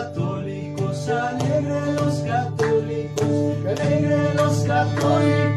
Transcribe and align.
católicos, 0.00 1.08
alegre 1.08 1.92
los 1.92 2.20
católicos, 2.20 3.26
alegre 3.66 4.34
los 4.34 4.64
católicos. 4.64 5.49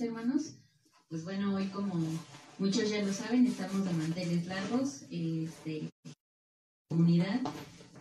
hermanos. 0.00 0.54
Pues 1.08 1.24
bueno, 1.24 1.54
hoy 1.54 1.66
como 1.68 1.94
muchos 2.58 2.90
ya 2.90 3.02
lo 3.02 3.12
saben, 3.12 3.46
estamos 3.46 3.84
de 3.84 3.92
manteles 3.92 4.46
largos. 4.46 5.02
Este, 5.10 5.90
la 6.04 6.12
comunidad 6.90 7.40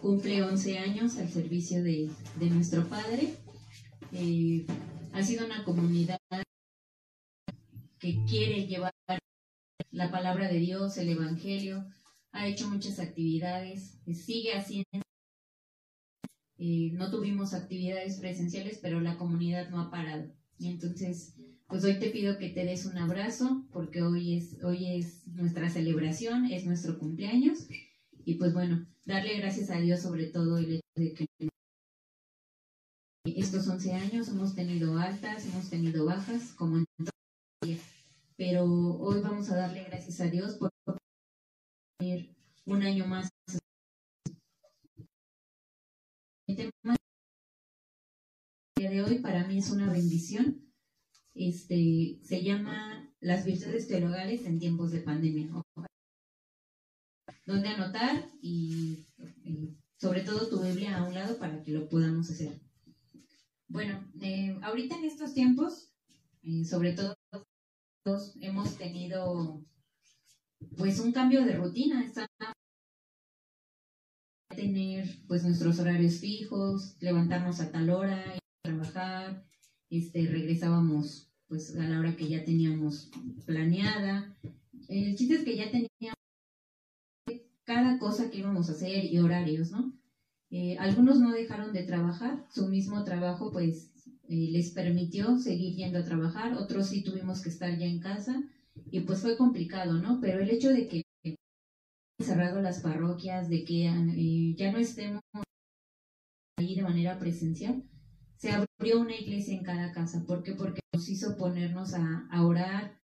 cumple 0.01 0.43
11 0.43 0.77
años 0.79 1.17
al 1.17 1.29
servicio 1.29 1.83
de, 1.83 2.09
de 2.39 2.49
nuestro 2.49 2.87
Padre. 2.87 3.35
Eh, 4.11 4.65
ha 5.13 5.23
sido 5.23 5.45
una 5.45 5.63
comunidad 5.63 6.19
que 7.99 8.23
quiere 8.29 8.67
llevar 8.67 8.93
la 9.91 10.11
palabra 10.11 10.47
de 10.47 10.59
Dios, 10.59 10.97
el 10.97 11.09
Evangelio, 11.09 11.85
ha 12.31 12.47
hecho 12.47 12.69
muchas 12.69 12.99
actividades, 12.99 13.99
eh, 14.05 14.13
sigue 14.13 14.53
haciendo. 14.53 15.01
Eh, 16.59 16.91
no 16.93 17.09
tuvimos 17.09 17.53
actividades 17.53 18.19
presenciales, 18.19 18.79
pero 18.81 18.99
la 19.01 19.17
comunidad 19.17 19.69
no 19.69 19.81
ha 19.81 19.89
parado. 19.89 20.31
Y 20.59 20.69
entonces, 20.69 21.35
pues 21.67 21.83
hoy 21.83 21.99
te 21.99 22.09
pido 22.09 22.37
que 22.37 22.49
te 22.49 22.63
des 22.63 22.85
un 22.85 22.97
abrazo 22.97 23.65
porque 23.71 24.01
hoy 24.01 24.37
es, 24.37 24.63
hoy 24.63 24.97
es 24.97 25.27
nuestra 25.27 25.69
celebración, 25.69 26.45
es 26.45 26.65
nuestro 26.65 26.97
cumpleaños. 26.97 27.67
Y 28.25 28.35
pues 28.35 28.53
bueno, 28.53 28.87
darle 29.05 29.37
gracias 29.37 29.69
a 29.69 29.79
Dios 29.79 30.01
sobre 30.01 30.27
todo 30.27 30.57
el 30.57 30.75
hecho 30.75 30.81
de 30.95 31.13
que 31.13 31.27
estos 33.25 33.67
11 33.67 33.93
años 33.93 34.29
hemos 34.29 34.55
tenido 34.55 34.97
altas, 34.97 35.45
hemos 35.45 35.69
tenido 35.69 36.05
bajas, 36.05 36.53
como 36.53 36.77
en 36.77 36.85
todo 36.97 37.09
pero 38.37 38.65
hoy 38.65 39.19
vamos 39.21 39.49
a 39.49 39.55
darle 39.55 39.83
gracias 39.85 40.21
a 40.21 40.25
Dios 40.25 40.55
por 40.55 40.69
un 42.65 42.83
año 42.83 43.07
más. 43.07 43.29
El 46.47 46.55
tema 46.55 46.95
de 48.75 49.01
hoy 49.01 49.19
para 49.19 49.47
mí 49.47 49.57
es 49.57 49.71
una 49.71 49.91
bendición. 49.91 50.66
Este 51.37 52.19
se 52.23 52.43
llama 52.43 53.13
Las 53.19 53.45
virtudes 53.45 53.87
teologales 53.87 54.45
en 54.45 54.57
tiempos 54.57 54.91
de 54.91 55.01
pandemia. 55.01 55.51
Donde 57.45 57.69
anotar 57.69 58.27
y, 58.41 59.05
sobre 59.97 60.21
todo 60.21 60.49
tu 60.49 60.59
Biblia 60.61 60.97
a 60.97 61.03
un 61.03 61.13
lado 61.13 61.37
para 61.37 61.61
que 61.61 61.71
lo 61.71 61.87
podamos 61.89 62.29
hacer. 62.31 62.59
Bueno, 63.67 64.03
eh, 64.21 64.57
ahorita 64.63 64.97
en 64.97 65.05
estos 65.05 65.35
tiempos, 65.35 65.93
eh, 66.41 66.65
sobre 66.65 66.93
todo 66.93 67.15
hemos 68.41 68.75
tenido 68.77 69.63
pues 70.75 70.99
un 70.99 71.11
cambio 71.11 71.45
de 71.45 71.55
rutina, 71.55 72.11
tener 74.55 75.07
pues 75.27 75.43
nuestros 75.43 75.77
horarios 75.79 76.15
fijos, 76.15 76.95
levantarnos 76.99 77.59
a 77.59 77.71
tal 77.71 77.91
hora, 77.91 78.39
trabajar, 78.63 79.45
este 79.89 80.25
regresábamos 80.25 81.26
pues 81.47 81.75
a 81.75 81.83
la 81.87 81.99
hora 81.99 82.15
que 82.15 82.27
ya 82.27 82.43
teníamos 82.43 83.09
planeada. 83.45 84.35
El 84.87 85.15
chiste 85.15 85.35
es 85.35 85.43
que 85.43 85.55
ya 85.55 85.71
teníamos 85.71 86.17
cada 87.63 87.99
cosa 87.99 88.29
que 88.29 88.39
íbamos 88.39 88.69
a 88.69 88.73
hacer 88.73 89.05
y 89.05 89.19
horarios, 89.19 89.71
¿no? 89.71 89.93
Eh, 90.49 90.77
algunos 90.79 91.19
no 91.19 91.31
dejaron 91.31 91.73
de 91.73 91.83
trabajar, 91.83 92.45
su 92.49 92.67
mismo 92.67 93.03
trabajo 93.03 93.51
pues 93.51 93.91
eh, 94.29 94.47
les 94.51 94.71
permitió 94.71 95.37
seguir 95.37 95.75
yendo 95.75 95.99
a 95.99 96.05
trabajar, 96.05 96.53
otros 96.53 96.87
sí 96.87 97.03
tuvimos 97.03 97.41
que 97.41 97.49
estar 97.49 97.77
ya 97.77 97.85
en 97.85 97.99
casa 97.99 98.41
y 98.89 99.01
pues 99.01 99.21
fue 99.21 99.35
complicado, 99.35 99.93
¿no? 99.93 100.21
Pero 100.21 100.39
el 100.39 100.49
hecho 100.49 100.69
de 100.69 100.87
que 100.87 101.03
cerrado 102.23 102.61
las 102.61 102.79
parroquias, 102.79 103.49
de 103.49 103.63
que 103.63 103.87
eh, 103.87 104.55
ya 104.55 104.71
no 104.71 104.77
estemos 104.77 105.21
ahí 106.57 106.75
de 106.75 106.81
manera 106.81 107.19
presencial, 107.19 107.83
se 108.37 108.51
abrió 108.51 108.99
una 108.99 109.15
iglesia 109.15 109.55
en 109.55 109.63
cada 109.63 109.91
casa. 109.91 110.23
¿Por 110.25 110.43
qué? 110.43 110.53
Porque 110.53 110.81
nos 110.93 111.09
hizo 111.09 111.37
ponernos 111.37 111.93
a, 111.93 112.27
orar, 112.43 112.99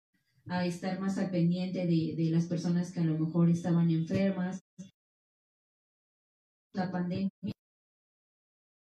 a 0.46 0.66
estar 0.66 1.00
más 1.00 1.18
al 1.18 1.32
pendiente 1.32 1.80
de, 1.86 2.16
de, 2.16 2.30
las 2.32 2.46
personas 2.46 2.92
que 2.92 3.00
a 3.00 3.06
lo 3.06 3.18
mejor 3.18 3.50
estaban 3.50 3.90
enfermas. 3.90 4.62
La 6.74 6.92
pandemia, 6.92 7.32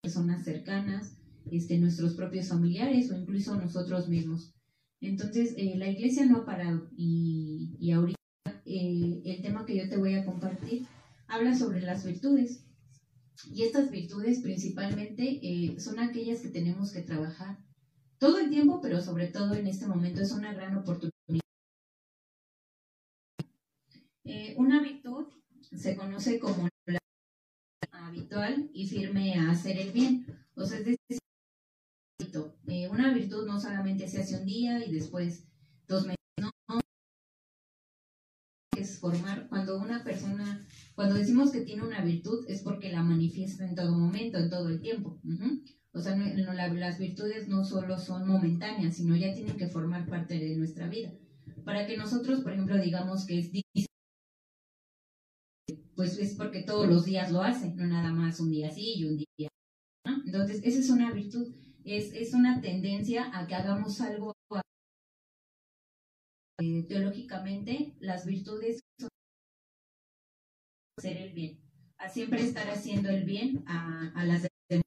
personas 0.02 0.44
cercanas, 0.44 1.16
este, 1.50 1.78
nuestros 1.78 2.14
propios 2.14 2.48
familiares 2.48 3.10
o 3.10 3.16
incluso 3.16 3.56
nosotros 3.56 4.08
mismos. 4.08 4.54
Entonces, 5.00 5.54
eh, 5.56 5.74
la 5.76 5.88
iglesia 5.88 6.24
no 6.26 6.38
ha 6.38 6.46
parado 6.46 6.88
y, 6.96 7.90
ahorita 7.92 8.18
eh, 8.64 9.22
el 9.24 9.42
tema 9.42 9.66
que 9.66 9.76
yo 9.76 9.88
te 9.88 9.96
voy 9.96 10.14
a 10.14 10.24
compartir 10.24 10.86
habla 11.26 11.54
sobre 11.54 11.80
las 11.80 12.04
virtudes. 12.04 12.63
Y 13.52 13.62
estas 13.62 13.90
virtudes 13.90 14.40
principalmente 14.40 15.40
eh, 15.42 15.80
son 15.80 15.98
aquellas 15.98 16.40
que 16.40 16.48
tenemos 16.48 16.92
que 16.92 17.02
trabajar 17.02 17.58
todo 18.18 18.38
el 18.38 18.48
tiempo, 18.48 18.80
pero 18.80 19.00
sobre 19.00 19.28
todo 19.28 19.54
en 19.54 19.66
este 19.66 19.86
momento 19.86 20.22
es 20.22 20.32
una 20.32 20.54
gran 20.54 20.76
oportunidad. 20.76 21.12
una 24.56 24.80
virtud 24.82 25.26
se 25.76 25.96
conoce 25.96 26.38
como 26.38 26.68
la 26.86 26.98
habitual 27.92 28.70
y 28.72 28.86
firme 28.86 29.34
a 29.34 29.50
hacer 29.50 29.78
el 29.78 29.92
bien. 29.92 30.26
O 30.54 30.64
sea, 30.64 30.78
es 30.78 30.84
decir, 30.86 31.18
eh, 32.68 32.88
una 32.88 33.12
virtud 33.12 33.46
no 33.46 33.60
solamente 33.60 34.08
se 34.08 34.20
hace 34.22 34.36
un 34.36 34.46
día 34.46 34.84
y 34.84 34.92
después 34.92 35.44
dos 35.86 36.06
meses, 36.06 36.23
no, 39.08 39.12
es 39.12 39.20
formar, 39.20 39.48
cuando 39.48 39.78
una 39.78 40.02
persona, 40.02 40.66
cuando 40.94 41.14
decimos 41.14 41.50
que 41.50 41.62
tiene 41.62 41.82
una 41.82 42.04
virtud 42.04 42.44
es 42.48 42.62
porque 42.62 42.90
la 42.90 43.02
manifiesta 43.02 43.66
en 43.66 43.74
todo 43.74 43.96
momento, 43.96 44.38
en 44.38 44.50
todo 44.50 44.68
el 44.68 44.80
tiempo. 44.80 45.20
O 45.92 46.00
sea, 46.00 46.16
las 46.16 46.98
virtudes 46.98 47.48
no 47.48 47.64
solo 47.64 47.98
son 47.98 48.26
momentáneas, 48.26 48.96
sino 48.96 49.14
ya 49.16 49.32
tienen 49.32 49.56
que 49.56 49.68
formar 49.68 50.08
parte 50.08 50.38
de 50.38 50.56
nuestra 50.56 50.88
vida. 50.88 51.12
Para 51.64 51.86
que 51.86 51.96
nosotros, 51.96 52.40
por 52.40 52.52
ejemplo, 52.52 52.80
digamos 52.80 53.26
que 53.26 53.38
es 53.38 53.50
pues 55.94 56.18
es 56.18 56.34
porque 56.34 56.62
todos 56.62 56.88
los 56.88 57.04
días 57.04 57.30
lo 57.30 57.40
hace, 57.40 57.72
no 57.72 57.86
nada 57.86 58.12
más 58.12 58.40
un 58.40 58.50
día 58.50 58.70
sí 58.70 58.94
y 58.96 59.04
un 59.04 59.16
día. 59.16 59.48
¿no? 60.04 60.22
Entonces, 60.26 60.60
esa 60.64 60.80
es 60.80 60.90
una 60.90 61.12
virtud 61.12 61.54
es, 61.84 62.12
es 62.14 62.34
una 62.34 62.60
tendencia 62.60 63.30
a 63.38 63.46
que 63.46 63.54
hagamos 63.54 64.00
algo 64.00 64.33
eh, 66.64 66.86
teológicamente, 66.88 67.94
las 68.00 68.24
virtudes 68.24 68.80
son 68.98 69.10
hacer 70.98 71.16
el 71.18 71.32
bien, 71.34 71.60
a 71.98 72.08
siempre 72.08 72.40
estar 72.40 72.68
haciendo 72.70 73.10
el 73.10 73.24
bien 73.24 73.64
a, 73.66 74.12
a 74.14 74.24
las 74.24 74.46
demás. 74.70 74.84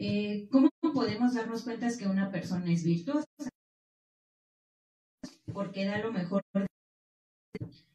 Eh, 0.00 0.48
¿Cómo 0.50 0.70
podemos 0.92 1.34
darnos 1.34 1.64
cuenta 1.64 1.88
que 1.96 2.06
una 2.06 2.30
persona 2.30 2.72
es 2.72 2.84
virtuosa? 2.84 3.26
Porque 5.52 5.84
da 5.84 5.98
lo 5.98 6.12
mejor 6.12 6.42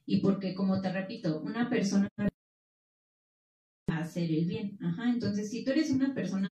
y 0.06 0.20
porque, 0.20 0.54
como 0.54 0.82
te 0.82 0.92
repito, 0.92 1.42
una 1.42 1.70
persona 1.70 2.10
hacer 3.88 4.30
el 4.32 4.46
bien. 4.46 4.78
Ajá, 4.82 5.10
entonces, 5.10 5.50
si 5.50 5.64
tú 5.64 5.72
eres 5.72 5.92
una 5.92 6.14
persona 6.14 6.50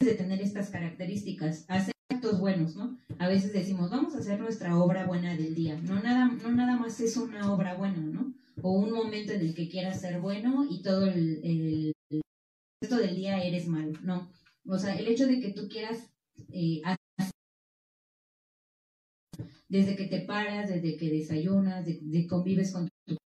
de 0.00 0.14
tener 0.14 0.40
estas 0.40 0.70
características, 0.70 1.64
hacer 1.68 1.94
actos 2.18 2.40
buenos, 2.40 2.74
¿no? 2.74 2.98
A 3.18 3.28
veces 3.28 3.52
decimos, 3.52 3.90
vamos 3.90 4.14
a 4.14 4.18
hacer 4.18 4.40
nuestra 4.40 4.76
obra 4.76 5.06
buena 5.06 5.36
del 5.36 5.54
día. 5.54 5.80
No 5.82 6.02
nada, 6.02 6.26
no 6.26 6.50
nada 6.50 6.76
más 6.76 7.00
es 7.00 7.16
una 7.16 7.52
obra 7.52 7.74
buena, 7.74 7.98
¿no? 7.98 8.34
O 8.60 8.72
un 8.72 8.90
momento 8.90 9.32
en 9.32 9.40
el 9.40 9.54
que 9.54 9.68
quieras 9.68 10.00
ser 10.00 10.20
bueno 10.20 10.66
y 10.68 10.82
todo 10.82 11.06
el, 11.06 11.92
resto 12.82 12.96
del 12.96 13.14
día 13.14 13.42
eres 13.42 13.68
malo, 13.68 13.92
no. 14.02 14.28
O 14.66 14.78
sea, 14.78 14.96
el 14.96 15.06
hecho 15.06 15.26
de 15.26 15.40
que 15.40 15.52
tú 15.52 15.68
quieras 15.68 16.10
eh, 16.52 16.82
desde 19.68 19.94
que 19.94 20.06
te 20.06 20.22
paras, 20.22 20.68
desde 20.68 20.96
que 20.96 21.10
desayunas, 21.10 21.86
de, 21.86 22.00
de 22.02 22.26
convives 22.26 22.72
con 22.72 22.88
tu 23.06 23.16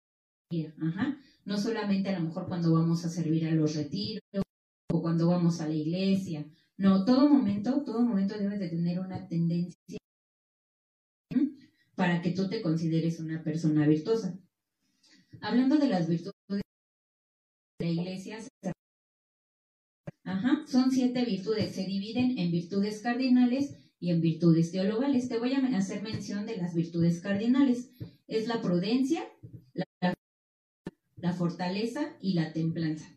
familia, 0.51 0.75
ajá. 0.83 1.19
No 1.47 1.57
solamente 1.57 2.11
a 2.11 2.19
lo 2.19 2.27
mejor 2.27 2.47
cuando 2.47 2.75
vamos 2.75 3.05
a 3.07 3.09
servir 3.09 3.49
a 3.49 3.53
los 3.53 3.75
retiros 3.75 4.23
o 4.93 5.01
cuando 5.01 5.29
vamos 5.29 5.61
a 5.63 5.67
la 5.67 5.75
iglesia 5.75 6.45
no, 6.79 7.05
todo 7.05 7.29
momento, 7.29 7.83
todo 7.85 8.03
momento 8.03 8.39
debes 8.39 8.61
de 8.61 8.69
tener 8.69 9.01
una 9.01 9.29
tendencia 9.29 9.77
para 11.95 12.21
que 12.23 12.33
tú 12.33 12.49
te 12.49 12.63
consideres 12.63 13.21
una 13.21 13.43
persona 13.43 13.87
virtuosa. 13.87 14.39
Hablando 15.41 15.77
de 15.77 15.89
las 15.89 16.09
virtudes 16.09 16.35
de 16.51 17.87
la 17.87 17.91
iglesia, 17.91 18.39
Ajá, 20.25 20.65
son 20.67 20.91
siete 20.91 21.25
virtudes, 21.25 21.75
se 21.75 21.85
dividen 21.85 22.39
en 22.39 22.51
virtudes 22.51 23.01
cardinales 23.03 23.77
y 23.99 24.11
en 24.11 24.21
virtudes 24.21 24.71
teologales. 24.71 25.29
Te 25.29 25.39
voy 25.39 25.53
a 25.53 25.77
hacer 25.77 26.03
mención 26.03 26.47
de 26.47 26.57
las 26.57 26.75
virtudes 26.75 27.21
cardinales. 27.21 27.91
Es 28.27 28.47
la 28.47 28.63
prudencia, 28.63 29.29
la, 29.75 30.15
la 31.17 31.33
fortaleza 31.35 32.17
y 32.21 32.35
la 32.35 32.53
templanza. 32.53 33.17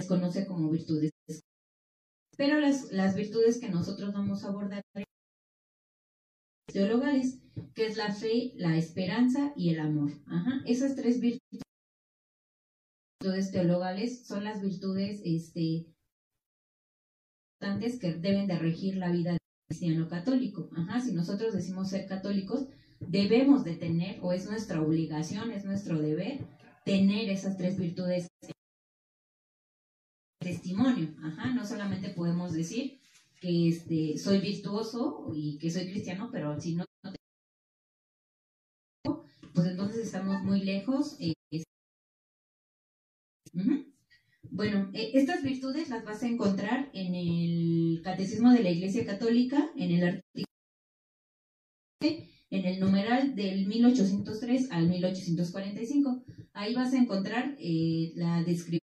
Se 0.00 0.06
conoce 0.06 0.46
como 0.46 0.70
virtudes 0.70 1.13
pero 2.36 2.60
las, 2.60 2.90
las 2.92 3.14
virtudes 3.14 3.58
que 3.58 3.68
nosotros 3.68 4.12
vamos 4.12 4.44
a 4.44 4.48
abordar 4.48 4.82
teologales, 6.74 7.40
que 7.74 7.86
es 7.86 7.96
la 7.96 8.12
fe, 8.12 8.52
la 8.56 8.76
esperanza 8.76 9.52
y 9.56 9.70
el 9.70 9.80
amor. 9.80 10.10
Ajá. 10.26 10.62
Esas 10.66 10.96
tres 10.96 11.20
virtudes 11.20 11.62
teologales 13.52 14.26
son 14.26 14.44
las 14.44 14.60
virtudes 14.60 15.22
este, 15.24 15.86
que 18.00 18.14
deben 18.14 18.46
de 18.46 18.58
regir 18.58 18.96
la 18.96 19.10
vida 19.10 19.30
del 19.30 19.38
cristiano 19.68 20.08
católico. 20.08 20.68
Ajá. 20.76 21.00
Si 21.00 21.12
nosotros 21.12 21.54
decimos 21.54 21.90
ser 21.90 22.06
católicos, 22.08 22.66
debemos 22.98 23.64
de 23.64 23.76
tener, 23.76 24.18
o 24.22 24.32
es 24.32 24.46
nuestra 24.46 24.82
obligación, 24.82 25.52
es 25.52 25.64
nuestro 25.64 26.00
deber, 26.00 26.40
tener 26.84 27.30
esas 27.30 27.56
tres 27.56 27.78
virtudes 27.78 28.28
testimonio. 30.44 31.14
Ajá, 31.22 31.52
no 31.52 31.66
solamente 31.66 32.10
podemos 32.10 32.52
decir 32.52 33.00
que 33.40 33.68
este, 33.68 34.18
soy 34.18 34.40
virtuoso 34.40 35.32
y 35.34 35.58
que 35.58 35.70
soy 35.70 35.90
cristiano, 35.90 36.30
pero 36.30 36.60
si 36.60 36.76
no, 36.76 36.84
pues 39.54 39.66
entonces 39.68 40.06
estamos 40.06 40.42
muy 40.42 40.60
lejos. 40.60 41.16
Eh, 41.20 41.34
bueno, 44.50 44.90
eh, 44.94 45.10
estas 45.14 45.42
virtudes 45.42 45.88
las 45.88 46.04
vas 46.04 46.22
a 46.22 46.28
encontrar 46.28 46.90
en 46.92 47.14
el 47.14 48.00
Catecismo 48.04 48.52
de 48.52 48.62
la 48.62 48.70
Iglesia 48.70 49.04
Católica, 49.04 49.70
en 49.76 49.90
el 49.90 50.04
artículo 50.04 50.44
en 52.54 52.66
el 52.66 52.78
numeral 52.78 53.34
del 53.34 53.66
1803 53.66 54.70
al 54.70 54.88
1845. 54.88 56.24
Ahí 56.52 56.74
vas 56.74 56.92
a 56.92 56.98
encontrar 56.98 57.56
eh, 57.58 58.12
la 58.14 58.44
descripción 58.44 58.83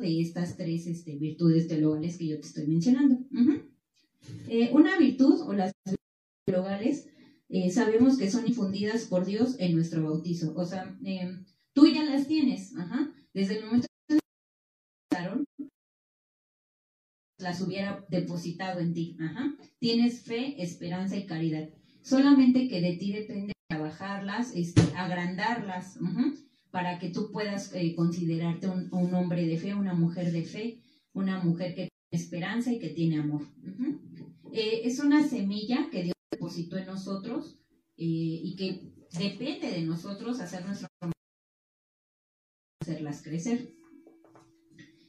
de 0.00 0.20
estas 0.20 0.56
tres 0.56 0.86
este, 0.86 1.16
virtudes 1.16 1.68
teologales 1.68 2.16
que 2.16 2.26
yo 2.26 2.40
te 2.40 2.46
estoy 2.46 2.66
mencionando. 2.66 3.18
Eh, 4.48 4.70
una 4.72 4.98
virtud 4.98 5.40
o 5.42 5.52
las 5.52 5.72
virtudes 5.84 6.00
teologales 6.46 7.08
eh, 7.48 7.70
sabemos 7.70 8.16
que 8.16 8.30
son 8.30 8.46
infundidas 8.46 9.04
por 9.04 9.26
Dios 9.26 9.56
en 9.58 9.74
nuestro 9.74 10.02
bautizo. 10.02 10.54
O 10.56 10.64
sea, 10.64 10.96
eh, 11.04 11.38
tú 11.74 11.86
ya 11.86 12.04
las 12.04 12.26
tienes, 12.26 12.74
ajá. 12.76 13.12
Desde 13.34 13.58
el 13.58 13.66
momento 13.66 13.86
que 14.08 14.18
las 17.38 17.60
hubiera 17.60 18.06
depositado 18.08 18.80
en 18.80 18.94
ti, 18.94 19.16
ajá. 19.20 19.54
Tienes 19.78 20.22
fe, 20.22 20.62
esperanza 20.62 21.16
y 21.16 21.26
caridad. 21.26 21.68
Solamente 22.00 22.68
que 22.68 22.80
de 22.80 22.96
ti 22.96 23.12
depende 23.12 23.52
trabajarlas, 23.68 24.54
este, 24.54 24.82
agrandarlas, 24.96 25.98
para 26.72 26.98
que 26.98 27.10
tú 27.10 27.30
puedas 27.30 27.72
eh, 27.74 27.94
considerarte 27.94 28.68
un, 28.68 29.14
hombre 29.14 29.46
de 29.46 29.58
fe, 29.58 29.74
una 29.74 29.94
mujer 29.94 30.32
de 30.32 30.42
fe, 30.44 30.80
una 31.12 31.38
mujer 31.44 31.76
que 31.76 31.88
tiene 31.88 32.24
esperanza 32.24 32.72
y 32.72 32.80
que 32.80 32.88
tiene 32.88 33.18
amor. 33.18 33.42
es 34.52 34.98
una 34.98 35.22
semilla 35.22 35.88
que 35.92 36.02
Dios 36.02 36.16
depositó 36.32 36.76
en 36.76 36.86
nosotros 36.86 37.60
eh, 37.96 38.40
y 38.42 38.56
que 38.56 38.92
depende 39.16 39.70
de 39.70 39.82
nosotros 39.82 40.40
hacer 40.40 40.64
nuestro 40.64 40.88
hacerlas 42.80 43.22
crecer. 43.22 43.74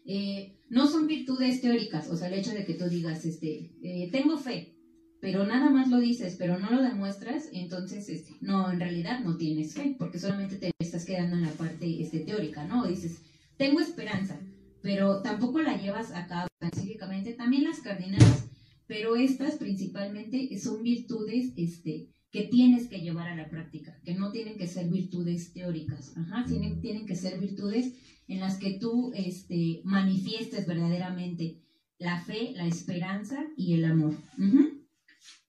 Eh, 0.05 0.59
no 0.69 0.87
son 0.87 1.07
virtudes 1.07 1.61
teóricas, 1.61 2.09
o 2.09 2.17
sea, 2.17 2.27
el 2.27 2.35
hecho 2.35 2.51
de 2.51 2.65
que 2.65 2.73
tú 2.73 2.85
digas, 2.89 3.25
este, 3.25 3.73
eh, 3.81 4.09
tengo 4.11 4.37
fe, 4.37 4.75
pero 5.21 5.45
nada 5.45 5.69
más 5.69 5.89
lo 5.89 5.99
dices, 5.99 6.35
pero 6.37 6.59
no 6.59 6.69
lo 6.69 6.81
demuestras, 6.81 7.49
entonces, 7.53 8.09
este, 8.09 8.35
no, 8.41 8.69
en 8.71 8.79
realidad 8.79 9.21
no 9.21 9.37
tienes 9.37 9.73
fe, 9.73 9.95
porque 9.97 10.19
solamente 10.19 10.57
te 10.57 10.72
estás 10.95 11.07
quedando 11.07 11.37
en 11.37 11.41
la 11.41 11.51
parte 11.51 12.01
este, 12.01 12.19
teórica, 12.19 12.65
¿no? 12.65 12.85
Dices, 12.85 13.23
tengo 13.57 13.79
esperanza, 13.79 14.39
pero 14.83 15.23
tampoco 15.23 15.59
la 15.59 15.75
llevas 15.75 16.11
a 16.11 16.27
cabo 16.27 16.47
específicamente, 16.61 17.33
también 17.33 17.63
las 17.63 17.79
cardinales, 17.79 18.45
pero 18.85 19.15
estas 19.15 19.55
principalmente 19.55 20.55
son 20.59 20.83
virtudes 20.83 21.51
este, 21.57 22.09
que 22.29 22.43
tienes 22.43 22.87
que 22.87 23.01
llevar 23.01 23.27
a 23.27 23.35
la 23.35 23.49
práctica, 23.49 23.99
que 24.03 24.13
no 24.13 24.31
tienen 24.31 24.55
que 24.55 24.67
ser 24.67 24.87
virtudes 24.89 25.51
teóricas, 25.51 26.15
Ajá, 26.15 26.45
tienen, 26.47 26.79
tienen 26.79 27.07
que 27.07 27.15
ser 27.15 27.39
virtudes 27.39 27.93
en 28.27 28.39
las 28.39 28.57
que 28.57 28.77
tú 28.77 29.11
este, 29.15 29.81
manifiestes 29.85 30.67
verdaderamente 30.67 31.57
la 31.97 32.21
fe, 32.21 32.51
la 32.55 32.67
esperanza 32.67 33.43
y 33.57 33.73
el 33.73 33.85
amor. 33.85 34.13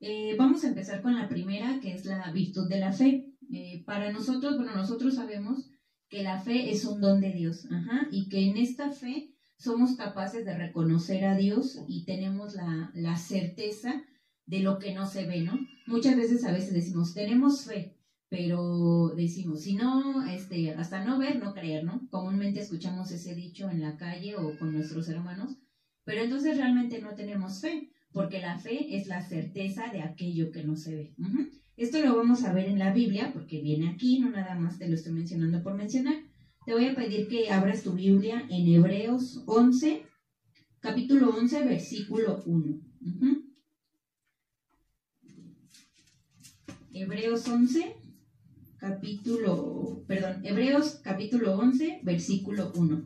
Eh, 0.01 0.37
vamos 0.39 0.65
a 0.65 0.69
empezar 0.69 1.03
con 1.03 1.15
la 1.15 1.29
primera, 1.29 1.81
que 1.81 1.93
es 1.93 2.05
la 2.07 2.31
virtud 2.33 2.69
de 2.69 2.79
la 2.79 2.93
fe. 2.93 3.34
Eh, 3.55 3.85
para 3.87 4.13
nosotros, 4.13 4.57
bueno, 4.57 4.75
nosotros 4.75 5.15
sabemos 5.15 5.71
que 6.09 6.23
la 6.25 6.41
fe 6.41 6.71
es 6.71 6.85
un 6.85 7.01
don 7.01 7.21
de 7.21 7.33
Dios, 7.33 7.67
Ajá, 7.71 8.09
y 8.11 8.29
que 8.29 8.51
en 8.51 8.57
esta 8.57 8.91
fe 8.91 9.35
somos 9.57 9.95
capaces 9.97 10.45
de 10.45 10.57
reconocer 10.57 11.25
a 11.25 11.37
Dios 11.37 11.79
y 11.87 12.05
tenemos 12.05 12.55
la, 12.55 12.91
la 12.95 13.17
certeza 13.17 14.03
de 14.47 14.61
lo 14.61 14.79
que 14.79 14.93
no 14.93 15.07
se 15.07 15.27
ve, 15.27 15.43
¿no? 15.43 15.59
Muchas 15.87 16.17
veces 16.17 16.45
a 16.45 16.53
veces 16.53 16.75
decimos, 16.75 17.15
tenemos 17.15 17.65
fe, 17.65 17.97
pero 18.29 19.11
decimos, 19.15 19.63
si 19.63 19.77
no, 19.77 20.27
este, 20.27 20.75
hasta 20.75 21.05
no 21.05 21.19
ver, 21.19 21.39
no 21.39 21.55
creer, 21.55 21.85
¿no? 21.85 22.09
Comúnmente 22.11 22.61
escuchamos 22.61 23.13
ese 23.13 23.35
dicho 23.35 23.71
en 23.71 23.81
la 23.81 23.97
calle 23.97 24.37
o 24.37 24.59
con 24.59 24.73
nuestros 24.73 25.09
hermanos, 25.09 25.57
pero 26.05 26.23
entonces 26.23 26.57
realmente 26.57 27.01
no 27.01 27.15
tenemos 27.15 27.61
fe, 27.61 27.91
porque 28.13 28.41
la 28.41 28.59
fe 28.59 28.97
es 28.97 29.07
la 29.07 29.23
certeza 29.23 29.93
de 29.93 30.03
aquello 30.03 30.51
que 30.51 30.65
no 30.65 30.77
se 30.77 30.95
ve. 30.95 31.15
Esto 31.77 32.01
lo 32.01 32.17
vamos 32.17 32.45
a 32.45 32.53
ver 32.53 32.67
en 32.67 32.79
la 32.79 32.93
Biblia, 32.93 33.33
porque 33.33 33.61
viene 33.61 33.89
aquí, 33.89 34.21
no 34.21 34.31
nada 34.31 34.55
más 34.55 34.79
te 34.79 34.89
lo 34.89 34.95
estoy 34.95 35.13
mencionando 35.13 35.61
por 35.63 35.75
mencionar. 35.75 36.15
Te 36.65 36.73
voy 36.73 36.87
a 36.87 36.95
pedir 36.95 37.27
que 37.27 37.51
abras 37.51 37.83
tu 37.83 37.93
Biblia 37.93 38.47
en 38.49 38.69
Hebreos 38.69 39.43
11, 39.47 40.07
capítulo 40.79 41.31
11, 41.31 41.65
versículo 41.65 42.43
1. 42.47 42.81
Hebreos 46.93 47.49
11, 47.49 47.97
capítulo, 48.79 50.05
perdón, 50.07 50.47
Hebreos 50.47 51.01
capítulo 51.03 51.59
11, 51.59 52.01
versículo 52.05 52.71
1. 52.77 53.05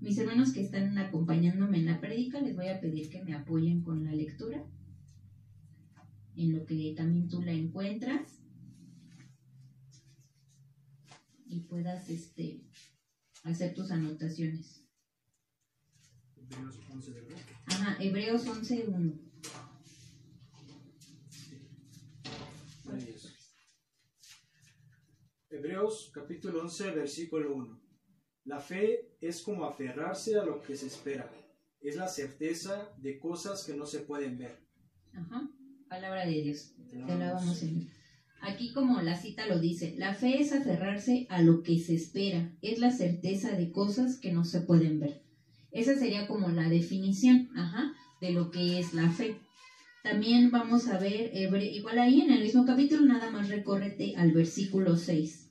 Mis 0.00 0.18
hermanos 0.18 0.52
que 0.52 0.60
están 0.60 0.98
acompañándome 0.98 1.78
en 1.78 1.86
la 1.86 2.00
prédica, 2.00 2.40
les 2.40 2.56
voy 2.56 2.66
a 2.66 2.80
pedir 2.80 3.10
que 3.10 3.22
me 3.22 3.34
apoyen 3.34 3.82
con 3.82 4.04
la 4.04 4.12
lectura, 4.12 4.64
en 6.38 6.56
lo 6.56 6.64
que 6.64 6.94
también 6.96 7.28
tú 7.28 7.42
la 7.42 7.52
encuentras 7.52 8.38
y 11.46 11.60
puedas 11.60 12.08
este, 12.08 12.62
hacer 13.42 13.74
tus 13.74 13.90
anotaciones. 13.90 14.84
Hebreos 16.36 16.78
11, 16.90 17.10
¿verdad? 17.10 17.38
Ajá, 17.66 17.96
Hebreos 18.00 18.46
11, 18.46 18.84
1. 18.86 19.28
Hebreos 25.50 26.10
capítulo 26.14 26.62
11, 26.62 26.90
versículo 26.92 27.54
1. 27.56 27.80
La 28.44 28.60
fe 28.60 29.16
es 29.20 29.42
como 29.42 29.64
aferrarse 29.64 30.38
a 30.38 30.44
lo 30.44 30.62
que 30.62 30.76
se 30.76 30.86
espera. 30.86 31.28
Es 31.80 31.96
la 31.96 32.06
certeza 32.06 32.94
de 32.96 33.18
cosas 33.18 33.64
que 33.64 33.74
no 33.74 33.86
se 33.86 34.00
pueden 34.00 34.38
ver. 34.38 34.64
Ajá, 35.12 35.50
palabra 35.88 36.26
de 36.26 36.42
Dios. 36.42 36.74
Te 36.90 37.12
alabamos, 37.12 37.56
Señor. 37.56 37.84
Aquí 38.40 38.72
como 38.72 39.00
la 39.00 39.16
cita 39.16 39.46
lo 39.46 39.58
dice, 39.58 39.94
la 39.98 40.14
fe 40.14 40.40
es 40.40 40.52
aferrarse 40.52 41.26
a 41.28 41.42
lo 41.42 41.62
que 41.62 41.78
se 41.78 41.94
espera, 41.94 42.52
es 42.62 42.78
la 42.78 42.92
certeza 42.92 43.52
de 43.52 43.72
cosas 43.72 44.16
que 44.16 44.32
no 44.32 44.44
se 44.44 44.60
pueden 44.60 45.00
ver. 45.00 45.22
Esa 45.72 45.96
sería 45.96 46.26
como 46.28 46.48
la 46.48 46.68
definición, 46.68 47.50
ajá, 47.56 47.92
de 48.20 48.32
lo 48.32 48.50
que 48.50 48.78
es 48.78 48.94
la 48.94 49.10
fe. 49.10 49.36
También 50.04 50.50
vamos 50.50 50.86
a 50.88 50.98
ver, 50.98 51.32
igual 51.34 51.98
ahí 51.98 52.20
en 52.20 52.30
el 52.30 52.42
mismo 52.42 52.64
capítulo, 52.64 53.04
nada 53.04 53.30
más 53.30 53.48
recórrete 53.48 54.14
al 54.16 54.32
versículo 54.32 54.96
6. 54.96 55.50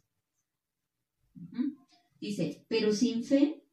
Dice, 2.20 2.66
pero 2.68 2.94
sin 2.94 3.24
fe, 3.24 3.64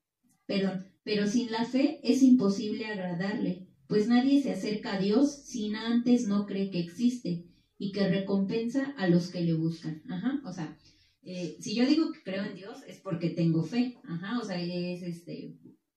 perdón, 0.46 0.84
pero 1.04 1.26
sin 1.26 1.50
la 1.50 1.64
fe 1.64 2.00
es 2.02 2.22
imposible 2.22 2.86
agradarle, 2.86 3.63
pues 3.94 4.08
nadie 4.08 4.42
se 4.42 4.50
acerca 4.50 4.94
a 4.94 4.98
Dios 4.98 5.32
sin 5.32 5.76
antes 5.76 6.26
no 6.26 6.46
cree 6.46 6.68
que 6.68 6.80
existe 6.80 7.44
y 7.78 7.92
que 7.92 8.08
recompensa 8.08 8.92
a 8.96 9.06
los 9.06 9.28
que 9.28 9.42
le 9.42 9.52
buscan. 9.52 10.02
Ajá, 10.08 10.40
o 10.44 10.52
sea, 10.52 10.76
eh, 11.22 11.54
si 11.60 11.76
yo 11.76 11.86
digo 11.86 12.10
que 12.10 12.20
creo 12.24 12.42
en 12.42 12.56
Dios 12.56 12.82
es 12.88 12.98
porque 12.98 13.30
tengo 13.30 13.62
fe. 13.62 13.96
Ajá, 14.02 14.40
o 14.40 14.44
sea, 14.44 14.60
es 14.60 15.00
este, 15.04 15.54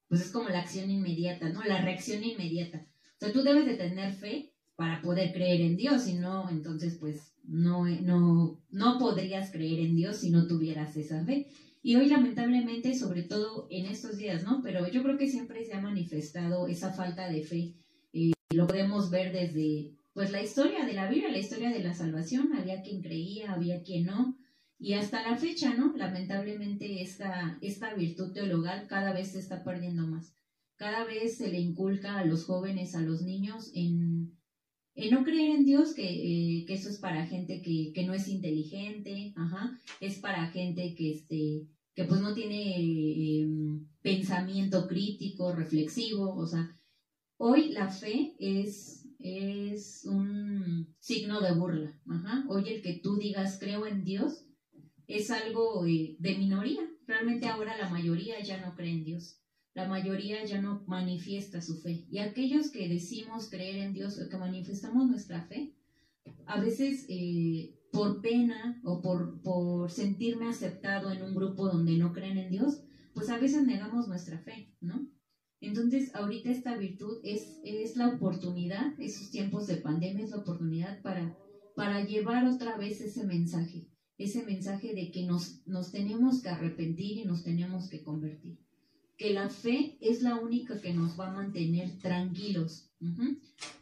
pues 0.08 0.22
es 0.22 0.30
como 0.30 0.48
la 0.48 0.60
acción 0.60 0.92
inmediata, 0.92 1.50
¿no? 1.50 1.64
La 1.64 1.82
reacción 1.82 2.24
inmediata. 2.24 2.86
O 3.16 3.18
sea, 3.20 3.34
tú 3.34 3.42
debes 3.42 3.66
de 3.66 3.74
tener 3.74 4.14
fe 4.14 4.54
para 4.76 5.02
poder 5.02 5.34
creer 5.34 5.62
en 5.62 5.76
Dios, 5.76 6.04
si 6.04 6.14
no, 6.14 6.52
entonces 6.52 6.98
pues 7.00 7.34
no, 7.46 7.88
no, 7.88 8.62
no 8.70 9.00
podrías 9.00 9.50
creer 9.50 9.80
en 9.80 9.96
Dios 9.96 10.18
si 10.18 10.30
no 10.30 10.46
tuvieras 10.46 10.96
esa 10.98 11.26
fe. 11.26 11.48
Y 11.82 11.96
hoy 11.96 12.10
lamentablemente, 12.10 12.94
sobre 12.94 13.24
todo 13.24 13.66
en 13.72 13.88
estos 13.88 14.18
días, 14.18 14.44
¿no? 14.44 14.62
Pero 14.62 14.88
yo 14.88 15.02
creo 15.02 15.18
que 15.18 15.28
siempre 15.28 15.66
se 15.66 15.74
ha 15.74 15.82
manifestado 15.82 16.68
esa 16.68 16.94
falta 16.94 17.28
de 17.28 17.42
fe. 17.42 17.74
Lo 18.50 18.68
podemos 18.68 19.10
ver 19.10 19.32
desde 19.32 19.94
pues 20.14 20.32
la 20.32 20.42
historia 20.42 20.86
de 20.86 20.94
la 20.94 21.10
Biblia, 21.10 21.30
la 21.30 21.38
historia 21.38 21.70
de 21.70 21.84
la 21.84 21.94
salvación, 21.94 22.50
había 22.58 22.82
quien 22.82 23.02
creía, 23.02 23.52
había 23.52 23.84
quien 23.84 24.06
no, 24.06 24.36
y 24.80 24.94
hasta 24.94 25.28
la 25.28 25.38
fecha, 25.38 25.74
¿no? 25.74 25.94
Lamentablemente 25.96 27.02
esta, 27.02 27.58
esta 27.62 27.94
virtud 27.94 28.32
teologal 28.32 28.88
cada 28.88 29.14
vez 29.14 29.32
se 29.32 29.40
está 29.40 29.64
perdiendo 29.64 30.08
más. 30.08 30.34
Cada 30.76 31.06
vez 31.06 31.38
se 31.38 31.50
le 31.52 31.60
inculca 31.60 32.20
a 32.20 32.26
los 32.26 32.46
jóvenes, 32.46 32.96
a 32.96 33.02
los 33.02 33.22
niños, 33.22 33.72
en, 33.74 34.38
en 34.96 35.12
no 35.12 35.24
creer 35.24 35.56
en 35.56 35.66
Dios, 35.66 35.94
que, 35.94 36.04
eh, 36.08 36.66
que 36.66 36.74
eso 36.74 36.90
es 36.90 36.98
para 36.98 37.26
gente 37.26 37.62
que, 37.62 37.92
que, 37.94 38.06
no 38.06 38.14
es 38.14 38.28
inteligente, 38.28 39.34
ajá, 39.36 39.80
es 40.00 40.20
para 40.20 40.52
gente 40.52 40.94
que, 40.96 41.12
este, 41.14 41.68
que 41.96 42.04
pues 42.04 42.22
no 42.22 42.36
tiene 42.36 43.40
em, 43.42 43.88
pensamiento 44.04 44.88
crítico, 44.88 45.54
reflexivo, 45.54 46.36
o 46.36 46.46
sea, 46.46 46.77
hoy 47.38 47.70
la 47.70 47.90
fe 47.90 48.36
es 48.40 49.08
es 49.20 50.06
un 50.06 50.96
signo 51.00 51.42
de 51.42 51.54
burla. 51.54 52.00
Ajá. 52.08 52.46
Hoy 52.50 52.70
el 52.70 52.82
que 52.82 52.94
tú 52.94 53.18
digas 53.18 53.58
creo 53.60 53.86
en 53.86 54.04
Dios 54.04 54.46
es 55.08 55.32
algo 55.32 55.86
eh, 55.86 56.16
de 56.20 56.38
minoría. 56.38 56.82
Realmente 57.08 57.48
ahora 57.48 57.78
la 57.78 57.90
mayoría 57.90 58.42
ya 58.42 58.60
no 58.60 58.76
cree 58.76 58.92
en 58.92 59.04
Dios. 59.04 59.42
La 59.74 59.88
mayoría 59.88 60.44
ya 60.46 60.62
no 60.62 60.84
manifiesta 60.88 61.62
su 61.62 61.82
fe. 61.82 62.06
Y 62.10 62.20
aquellos 62.20 62.72
que 62.72 62.90
decimos 62.90 63.50
creer 63.50 63.78
en 63.78 63.94
Dios, 63.94 64.20
que 64.30 64.38
manifestamos 64.38 65.08
nuestra 65.08 65.44
fe, 65.44 65.76
a 66.46 66.60
veces 66.60 67.06
eh, 67.10 67.76
por 67.92 68.22
pena 68.22 68.82
o 68.84 69.02
por, 69.02 69.42
por 69.42 69.92
sentirme 69.92 70.50
aceptado 70.50 71.12
en 71.12 71.22
un 71.22 71.36
grupo 71.36 71.68
donde 71.68 71.98
no 71.98 72.12
creen 72.12 72.38
en 72.38 72.50
Dios, 72.50 72.84
pues 73.14 73.30
a 73.30 73.38
veces 73.38 73.66
negamos 73.66 74.08
nuestra 74.08 74.40
fe, 74.40 74.74
¿no? 74.82 75.08
Entonces, 75.62 76.14
ahorita 76.16 76.52
esta 76.52 76.78
virtud 76.78 77.20
es, 77.24 77.60
es 77.64 77.96
la 77.96 78.10
oportunidad, 78.10 78.94
esos 79.00 79.32
tiempos 79.32 79.68
de 79.68 79.78
pandemia 79.78 80.26
es 80.26 80.32
la 80.32 80.38
oportunidad 80.38 81.02
para, 81.02 81.36
para 81.76 82.06
llevar 82.06 82.46
otra 82.48 82.78
vez 82.78 83.02
ese 83.02 83.26
mensaje, 83.26 83.88
ese 84.18 84.44
mensaje 84.44 84.94
de 84.94 85.12
que 85.12 85.26
nos, 85.26 85.66
nos 85.66 85.92
tenemos 85.92 86.42
que 86.42 86.50
arrepentir 86.50 87.18
y 87.18 87.26
nos 87.26 87.44
tenemos 87.44 87.90
que 87.90 88.04
convertir. 88.04 88.60
Que 89.18 89.34
la 89.34 89.50
fe 89.50 89.98
es 90.00 90.22
la 90.22 90.36
única 90.36 90.80
que 90.80 90.94
nos 90.94 91.20
va 91.20 91.30
a 91.30 91.34
mantener 91.34 91.98
tranquilos, 92.00 92.88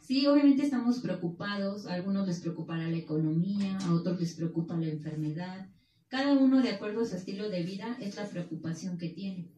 Sí, 0.00 0.26
obviamente 0.26 0.62
estamos 0.62 1.00
preocupados, 1.00 1.86
a 1.86 1.94
algunos 1.94 2.26
les 2.26 2.40
preocupará 2.40 2.88
la 2.88 2.96
economía, 2.96 3.78
a 3.78 3.94
otros 3.94 4.20
les 4.20 4.34
preocupa 4.34 4.76
la 4.76 4.88
enfermedad. 4.88 5.68
Cada 6.16 6.32
uno, 6.32 6.62
de 6.62 6.70
acuerdo 6.70 7.02
a 7.02 7.06
su 7.06 7.14
estilo 7.14 7.50
de 7.50 7.62
vida, 7.62 7.94
es 8.00 8.16
la 8.16 8.26
preocupación 8.26 8.96
que 8.96 9.10
tiene. 9.10 9.52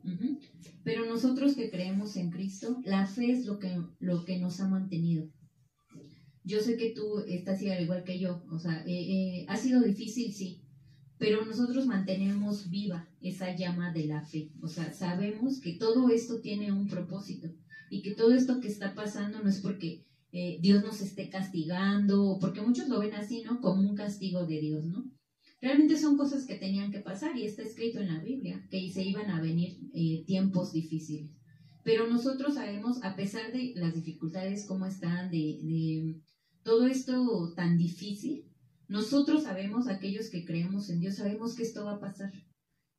Pero 0.82 1.06
nosotros 1.06 1.54
que 1.54 1.70
creemos 1.70 2.16
en 2.16 2.30
Cristo, 2.30 2.82
la 2.84 3.06
fe 3.06 3.30
es 3.30 3.46
lo 3.46 3.60
que, 3.60 3.80
lo 4.00 4.24
que 4.24 4.40
nos 4.40 4.58
ha 4.58 4.66
mantenido. 4.66 5.30
Yo 6.42 6.60
sé 6.60 6.76
que 6.76 6.90
tú 6.90 7.20
estás 7.28 7.60
al 7.60 7.84
igual 7.84 8.02
que 8.02 8.18
yo, 8.18 8.42
o 8.50 8.58
sea, 8.58 8.82
eh, 8.84 8.88
eh, 8.88 9.46
ha 9.46 9.56
sido 9.56 9.80
difícil, 9.82 10.32
sí, 10.32 10.64
pero 11.16 11.44
nosotros 11.44 11.86
mantenemos 11.86 12.68
viva 12.68 13.08
esa 13.20 13.54
llama 13.54 13.92
de 13.92 14.06
la 14.06 14.24
fe. 14.24 14.50
O 14.60 14.66
sea, 14.66 14.92
sabemos 14.92 15.60
que 15.60 15.74
todo 15.74 16.08
esto 16.08 16.40
tiene 16.40 16.72
un 16.72 16.88
propósito 16.88 17.46
y 17.88 18.02
que 18.02 18.16
todo 18.16 18.34
esto 18.34 18.58
que 18.58 18.66
está 18.66 18.96
pasando 18.96 19.40
no 19.44 19.48
es 19.48 19.60
porque 19.60 20.08
eh, 20.32 20.58
Dios 20.60 20.82
nos 20.82 21.02
esté 21.02 21.30
castigando, 21.30 22.36
porque 22.40 22.62
muchos 22.62 22.88
lo 22.88 22.98
ven 22.98 23.14
así, 23.14 23.44
¿no? 23.44 23.60
Como 23.60 23.88
un 23.88 23.94
castigo 23.94 24.44
de 24.44 24.58
Dios, 24.58 24.84
¿no? 24.86 25.17
Realmente 25.60 25.96
son 25.96 26.16
cosas 26.16 26.46
que 26.46 26.56
tenían 26.56 26.92
que 26.92 27.00
pasar 27.00 27.36
y 27.36 27.44
está 27.44 27.62
escrito 27.62 27.98
en 27.98 28.14
la 28.14 28.20
Biblia, 28.20 28.66
que 28.70 28.90
se 28.90 29.02
iban 29.02 29.30
a 29.30 29.40
venir 29.40 29.78
eh, 29.92 30.24
tiempos 30.26 30.72
difíciles. 30.72 31.30
Pero 31.82 32.06
nosotros 32.06 32.54
sabemos, 32.54 33.02
a 33.02 33.16
pesar 33.16 33.52
de 33.52 33.72
las 33.74 33.94
dificultades, 33.94 34.66
cómo 34.66 34.86
están, 34.86 35.30
de, 35.30 35.36
de 35.62 36.22
todo 36.62 36.86
esto 36.86 37.54
tan 37.56 37.76
difícil, 37.76 38.44
nosotros 38.88 39.42
sabemos, 39.42 39.88
aquellos 39.88 40.30
que 40.30 40.44
creemos 40.44 40.88
en 40.90 41.00
Dios, 41.00 41.16
sabemos 41.16 41.54
que 41.54 41.62
esto 41.62 41.84
va 41.84 41.94
a 41.94 42.00
pasar. 42.00 42.32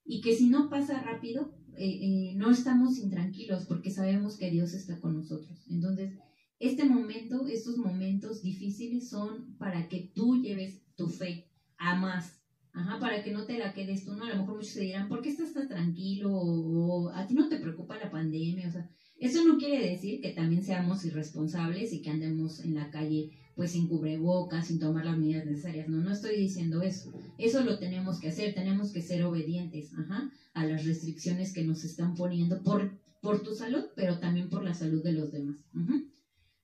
Y 0.05 0.21
que 0.21 0.35
si 0.35 0.47
no 0.49 0.69
pasa 0.69 1.01
rápido, 1.01 1.53
eh, 1.77 1.99
eh, 2.01 2.33
no 2.35 2.51
estamos 2.51 2.97
intranquilos 2.97 3.65
porque 3.65 3.89
sabemos 3.89 4.37
que 4.37 4.51
Dios 4.51 4.73
está 4.73 4.99
con 4.99 5.15
nosotros. 5.15 5.65
Entonces, 5.69 6.13
este 6.59 6.83
momento, 6.83 7.47
estos 7.47 7.77
momentos 7.77 8.41
difíciles 8.41 9.09
son 9.09 9.55
para 9.57 9.87
que 9.87 10.11
tú 10.13 10.41
lleves 10.41 10.83
tu 10.95 11.07
fe 11.07 11.49
a 11.77 11.95
más. 11.95 12.38
Ajá, 12.71 12.99
para 12.99 13.23
que 13.23 13.31
no 13.31 13.45
te 13.45 13.57
la 13.57 13.73
quedes 13.73 14.05
tú, 14.05 14.13
¿no? 14.13 14.25
A 14.25 14.29
lo 14.29 14.37
mejor 14.37 14.55
muchos 14.55 14.73
se 14.73 14.81
dirán, 14.81 15.09
¿por 15.09 15.21
qué 15.21 15.29
estás 15.29 15.53
tan 15.53 15.67
tranquilo? 15.67 16.31
O, 16.31 17.09
a 17.09 17.25
ti 17.25 17.33
no 17.33 17.49
te 17.49 17.57
preocupa 17.57 17.97
la 17.97 18.11
pandemia, 18.11 18.67
o 18.67 18.71
sea, 18.71 18.87
eso 19.19 19.43
no 19.43 19.57
quiere 19.57 19.89
decir 19.89 20.21
que 20.21 20.31
también 20.31 20.63
seamos 20.63 21.03
irresponsables 21.03 21.91
y 21.91 22.01
que 22.01 22.09
andemos 22.09 22.59
en 22.59 22.75
la 22.75 22.89
calle 22.89 23.31
pues 23.55 23.71
sin 23.71 23.87
cubrebocas, 23.87 24.67
sin 24.67 24.79
tomar 24.79 25.03
las 25.03 25.17
medidas 25.17 25.45
necesarias. 25.45 25.89
No, 25.89 25.99
no 25.99 26.11
estoy 26.11 26.37
diciendo 26.37 26.81
eso. 26.81 27.11
Eso 27.37 27.61
lo 27.61 27.77
tenemos 27.77 28.17
que 28.19 28.29
hacer, 28.29 28.53
tenemos 28.53 28.93
que 28.93 29.01
ser 29.01 29.23
obedientes 29.23 29.91
ajá, 29.93 30.31
a 30.53 30.65
las 30.65 30.85
restricciones 30.85 31.51
que 31.51 31.65
nos 31.65 31.83
están 31.83 32.13
poniendo 32.13 32.63
por, 32.63 32.97
por 33.21 33.43
tu 33.43 33.53
salud, 33.53 33.83
pero 33.97 34.19
también 34.19 34.49
por 34.49 34.63
la 34.63 34.73
salud 34.73 35.03
de 35.03 35.11
los 35.11 35.31
demás. 35.33 35.57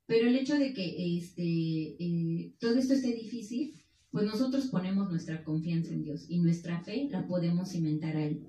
Pero 0.05 0.27
el 0.27 0.35
hecho 0.37 0.57
de 0.57 0.71
que 0.71 1.17
este, 1.17 1.43
eh, 1.43 2.53
todo 2.59 2.77
esto 2.77 2.93
esté 2.93 3.11
difícil, 3.13 3.73
pues 4.15 4.27
nosotros 4.27 4.67
ponemos 4.67 5.09
nuestra 5.09 5.43
confianza 5.43 5.91
en 5.91 6.01
Dios 6.01 6.27
y 6.29 6.39
nuestra 6.39 6.79
fe 6.79 7.09
la 7.11 7.27
podemos 7.27 7.71
cimentar 7.71 8.15
ahí. 8.15 8.47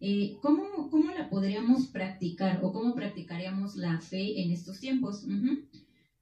Eh, 0.00 0.36
¿cómo, 0.42 0.90
¿cómo, 0.90 1.12
la 1.12 1.30
podríamos 1.30 1.86
practicar 1.86 2.60
o 2.62 2.74
cómo 2.74 2.94
practicaríamos 2.94 3.74
la 3.76 4.02
fe 4.02 4.42
en 4.42 4.50
estos 4.50 4.80
tiempos? 4.80 5.24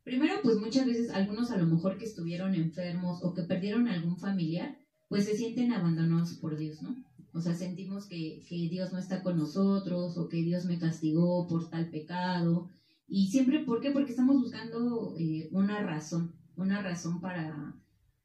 Primero, 0.04 0.34
pues 0.40 0.60
muchas 0.60 0.86
veces 0.86 1.10
algunos 1.10 1.50
a 1.50 1.56
lo 1.56 1.66
mejor 1.66 1.98
que 1.98 2.04
estuvieron 2.04 2.54
enfermos 2.54 3.24
o 3.24 3.34
que 3.34 3.42
perdieron 3.42 3.88
algún 3.88 4.16
familiar, 4.16 4.78
pues 5.08 5.24
se 5.24 5.36
sienten 5.36 5.72
abandonados 5.72 6.34
por 6.34 6.56
Dios, 6.56 6.80
¿no? 6.82 6.94
O 7.32 7.40
sea, 7.40 7.56
sentimos 7.56 8.06
que, 8.06 8.40
Dios 8.70 8.92
no 8.92 9.00
está 9.00 9.20
con 9.24 9.36
nosotros 9.36 10.16
o 10.16 10.28
que 10.28 10.44
Dios 10.44 10.64
me 10.64 10.78
castigó 10.78 11.48
por 11.48 11.68
tal 11.68 11.90
pecado. 11.90 12.70
Y 13.08 13.32
siempre, 13.32 13.64
¿por 13.64 13.80
qué? 13.80 13.90
Porque 13.90 14.12
estamos 14.12 14.40
buscando 14.40 15.16
eh, 15.18 15.48
una 15.50 15.82
razón, 15.82 16.39
una 16.60 16.82
razón 16.82 17.20
para, 17.20 17.74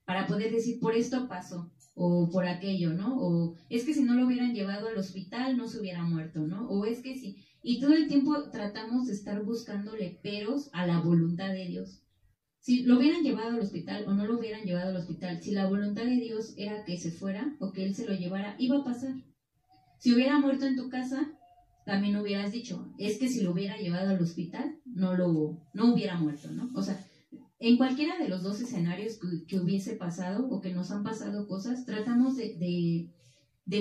para 0.06 0.28
poder 0.28 0.52
decir, 0.52 0.80
por 0.80 0.94
esto 0.96 1.28
pasó 1.28 1.72
o 1.96 2.30
por 2.30 2.46
aquello, 2.46 2.94
¿no? 2.94 3.18
O 3.18 3.56
es 3.70 3.86
que 3.86 3.94
si 3.94 4.04
no 4.04 4.16
lo 4.16 4.26
hubieran 4.26 4.54
llevado 4.54 4.88
al 4.88 4.98
hospital 4.98 5.58
no 5.58 5.68
se 5.68 5.80
hubiera 5.80 6.04
muerto, 6.04 6.42
¿no? 6.42 6.68
O 6.68 6.86
es 6.86 7.02
que 7.02 7.18
si 7.18 7.38
y 7.68 7.80
todo 7.80 7.94
el 7.94 8.08
tiempo 8.08 8.50
tratamos 8.52 9.08
de 9.08 9.14
estar 9.14 9.44
buscándole 9.44 10.20
peros 10.22 10.70
a 10.72 10.86
la 10.86 11.00
voluntad 11.00 11.52
de 11.52 11.66
Dios. 11.66 12.04
Si 12.60 12.84
lo 12.84 12.98
hubieran 12.98 13.24
llevado 13.24 13.56
al 13.56 13.60
hospital 13.60 14.06
o 14.08 14.14
no 14.14 14.28
lo 14.28 14.38
hubieran 14.38 14.66
llevado 14.66 14.90
al 14.90 14.98
hospital, 14.98 15.42
si 15.42 15.52
la 15.52 15.68
voluntad 15.68 16.04
de 16.04 16.16
Dios 16.18 16.54
era 16.58 16.84
que 16.84 16.98
se 16.98 17.10
fuera 17.10 17.56
o 17.60 17.72
que 17.72 17.84
Él 17.84 17.96
se 17.96 18.06
lo 18.06 18.14
llevara, 18.14 18.56
iba 18.60 18.78
a 18.78 18.84
pasar. 18.84 19.16
Si 19.98 20.14
hubiera 20.14 20.40
muerto 20.40 20.66
en 20.66 20.76
tu 20.76 20.90
casa, 20.90 21.32
también 21.86 22.16
hubieras 22.18 22.52
dicho, 22.52 22.94
es 23.00 23.18
que 23.18 23.30
si 23.30 23.42
lo 23.42 23.52
hubiera 23.52 23.78
llevado 23.78 24.12
al 24.12 24.22
hospital, 24.22 24.80
no 24.86 25.16
lo, 25.16 25.60
no 25.74 25.92
hubiera 25.92 26.18
muerto, 26.18 26.52
¿no? 26.52 26.70
O 26.76 26.84
sea, 26.84 27.04
en 27.60 27.78
cualquiera 27.78 28.18
de 28.18 28.28
los 28.28 28.44
dos 28.44 28.60
escenarios 28.60 29.18
que, 29.48 29.60
hubiese 29.60 29.96
pasado 29.96 30.48
o 30.50 30.62
que 30.62 30.74
nos 30.74 30.92
han 30.92 31.04
pasado 31.04 31.48
cosas, 31.48 31.86
tratamos 31.86 32.36
de, 32.36 33.10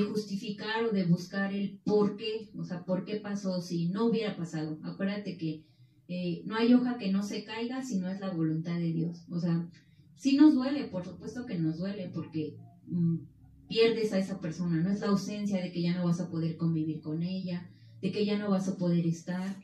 justificar 0.08 0.84
o 0.84 0.90
de 0.92 1.04
buscar 1.04 1.52
el 1.52 1.80
por 1.84 2.16
qué, 2.16 2.50
o 2.56 2.64
sea, 2.64 2.84
por 2.84 3.04
qué 3.04 3.16
pasó 3.16 3.60
si 3.60 3.88
no 3.88 4.06
hubiera 4.06 4.36
pasado. 4.36 4.78
Acuérdate 4.84 5.36
que 5.36 5.64
eh, 6.06 6.42
no 6.44 6.56
hay 6.56 6.72
hoja 6.72 6.98
que 6.98 7.10
no 7.10 7.22
se 7.22 7.44
caiga 7.44 7.82
si 7.82 7.98
no 7.98 8.08
es 8.08 8.20
la 8.20 8.30
voluntad 8.30 8.78
de 8.78 8.92
Dios. 8.92 9.24
O 9.28 9.40
sea, 9.40 9.68
sí 10.16 10.36
nos 10.36 10.54
duele, 10.54 10.84
por 10.84 11.04
supuesto 11.04 11.44
que 11.44 11.58
nos 11.58 11.78
duele, 11.78 12.10
porque 12.14 12.56
mm, 12.86 13.16
pierdes 13.68 14.12
a 14.12 14.18
esa 14.18 14.38
persona, 14.38 14.80
no 14.82 14.90
es 14.90 15.00
la 15.00 15.08
ausencia 15.08 15.60
de 15.60 15.72
que 15.72 15.82
ya 15.82 15.96
no 15.96 16.04
vas 16.04 16.20
a 16.20 16.30
poder 16.30 16.56
convivir 16.56 17.00
con 17.00 17.22
ella, 17.22 17.68
de 18.00 18.12
que 18.12 18.24
ya 18.24 18.38
no 18.38 18.50
vas 18.50 18.68
a 18.68 18.76
poder 18.76 19.04
estar. 19.06 19.56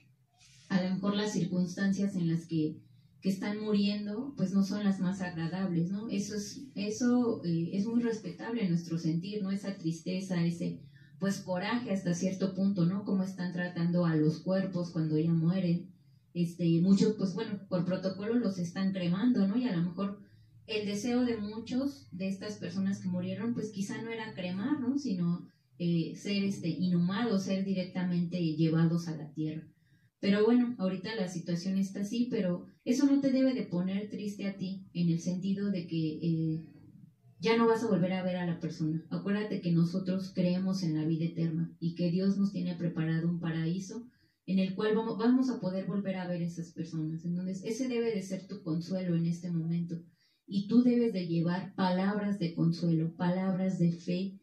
A 0.68 0.82
lo 0.82 0.94
mejor 0.94 1.14
las 1.14 1.32
circunstancias 1.32 2.16
en 2.16 2.28
las 2.28 2.46
que 2.46 2.76
que 3.20 3.28
están 3.28 3.60
muriendo, 3.60 4.32
pues 4.36 4.52
no 4.52 4.64
son 4.64 4.84
las 4.84 4.98
más 4.98 5.20
agradables, 5.20 5.90
¿no? 5.90 6.08
Eso 6.08 6.34
es, 6.34 6.62
eso 6.74 7.42
eh, 7.44 7.70
es 7.74 7.86
muy 7.86 8.02
respetable 8.02 8.62
en 8.62 8.70
nuestro 8.70 8.98
sentir, 8.98 9.42
¿no? 9.42 9.50
Esa 9.50 9.76
tristeza, 9.76 10.42
ese, 10.44 10.80
pues 11.18 11.40
coraje 11.40 11.90
hasta 11.92 12.14
cierto 12.14 12.54
punto, 12.54 12.86
¿no? 12.86 13.04
Cómo 13.04 13.22
están 13.22 13.52
tratando 13.52 14.06
a 14.06 14.16
los 14.16 14.40
cuerpos 14.40 14.90
cuando 14.90 15.18
ya 15.18 15.32
mueren. 15.32 15.90
Este, 16.32 16.80
muchos, 16.80 17.14
pues 17.18 17.34
bueno, 17.34 17.60
por 17.68 17.84
protocolo 17.84 18.34
los 18.36 18.58
están 18.58 18.92
cremando, 18.92 19.46
¿no? 19.46 19.58
Y 19.58 19.68
a 19.68 19.76
lo 19.76 19.82
mejor 19.82 20.20
el 20.66 20.86
deseo 20.86 21.24
de 21.24 21.36
muchos 21.36 22.08
de 22.12 22.28
estas 22.28 22.54
personas 22.54 23.00
que 23.00 23.08
murieron, 23.08 23.52
pues 23.52 23.70
quizá 23.70 24.00
no 24.00 24.10
era 24.10 24.32
cremar, 24.32 24.80
¿no? 24.80 24.96
Sino 24.98 25.46
eh, 25.78 26.14
ser 26.16 26.44
este, 26.44 26.68
inhumados, 26.68 27.44
ser 27.44 27.64
directamente 27.64 28.38
llevados 28.38 29.08
a 29.08 29.16
la 29.16 29.30
tierra. 29.32 29.69
Pero 30.20 30.44
bueno, 30.44 30.74
ahorita 30.78 31.14
la 31.14 31.28
situación 31.28 31.78
está 31.78 32.00
así, 32.00 32.28
pero 32.30 32.66
eso 32.84 33.06
no 33.06 33.20
te 33.20 33.30
debe 33.30 33.54
de 33.54 33.62
poner 33.62 34.10
triste 34.10 34.46
a 34.46 34.56
ti 34.56 34.86
en 34.92 35.08
el 35.08 35.18
sentido 35.18 35.70
de 35.70 35.86
que 35.86 36.18
eh, 36.22 36.66
ya 37.40 37.56
no 37.56 37.66
vas 37.66 37.82
a 37.82 37.88
volver 37.88 38.12
a 38.12 38.22
ver 38.22 38.36
a 38.36 38.46
la 38.46 38.60
persona. 38.60 39.06
Acuérdate 39.10 39.62
que 39.62 39.72
nosotros 39.72 40.32
creemos 40.34 40.82
en 40.82 40.94
la 40.94 41.06
vida 41.06 41.24
eterna 41.24 41.74
y 41.80 41.94
que 41.94 42.10
Dios 42.10 42.36
nos 42.36 42.52
tiene 42.52 42.76
preparado 42.76 43.30
un 43.30 43.40
paraíso 43.40 44.06
en 44.46 44.58
el 44.58 44.74
cual 44.74 44.94
vamos, 44.94 45.16
vamos 45.16 45.48
a 45.48 45.60
poder 45.60 45.86
volver 45.86 46.16
a 46.16 46.28
ver 46.28 46.42
a 46.42 46.46
esas 46.46 46.72
personas. 46.72 47.24
Entonces, 47.24 47.62
ese 47.64 47.88
debe 47.88 48.14
de 48.14 48.22
ser 48.22 48.46
tu 48.46 48.62
consuelo 48.62 49.16
en 49.16 49.24
este 49.24 49.50
momento. 49.50 50.02
Y 50.46 50.66
tú 50.66 50.82
debes 50.82 51.12
de 51.12 51.28
llevar 51.28 51.74
palabras 51.76 52.38
de 52.38 52.54
consuelo, 52.54 53.14
palabras 53.16 53.78
de 53.78 53.92
fe, 53.92 54.39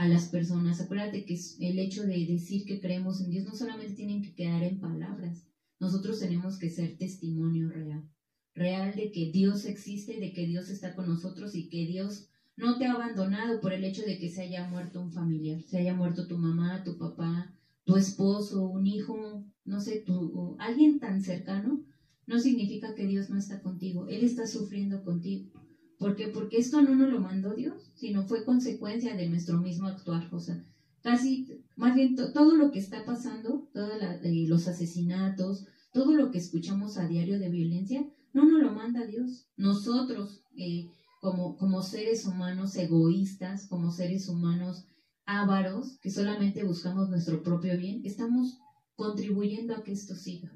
a 0.00 0.08
las 0.08 0.28
personas. 0.28 0.80
Acuérdate 0.80 1.26
que 1.26 1.38
el 1.60 1.78
hecho 1.78 2.04
de 2.04 2.24
decir 2.24 2.64
que 2.64 2.80
creemos 2.80 3.20
en 3.20 3.28
Dios 3.28 3.44
no 3.44 3.54
solamente 3.54 3.92
tienen 3.92 4.22
que 4.22 4.34
quedar 4.34 4.62
en 4.62 4.80
palabras, 4.80 5.46
nosotros 5.78 6.20
tenemos 6.20 6.58
que 6.58 6.70
ser 6.70 6.96
testimonio 6.96 7.68
real, 7.68 8.08
real 8.54 8.94
de 8.94 9.12
que 9.12 9.30
Dios 9.30 9.66
existe, 9.66 10.18
de 10.18 10.32
que 10.32 10.46
Dios 10.46 10.70
está 10.70 10.94
con 10.94 11.06
nosotros 11.06 11.54
y 11.54 11.68
que 11.68 11.84
Dios 11.86 12.28
no 12.56 12.78
te 12.78 12.86
ha 12.86 12.92
abandonado 12.92 13.60
por 13.60 13.74
el 13.74 13.84
hecho 13.84 14.02
de 14.02 14.18
que 14.18 14.30
se 14.30 14.40
haya 14.40 14.70
muerto 14.70 15.02
un 15.02 15.12
familiar, 15.12 15.60
se 15.64 15.76
haya 15.76 15.94
muerto 15.94 16.26
tu 16.26 16.38
mamá, 16.38 16.82
tu 16.82 16.96
papá, 16.96 17.54
tu 17.84 17.96
esposo, 17.96 18.70
un 18.70 18.86
hijo, 18.86 19.44
no 19.66 19.82
sé, 19.82 20.00
tu, 20.00 20.56
alguien 20.60 20.98
tan 20.98 21.22
cercano, 21.22 21.84
no 22.26 22.40
significa 22.40 22.94
que 22.94 23.06
Dios 23.06 23.28
no 23.28 23.36
está 23.36 23.60
contigo, 23.60 24.08
Él 24.08 24.24
está 24.24 24.46
sufriendo 24.46 25.04
contigo. 25.04 25.50
¿Por 26.00 26.16
qué? 26.16 26.28
Porque 26.28 26.56
esto 26.56 26.80
no 26.80 26.94
nos 26.94 27.10
lo 27.10 27.20
mandó 27.20 27.52
Dios, 27.52 27.92
sino 27.94 28.22
fue 28.22 28.42
consecuencia 28.46 29.14
de 29.14 29.28
nuestro 29.28 29.58
mismo 29.58 29.86
actuar. 29.86 30.26
O 30.32 30.40
sea, 30.40 30.64
casi, 31.02 31.62
más 31.76 31.94
bien 31.94 32.16
todo 32.16 32.56
lo 32.56 32.70
que 32.72 32.78
está 32.78 33.04
pasando, 33.04 33.68
todos 33.74 34.00
los 34.48 34.66
asesinatos, 34.66 35.66
todo 35.92 36.14
lo 36.14 36.30
que 36.30 36.38
escuchamos 36.38 36.96
a 36.96 37.06
diario 37.06 37.38
de 37.38 37.50
violencia, 37.50 38.02
no 38.32 38.46
nos 38.46 38.62
lo 38.62 38.72
manda 38.72 39.04
Dios. 39.04 39.44
Nosotros, 39.58 40.42
eh, 40.56 40.88
como, 41.20 41.58
como 41.58 41.82
seres 41.82 42.24
humanos 42.24 42.74
egoístas, 42.76 43.66
como 43.66 43.92
seres 43.92 44.26
humanos 44.26 44.86
ávaros, 45.26 45.98
que 46.00 46.10
solamente 46.10 46.64
buscamos 46.64 47.10
nuestro 47.10 47.42
propio 47.42 47.76
bien, 47.76 48.00
estamos 48.06 48.56
contribuyendo 48.96 49.76
a 49.76 49.82
que 49.82 49.92
esto 49.92 50.14
siga. 50.14 50.50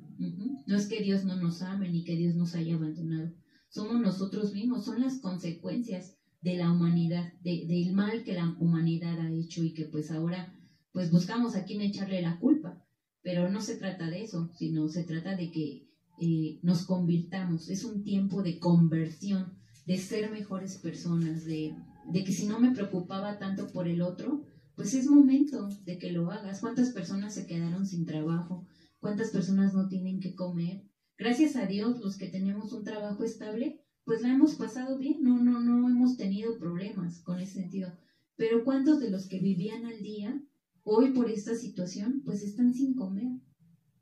No 0.66 0.74
es 0.74 0.86
que 0.86 1.02
Dios 1.02 1.26
no 1.26 1.36
nos 1.36 1.60
ame 1.60 1.90
ni 1.90 2.02
que 2.02 2.16
Dios 2.16 2.34
nos 2.34 2.54
haya 2.54 2.76
abandonado 2.76 3.30
somos 3.74 4.00
nosotros 4.00 4.52
mismos, 4.52 4.84
son 4.84 5.00
las 5.00 5.18
consecuencias 5.18 6.16
de 6.42 6.56
la 6.56 6.70
humanidad, 6.70 7.32
del 7.42 7.92
mal 7.92 8.22
que 8.22 8.34
la 8.34 8.54
humanidad 8.60 9.18
ha 9.18 9.32
hecho 9.32 9.64
y 9.64 9.74
que 9.74 9.86
pues 9.86 10.12
ahora 10.12 10.54
pues 10.92 11.10
buscamos 11.10 11.56
a 11.56 11.64
quién 11.64 11.80
echarle 11.80 12.22
la 12.22 12.38
culpa. 12.38 12.80
Pero 13.20 13.50
no 13.50 13.60
se 13.60 13.74
trata 13.74 14.08
de 14.08 14.22
eso, 14.22 14.48
sino 14.56 14.88
se 14.88 15.02
trata 15.02 15.34
de 15.34 15.50
que 15.50 15.88
eh, 16.20 16.60
nos 16.62 16.84
convirtamos. 16.84 17.68
Es 17.68 17.82
un 17.82 18.04
tiempo 18.04 18.42
de 18.42 18.60
conversión, 18.60 19.58
de 19.86 19.98
ser 19.98 20.30
mejores 20.30 20.78
personas, 20.78 21.44
de, 21.44 21.74
de 22.12 22.22
que 22.22 22.32
si 22.32 22.46
no 22.46 22.60
me 22.60 22.70
preocupaba 22.70 23.38
tanto 23.38 23.72
por 23.72 23.88
el 23.88 24.02
otro, 24.02 24.44
pues 24.76 24.94
es 24.94 25.08
momento 25.08 25.68
de 25.84 25.98
que 25.98 26.12
lo 26.12 26.30
hagas. 26.30 26.60
¿Cuántas 26.60 26.90
personas 26.90 27.34
se 27.34 27.46
quedaron 27.46 27.86
sin 27.86 28.04
trabajo? 28.04 28.64
¿Cuántas 29.00 29.30
personas 29.30 29.74
no 29.74 29.88
tienen 29.88 30.20
que 30.20 30.36
comer? 30.36 30.84
Gracias 31.16 31.54
a 31.54 31.66
Dios, 31.66 32.00
los 32.00 32.16
que 32.16 32.26
tenemos 32.26 32.72
un 32.72 32.82
trabajo 32.82 33.22
estable, 33.22 33.80
pues 34.04 34.22
la 34.22 34.32
hemos 34.32 34.56
pasado 34.56 34.98
bien, 34.98 35.22
no, 35.22 35.40
no, 35.40 35.60
no 35.60 35.88
hemos 35.88 36.16
tenido 36.16 36.58
problemas 36.58 37.20
con 37.20 37.38
ese 37.38 37.60
sentido. 37.60 37.92
Pero 38.36 38.64
¿cuántos 38.64 38.98
de 38.98 39.10
los 39.10 39.28
que 39.28 39.38
vivían 39.38 39.86
al 39.86 40.02
día, 40.02 40.42
hoy 40.82 41.12
por 41.12 41.30
esta 41.30 41.54
situación, 41.54 42.22
pues 42.24 42.42
están 42.42 42.74
sin 42.74 42.94
comer? 42.94 43.38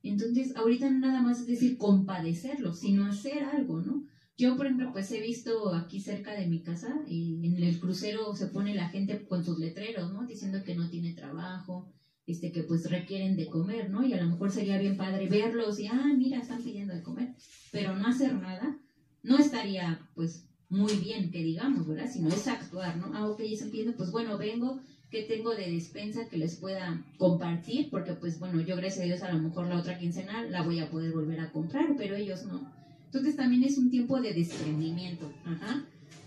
Entonces, 0.02 0.56
ahorita 0.56 0.90
no 0.90 1.00
nada 1.00 1.20
más 1.20 1.40
es 1.40 1.46
decir 1.46 1.76
compadecerlos, 1.76 2.80
sino 2.80 3.04
hacer 3.04 3.44
algo, 3.44 3.82
¿no? 3.82 4.04
Yo, 4.38 4.56
por 4.56 4.64
ejemplo, 4.64 4.90
pues 4.92 5.12
he 5.12 5.20
visto 5.20 5.74
aquí 5.74 6.00
cerca 6.00 6.32
de 6.32 6.48
mi 6.48 6.62
casa, 6.62 7.04
y 7.06 7.46
en 7.46 7.62
el 7.62 7.78
crucero 7.78 8.34
se 8.34 8.46
pone 8.46 8.74
la 8.74 8.88
gente 8.88 9.26
con 9.26 9.44
sus 9.44 9.58
letreros, 9.58 10.12
¿no? 10.12 10.26
Diciendo 10.26 10.64
que 10.64 10.74
no 10.74 10.88
tiene 10.88 11.12
trabajo, 11.12 11.92
este, 12.26 12.52
que 12.52 12.62
pues 12.62 12.90
requieren 12.90 13.36
de 13.36 13.46
comer, 13.46 13.90
¿no? 13.90 14.04
Y 14.06 14.12
a 14.12 14.22
lo 14.22 14.30
mejor 14.30 14.50
sería 14.50 14.78
bien 14.78 14.96
padre 14.96 15.28
verlos 15.28 15.78
y, 15.78 15.86
ah, 15.86 16.12
mira, 16.16 16.38
están 16.38 16.62
pidiendo 16.62 16.94
de 16.94 17.02
comer, 17.02 17.34
pero 17.70 17.96
no 17.96 18.06
hacer 18.06 18.34
nada, 18.34 18.78
no 19.22 19.38
estaría, 19.38 20.00
pues, 20.14 20.46
muy 20.68 20.96
bien 20.96 21.30
que 21.30 21.42
digamos, 21.42 21.86
¿verdad? 21.86 22.10
Sino 22.10 22.28
es 22.28 22.48
actuar, 22.48 22.96
¿no? 22.96 23.10
Ah, 23.14 23.28
ok, 23.28 23.40
están 23.40 23.70
pidiendo, 23.70 23.94
pues 23.94 24.10
bueno, 24.10 24.38
vengo, 24.38 24.80
que 25.10 25.22
tengo 25.24 25.54
de 25.54 25.70
despensa 25.70 26.26
que 26.28 26.38
les 26.38 26.56
pueda 26.56 27.04
compartir, 27.18 27.90
porque 27.90 28.14
pues 28.14 28.38
bueno, 28.38 28.62
yo 28.62 28.76
gracias 28.76 29.02
a 29.02 29.06
Dios 29.06 29.22
a 29.22 29.30
lo 29.30 29.40
mejor 29.40 29.66
la 29.66 29.78
otra 29.78 29.98
quincena 29.98 30.44
la 30.44 30.62
voy 30.62 30.80
a 30.80 30.90
poder 30.90 31.12
volver 31.12 31.40
a 31.40 31.52
comprar, 31.52 31.94
pero 31.98 32.16
ellos 32.16 32.46
no. 32.46 32.72
Entonces 33.04 33.36
también 33.36 33.62
es 33.62 33.76
un 33.76 33.90
tiempo 33.90 34.22
de 34.22 34.32
desprendimiento, 34.32 35.30
ajá, 35.44 35.84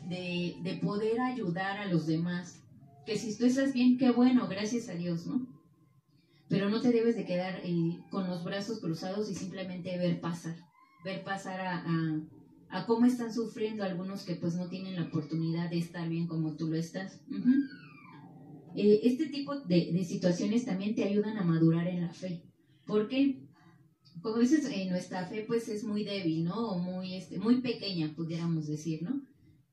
de, 0.07 0.55
de 0.61 0.75
poder 0.75 1.19
ayudar 1.19 1.79
a 1.79 1.87
los 1.87 2.05
demás. 2.05 2.59
Que 3.07 3.17
si 3.17 3.35
tú 3.35 3.45
estás 3.45 3.73
bien, 3.73 3.97
qué 3.97 4.11
bueno, 4.11 4.47
gracias 4.47 4.87
a 4.89 4.93
Dios, 4.93 5.25
¿no? 5.25 5.54
Pero 6.47 6.69
no 6.69 6.81
te 6.81 6.91
debes 6.91 7.15
de 7.15 7.25
quedar 7.25 7.59
eh, 7.63 7.99
con 8.11 8.27
los 8.27 8.43
brazos 8.43 8.79
cruzados 8.79 9.29
y 9.29 9.35
simplemente 9.35 9.97
ver 9.97 10.19
pasar, 10.19 10.55
ver 11.03 11.23
pasar 11.23 11.59
a, 11.59 11.83
a, 11.85 12.21
a, 12.69 12.85
cómo 12.85 13.05
están 13.05 13.33
sufriendo 13.33 13.83
algunos 13.83 14.23
que 14.23 14.35
pues 14.35 14.55
no 14.55 14.67
tienen 14.67 14.95
la 14.95 15.03
oportunidad 15.03 15.69
de 15.69 15.79
estar 15.79 16.07
bien 16.07 16.27
como 16.27 16.55
tú 16.55 16.67
lo 16.67 16.75
estás. 16.75 17.19
eh, 18.75 18.99
este 19.03 19.27
tipo 19.27 19.55
de, 19.55 19.91
de, 19.91 20.03
situaciones 20.03 20.65
también 20.65 20.93
te 20.93 21.03
ayudan 21.03 21.37
a 21.37 21.43
madurar 21.43 21.87
en 21.87 22.01
la 22.01 22.13
fe. 22.13 22.43
¿Por 22.85 23.07
qué? 23.07 23.45
como 24.21 24.39
dices, 24.39 24.65
eh, 24.71 24.87
nuestra 24.89 25.27
fe 25.27 25.43
pues 25.45 25.67
es 25.69 25.83
muy 25.83 26.03
débil, 26.03 26.45
¿no? 26.45 26.71
O 26.71 26.79
muy, 26.79 27.13
este, 27.15 27.37
muy 27.37 27.61
pequeña, 27.61 28.13
pudiéramos 28.15 28.65
decir, 28.65 29.03
¿no? 29.03 29.21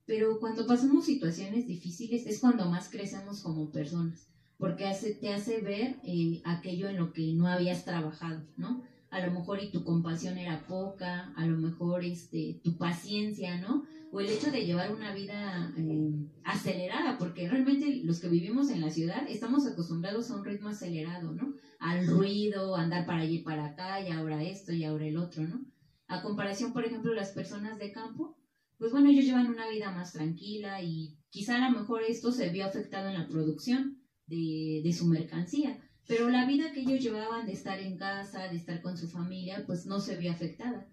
Pero 0.05 0.39
cuando 0.41 0.67
pasamos 0.67 1.07
situaciones 1.07 1.67
difíciles 1.67 2.27
es 2.27 2.39
cuando 2.39 2.69
más 2.69 2.91
crecemos 2.91 3.41
como 3.41 3.71
personas, 3.71 4.29
porque 4.63 4.85
te 5.21 5.35
hace 5.35 5.61
ver 5.61 5.97
eh, 6.05 6.41
aquello 6.45 6.89
en 6.89 6.97
lo 6.97 7.13
que 7.13 7.33
no 7.33 7.49
habías 7.49 7.85
trabajado, 7.85 8.47
¿no? 8.57 8.85
A 9.11 9.19
lo 9.27 9.33
mejor 9.33 9.61
y 9.61 9.73
tu 9.73 9.83
compasión 9.83 10.39
era 10.39 10.65
poca, 10.69 11.33
a 11.35 11.47
lo 11.47 11.59
mejor 11.59 12.05
este, 12.05 12.61
tu 12.63 12.79
paciencia, 12.79 13.61
¿no? 13.61 13.83
O 14.13 14.21
el 14.21 14.29
hecho 14.29 14.53
de 14.53 14.65
llevar 14.65 14.95
una 14.95 15.13
vida 15.13 15.75
eh, 15.77 16.13
acelerada, 16.45 17.19
porque 17.19 17.49
realmente 17.49 18.03
los 18.05 18.21
que 18.21 18.29
vivimos 18.29 18.71
en 18.71 18.83
la 18.83 18.91
ciudad 18.91 19.25
estamos 19.29 19.67
acostumbrados 19.67 20.31
a 20.31 20.37
un 20.37 20.45
ritmo 20.45 20.69
acelerado, 20.69 21.33
¿no? 21.33 21.55
al 21.81 22.07
ruido, 22.07 22.77
andar 22.77 23.05
para 23.05 23.23
allí 23.23 23.39
y 23.39 23.43
para 23.43 23.65
acá, 23.65 24.01
y 24.01 24.13
ahora 24.13 24.45
esto 24.45 24.73
y 24.73 24.85
ahora 24.85 25.07
el 25.07 25.17
otro, 25.17 25.43
¿no? 25.43 25.65
A 26.07 26.23
comparación, 26.23 26.73
por 26.73 26.85
ejemplo, 26.85 27.13
las 27.15 27.33
personas 27.33 27.81
de 27.81 27.91
campo, 27.91 28.37
pues 28.79 28.93
bueno, 28.93 29.11
ellos 29.11 29.25
llevan 29.25 29.49
una 29.49 29.69
vida 29.69 29.91
más 29.91 30.13
tranquila 30.13 30.81
y 30.83 31.19
quizá 31.31 31.57
a 31.57 31.69
lo 31.69 31.81
mejor 31.81 32.03
esto 32.03 32.31
se 32.31 32.51
vio 32.51 32.65
afectado 32.65 33.09
en 33.09 33.19
la 33.19 33.27
producción 33.27 34.02
de, 34.27 34.81
de 34.83 34.93
su 34.93 35.07
mercancía, 35.07 35.79
pero 36.07 36.29
la 36.29 36.47
vida 36.47 36.73
que 36.73 36.81
ellos 36.81 37.01
llevaban 37.01 37.47
de 37.47 37.53
estar 37.53 37.79
en 37.79 37.97
casa, 37.97 38.49
de 38.49 38.57
estar 38.57 38.81
con 38.83 38.97
su 38.97 39.09
familia, 39.09 39.65
pues 39.67 39.87
no 39.87 40.01
se 40.01 40.17
vio 40.17 40.33
afectada. 40.33 40.89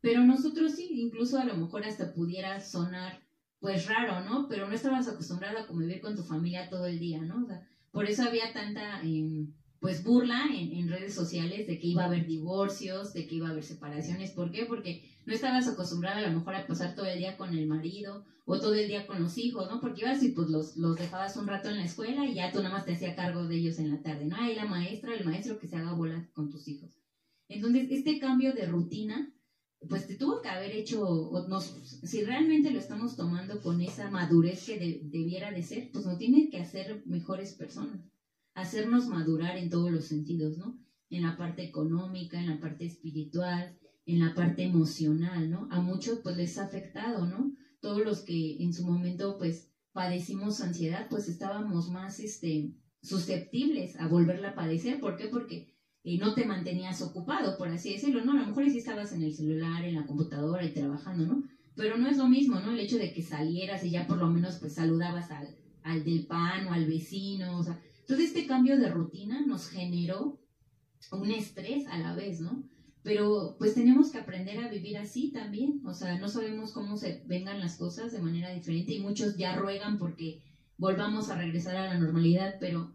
Pero 0.00 0.24
nosotros 0.24 0.72
sí, 0.72 0.90
incluso 1.00 1.38
a 1.38 1.44
lo 1.44 1.56
mejor 1.56 1.84
hasta 1.84 2.12
pudiera 2.12 2.60
sonar 2.60 3.22
pues 3.58 3.86
raro, 3.86 4.20
¿no? 4.20 4.46
Pero 4.48 4.68
no 4.68 4.74
estabas 4.74 5.08
acostumbrado 5.08 5.58
a 5.58 5.66
convivir 5.66 6.00
con 6.00 6.14
tu 6.14 6.22
familia 6.22 6.68
todo 6.68 6.86
el 6.86 6.98
día, 6.98 7.22
¿no? 7.22 7.46
Por 7.90 8.06
eso 8.06 8.22
había 8.22 8.52
tanta... 8.52 9.00
Eh, 9.02 9.48
pues 9.84 10.02
burla 10.02 10.46
en, 10.50 10.88
redes 10.88 11.12
sociales 11.12 11.66
de 11.66 11.78
que 11.78 11.88
iba 11.88 12.04
a 12.04 12.06
haber 12.06 12.26
divorcios, 12.26 13.12
de 13.12 13.26
que 13.26 13.34
iba 13.34 13.48
a 13.48 13.50
haber 13.50 13.64
separaciones. 13.64 14.30
¿Por 14.30 14.50
qué? 14.50 14.64
Porque 14.64 15.04
no 15.26 15.34
estabas 15.34 15.68
acostumbrada 15.68 16.20
a 16.20 16.30
lo 16.30 16.38
mejor 16.38 16.54
a 16.54 16.66
pasar 16.66 16.94
todo 16.94 17.04
el 17.04 17.18
día 17.18 17.36
con 17.36 17.52
el 17.52 17.66
marido 17.66 18.24
o 18.46 18.58
todo 18.58 18.72
el 18.72 18.88
día 18.88 19.06
con 19.06 19.22
los 19.22 19.36
hijos, 19.36 19.68
¿no? 19.70 19.82
Porque 19.82 20.00
ibas 20.00 20.22
y 20.22 20.30
pues 20.30 20.48
los, 20.48 20.78
los 20.78 20.96
dejabas 20.96 21.36
un 21.36 21.46
rato 21.46 21.68
en 21.68 21.76
la 21.76 21.84
escuela 21.84 22.24
y 22.24 22.32
ya 22.32 22.50
tú 22.50 22.62
nada 22.62 22.76
más 22.76 22.86
te 22.86 22.94
hacías 22.94 23.14
cargo 23.14 23.44
de 23.44 23.56
ellos 23.56 23.78
en 23.78 23.90
la 23.90 24.00
tarde, 24.00 24.24
¿no? 24.24 24.36
Ahí 24.36 24.54
la 24.54 24.64
maestra, 24.64 25.14
el 25.14 25.26
maestro 25.26 25.58
que 25.58 25.68
se 25.68 25.76
haga 25.76 25.92
bola 25.92 26.30
con 26.32 26.50
tus 26.50 26.66
hijos. 26.66 26.96
Entonces, 27.50 27.88
este 27.90 28.18
cambio 28.18 28.54
de 28.54 28.64
rutina, 28.64 29.34
pues 29.86 30.06
te 30.06 30.14
tuvo 30.14 30.40
que 30.40 30.48
haber 30.48 30.74
hecho, 30.74 31.06
o 31.06 31.46
nos, 31.46 31.64
si 31.64 32.24
realmente 32.24 32.70
lo 32.70 32.78
estamos 32.78 33.16
tomando 33.16 33.60
con 33.60 33.82
esa 33.82 34.10
madurez 34.10 34.64
que 34.64 34.78
debiera 34.78 35.50
de 35.50 35.62
ser, 35.62 35.90
pues 35.92 36.06
nos 36.06 36.16
tiene 36.16 36.48
que 36.48 36.62
hacer 36.62 37.02
mejores 37.04 37.52
personas 37.52 38.13
hacernos 38.54 39.06
madurar 39.08 39.56
en 39.56 39.70
todos 39.70 39.90
los 39.90 40.06
sentidos, 40.06 40.56
¿no? 40.58 40.78
En 41.10 41.22
la 41.22 41.36
parte 41.36 41.64
económica, 41.64 42.40
en 42.40 42.48
la 42.48 42.60
parte 42.60 42.86
espiritual, 42.86 43.76
en 44.06 44.20
la 44.20 44.34
parte 44.34 44.64
emocional, 44.64 45.50
¿no? 45.50 45.68
A 45.70 45.80
muchos 45.80 46.20
pues 46.22 46.36
les 46.36 46.58
ha 46.58 46.64
afectado, 46.64 47.26
¿no? 47.26 47.52
Todos 47.80 48.04
los 48.04 48.20
que 48.20 48.62
en 48.62 48.72
su 48.72 48.86
momento 48.86 49.36
pues 49.38 49.70
padecimos 49.92 50.60
ansiedad, 50.60 51.06
pues 51.08 51.28
estábamos 51.28 51.90
más 51.90 52.20
este, 52.20 52.74
susceptibles 53.02 53.98
a 54.00 54.08
volverla 54.08 54.50
a 54.50 54.54
padecer. 54.54 55.00
¿Por 55.00 55.16
qué? 55.16 55.26
Porque 55.28 55.74
eh, 56.04 56.18
no 56.18 56.34
te 56.34 56.44
mantenías 56.44 57.00
ocupado, 57.02 57.56
por 57.56 57.68
así 57.68 57.92
decirlo, 57.92 58.24
¿no? 58.24 58.32
A 58.32 58.40
lo 58.40 58.46
mejor 58.46 58.68
sí 58.70 58.78
estabas 58.78 59.12
en 59.12 59.22
el 59.22 59.34
celular, 59.34 59.84
en 59.84 59.94
la 59.94 60.06
computadora 60.06 60.64
y 60.64 60.72
trabajando, 60.72 61.26
¿no? 61.26 61.44
Pero 61.76 61.96
no 61.96 62.08
es 62.08 62.18
lo 62.18 62.28
mismo, 62.28 62.60
¿no? 62.60 62.72
El 62.72 62.80
hecho 62.80 62.98
de 62.98 63.12
que 63.12 63.22
salieras 63.22 63.84
y 63.84 63.90
ya 63.90 64.06
por 64.06 64.18
lo 64.18 64.28
menos 64.28 64.56
pues 64.56 64.74
saludabas 64.74 65.30
al, 65.30 65.56
al 65.82 66.04
del 66.04 66.26
pan 66.26 66.66
o 66.66 66.72
al 66.72 66.86
vecino, 66.86 67.58
o 67.58 67.62
sea, 67.62 67.80
entonces 68.04 68.28
este 68.28 68.46
cambio 68.46 68.78
de 68.78 68.90
rutina 68.90 69.40
nos 69.46 69.68
generó 69.70 70.38
un 71.10 71.30
estrés 71.30 71.86
a 71.86 71.98
la 71.98 72.14
vez, 72.14 72.40
¿no? 72.40 72.68
Pero 73.02 73.56
pues 73.58 73.74
tenemos 73.74 74.10
que 74.10 74.18
aprender 74.18 74.58
a 74.58 74.68
vivir 74.68 74.98
así 74.98 75.32
también, 75.32 75.80
o 75.86 75.94
sea, 75.94 76.18
no 76.18 76.28
sabemos 76.28 76.72
cómo 76.72 76.98
se 76.98 77.22
vengan 77.26 77.60
las 77.60 77.78
cosas 77.78 78.12
de 78.12 78.20
manera 78.20 78.52
diferente 78.52 78.92
y 78.92 79.00
muchos 79.00 79.38
ya 79.38 79.56
ruegan 79.56 79.98
porque 79.98 80.42
volvamos 80.76 81.30
a 81.30 81.38
regresar 81.38 81.76
a 81.76 81.86
la 81.86 81.98
normalidad, 81.98 82.56
pero 82.60 82.92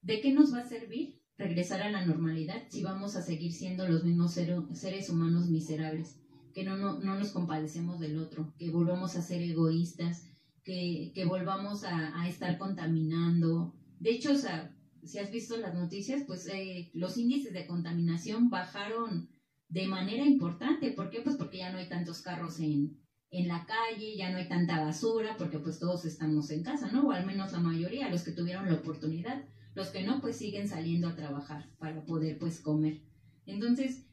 ¿de 0.00 0.20
qué 0.20 0.32
nos 0.32 0.54
va 0.54 0.60
a 0.60 0.68
servir 0.68 1.20
regresar 1.36 1.82
a 1.82 1.90
la 1.90 2.06
normalidad 2.06 2.62
si 2.68 2.84
vamos 2.84 3.16
a 3.16 3.22
seguir 3.22 3.52
siendo 3.52 3.88
los 3.88 4.04
mismos 4.04 4.32
seres 4.32 5.10
humanos 5.10 5.48
miserables? 5.48 6.20
Que 6.54 6.62
no, 6.62 6.76
no, 6.76 7.00
no, 7.00 7.18
nos 7.18 7.32
compadecemos 7.32 7.98
del 7.98 8.18
otro, 8.18 8.54
que 8.58 8.70
volvamos 8.70 9.16
a 9.16 9.22
ser 9.22 9.42
egoístas, 9.42 10.28
que, 10.62 11.10
que 11.16 11.24
volvamos 11.24 11.82
a, 11.82 12.20
a 12.20 12.28
estar 12.28 12.58
contaminando, 12.58 13.74
de 14.00 14.10
hecho, 14.10 14.32
o 14.32 14.36
sea, 14.36 14.74
si 15.04 15.18
has 15.18 15.30
visto 15.30 15.56
las 15.58 15.74
noticias, 15.74 16.22
pues 16.26 16.46
eh, 16.48 16.90
los 16.94 17.16
índices 17.18 17.52
de 17.52 17.66
contaminación 17.66 18.48
bajaron 18.48 19.28
de 19.68 19.86
manera 19.86 20.24
importante. 20.24 20.90
¿Por 20.90 21.10
qué? 21.10 21.20
Pues 21.20 21.36
porque 21.36 21.58
ya 21.58 21.70
no 21.70 21.78
hay 21.78 21.88
tantos 21.88 22.22
carros 22.22 22.58
en, 22.60 22.98
en 23.30 23.46
la 23.46 23.66
calle, 23.66 24.16
ya 24.16 24.30
no 24.30 24.38
hay 24.38 24.48
tanta 24.48 24.82
basura, 24.82 25.36
porque 25.36 25.58
pues 25.58 25.78
todos 25.78 26.06
estamos 26.06 26.50
en 26.50 26.62
casa, 26.62 26.90
¿no? 26.90 27.08
O 27.08 27.12
al 27.12 27.26
menos 27.26 27.52
la 27.52 27.60
mayoría, 27.60 28.10
los 28.10 28.22
que 28.22 28.32
tuvieron 28.32 28.66
la 28.66 28.74
oportunidad. 28.74 29.44
Los 29.74 29.88
que 29.88 30.02
no, 30.02 30.20
pues 30.20 30.36
siguen 30.36 30.66
saliendo 30.66 31.08
a 31.08 31.14
trabajar 31.14 31.70
para 31.78 32.04
poder 32.04 32.38
pues 32.38 32.60
comer. 32.60 33.02
Entonces, 33.46 34.06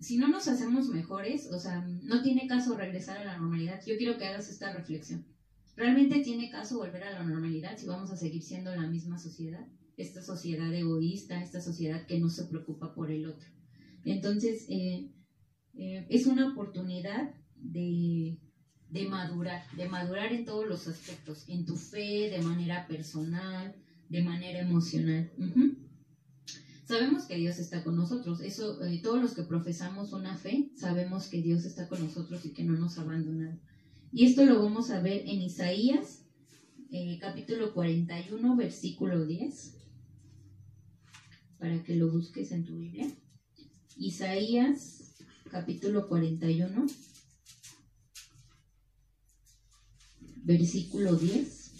si 0.00 0.18
no 0.18 0.28
nos 0.28 0.48
hacemos 0.48 0.88
mejores, 0.88 1.50
o 1.52 1.58
sea, 1.58 1.80
no 2.02 2.22
tiene 2.22 2.46
caso 2.46 2.76
regresar 2.76 3.18
a 3.18 3.24
la 3.24 3.38
normalidad. 3.38 3.80
Yo 3.86 3.96
quiero 3.96 4.18
que 4.18 4.26
hagas 4.26 4.50
esta 4.50 4.72
reflexión. 4.72 5.24
¿Realmente 5.76 6.20
tiene 6.20 6.50
caso 6.50 6.78
volver 6.78 7.02
a 7.02 7.12
la 7.12 7.24
normalidad 7.24 7.76
si 7.76 7.86
vamos 7.86 8.10
a 8.10 8.16
seguir 8.16 8.42
siendo 8.42 8.74
la 8.74 8.86
misma 8.86 9.18
sociedad? 9.18 9.66
Esta 9.96 10.22
sociedad 10.22 10.72
egoísta, 10.72 11.42
esta 11.42 11.60
sociedad 11.60 12.06
que 12.06 12.20
no 12.20 12.28
se 12.28 12.44
preocupa 12.44 12.94
por 12.94 13.10
el 13.10 13.26
otro. 13.26 13.48
Entonces, 14.04 14.66
eh, 14.68 15.10
eh, 15.74 16.06
es 16.10 16.26
una 16.26 16.52
oportunidad 16.52 17.34
de, 17.56 18.38
de 18.90 19.08
madurar, 19.08 19.64
de 19.76 19.88
madurar 19.88 20.32
en 20.32 20.44
todos 20.44 20.66
los 20.68 20.86
aspectos, 20.86 21.44
en 21.48 21.64
tu 21.64 21.76
fe, 21.76 22.30
de 22.30 22.42
manera 22.42 22.86
personal, 22.86 23.74
de 24.08 24.22
manera 24.22 24.60
emocional. 24.60 25.32
Sabemos 26.84 27.24
que 27.24 27.36
Dios 27.36 27.58
está 27.58 27.82
con 27.82 27.96
nosotros. 27.96 28.40
Eso, 28.40 28.84
eh, 28.84 29.00
todos 29.02 29.20
los 29.20 29.34
que 29.34 29.42
profesamos 29.42 30.12
una 30.12 30.36
fe, 30.36 30.70
sabemos 30.76 31.28
que 31.28 31.40
Dios 31.40 31.64
está 31.64 31.88
con 31.88 32.00
nosotros 32.00 32.44
y 32.44 32.52
que 32.52 32.62
no 32.62 32.74
nos 32.74 32.98
ha 32.98 33.02
abandonado. 33.02 33.58
Y 34.16 34.26
esto 34.26 34.44
lo 34.44 34.62
vamos 34.62 34.92
a 34.92 35.00
ver 35.00 35.22
en 35.26 35.42
Isaías, 35.42 36.24
eh, 36.92 37.18
capítulo 37.20 37.74
41, 37.74 38.54
versículo 38.54 39.26
10, 39.26 39.74
para 41.58 41.82
que 41.82 41.96
lo 41.96 42.12
busques 42.12 42.52
en 42.52 42.64
tu 42.64 42.76
Biblia. 42.76 43.12
Isaías, 43.96 45.16
capítulo 45.50 46.06
41, 46.06 46.86
versículo 50.44 51.16
10. 51.16 51.72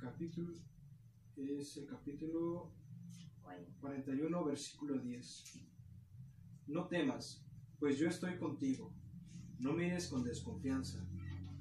Capítulo 0.00 0.54
es 1.58 1.76
el 1.76 1.86
capítulo 1.86 2.72
41, 3.80 4.44
versículo 4.44 4.98
10. 4.98 5.44
No 6.66 6.88
temas, 6.88 7.44
pues 7.78 7.98
yo 7.98 8.08
estoy 8.08 8.36
contigo. 8.36 8.94
No 9.58 9.72
mires 9.72 10.08
con 10.08 10.24
desconfianza, 10.24 11.06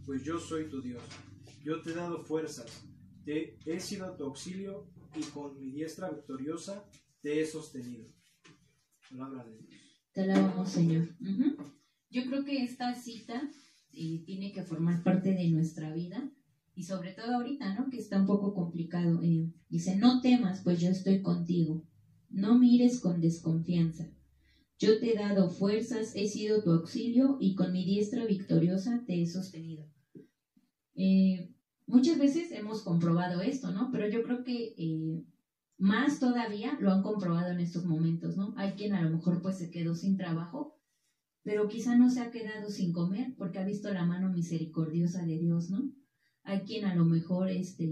pues 0.05 0.23
yo 0.23 0.39
soy 0.39 0.69
tu 0.69 0.81
Dios. 0.81 1.03
Yo 1.63 1.81
te 1.81 1.91
he 1.91 1.95
dado 1.95 2.23
fuerzas, 2.23 2.85
te 3.23 3.57
he 3.65 3.79
sido 3.79 4.15
tu 4.15 4.23
auxilio 4.25 4.89
y 5.15 5.21
con 5.31 5.59
mi 5.59 5.71
diestra 5.71 6.09
victoriosa 6.09 6.89
te 7.21 7.41
he 7.41 7.45
sostenido. 7.45 8.11
Palabra 9.09 9.45
de 9.45 9.57
Dios. 9.57 9.69
Te 10.11 10.21
alabamos, 10.21 10.69
Señor. 10.69 11.09
Yo 12.09 12.25
creo 12.25 12.43
que 12.43 12.63
esta 12.63 12.95
cita 12.95 13.49
eh, 13.91 14.23
tiene 14.25 14.51
que 14.51 14.63
formar 14.63 15.03
parte 15.03 15.33
de 15.33 15.49
nuestra 15.49 15.93
vida 15.93 16.31
y 16.75 16.83
sobre 16.83 17.13
todo 17.13 17.35
ahorita, 17.35 17.73
¿no? 17.73 17.89
Que 17.89 17.97
está 17.97 18.19
un 18.19 18.25
poco 18.25 18.53
complicado. 18.53 19.21
Eh, 19.21 19.51
dice, 19.69 19.95
no 19.95 20.21
temas, 20.21 20.61
pues 20.63 20.79
yo 20.79 20.89
estoy 20.89 21.21
contigo. 21.21 21.85
No 22.29 22.57
mires 22.57 22.99
con 22.99 23.21
desconfianza. 23.21 24.11
Yo 24.79 24.99
te 24.99 25.11
he 25.11 25.15
dado 25.15 25.49
fuerzas, 25.49 26.13
he 26.15 26.27
sido 26.27 26.63
tu 26.63 26.71
auxilio 26.71 27.37
y 27.39 27.53
con 27.55 27.71
mi 27.71 27.85
diestra 27.85 28.25
victoriosa 28.25 29.03
te 29.05 29.21
he 29.21 29.27
sostenido. 29.27 29.85
Eh, 30.95 31.53
muchas 31.85 32.17
veces 32.17 32.51
hemos 32.51 32.81
comprobado 32.81 33.41
esto, 33.41 33.71
¿no? 33.71 33.89
Pero 33.91 34.09
yo 34.09 34.23
creo 34.23 34.43
que 34.43 34.73
eh, 34.77 35.23
más 35.77 36.19
todavía 36.19 36.75
lo 36.79 36.91
han 36.91 37.03
comprobado 37.03 37.51
en 37.51 37.59
estos 37.59 37.85
momentos, 37.85 38.35
¿no? 38.35 38.53
Hay 38.57 38.71
quien 38.71 38.93
a 38.93 39.01
lo 39.01 39.15
mejor 39.15 39.41
pues 39.41 39.57
se 39.57 39.69
quedó 39.69 39.93
sin 39.93 40.17
trabajo, 40.17 40.75
pero 41.43 41.67
quizá 41.67 41.95
no 41.95 42.09
se 42.09 42.21
ha 42.21 42.31
quedado 42.31 42.69
sin 42.69 42.93
comer 42.93 43.35
porque 43.37 43.59
ha 43.59 43.65
visto 43.65 43.93
la 43.93 44.05
mano 44.05 44.31
misericordiosa 44.31 45.23
de 45.23 45.37
Dios, 45.37 45.69
¿no? 45.69 45.93
Hay 46.43 46.61
quien 46.61 46.85
a 46.85 46.95
lo 46.95 47.05
mejor 47.05 47.49
este, 47.49 47.89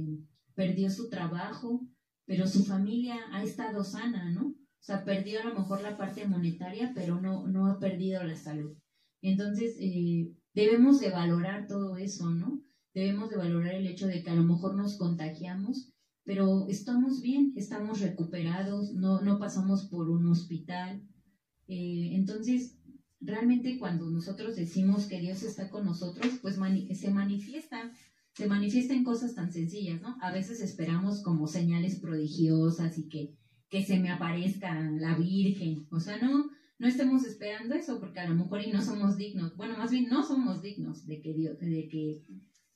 perdió 0.56 0.90
su 0.90 1.10
trabajo, 1.10 1.88
pero 2.26 2.48
su 2.48 2.64
familia 2.64 3.16
ha 3.32 3.44
estado 3.44 3.84
sana, 3.84 4.32
¿no? 4.32 4.48
O 4.48 4.84
sea, 4.84 5.04
perdió 5.04 5.42
a 5.42 5.46
lo 5.46 5.56
mejor 5.56 5.82
la 5.82 5.98
parte 5.98 6.28
monetaria, 6.28 6.92
pero 6.96 7.22
no, 7.22 7.48
no 7.48 7.68
ha 7.68 7.80
perdido 7.80 8.24
la 8.24 8.36
salud. 8.36 8.76
Entonces, 9.22 9.76
eh, 9.80 10.34
debemos 10.54 11.00
de 11.00 11.12
valorar 11.12 11.68
todo 11.68 11.98
eso, 11.98 12.30
¿no? 12.32 12.62
Debemos 12.94 13.30
de 13.30 13.38
valorar 13.38 13.76
el 13.76 13.88
hecho 13.88 14.08
de 14.08 14.24
que 14.24 14.30
a 14.32 14.36
lo 14.36 14.44
mejor 14.44 14.76
nos 14.76 14.98
contagiamos, 14.98 15.94
pero 16.24 16.68
estamos 16.68 17.22
bien, 17.22 17.54
estamos 17.56 18.02
recuperados, 18.02 18.94
no, 18.94 19.22
no 19.22 19.40
pasamos 19.40 19.86
por 19.86 20.10
un 20.10 20.28
hospital. 20.28 21.02
Eh, 21.68 22.10
entonces, 22.14 22.78
realmente 23.20 23.78
cuando 23.78 24.10
nosotros 24.10 24.56
decimos 24.56 25.06
que 25.06 25.20
Dios 25.20 25.44
está 25.44 25.70
con 25.70 25.86
nosotros, 25.86 26.40
pues 26.42 26.58
se 26.94 27.12
manifiesta 27.12 27.92
se 28.42 28.48
manifiesta 28.48 28.96
en 28.96 29.04
cosas 29.04 29.36
tan 29.36 29.52
sencillas, 29.52 30.02
¿no? 30.02 30.18
A 30.20 30.32
veces 30.32 30.62
esperamos 30.62 31.22
como 31.22 31.46
señales 31.46 32.00
prodigiosas 32.00 32.98
y 32.98 33.08
que, 33.08 33.36
que 33.70 33.86
se 33.86 34.00
me 34.00 34.10
aparezca 34.10 34.82
la 34.98 35.16
Virgen. 35.16 35.86
O 35.92 36.00
sea, 36.00 36.18
no, 36.18 36.50
no 36.80 36.88
estemos 36.88 37.24
esperando 37.24 37.76
eso 37.76 38.00
porque 38.00 38.20
a 38.20 38.28
lo 38.28 38.34
mejor 38.34 38.64
y 38.64 38.72
no 38.72 38.82
somos 38.82 39.16
dignos. 39.16 39.56
Bueno, 39.58 39.78
más 39.78 39.92
bien 39.92 40.10
no 40.10 40.26
somos 40.26 40.64
dignos 40.64 41.06
de 41.06 41.22
que 41.22 41.36
Dios, 41.36 41.60
de 41.60 41.88
que 41.88 42.26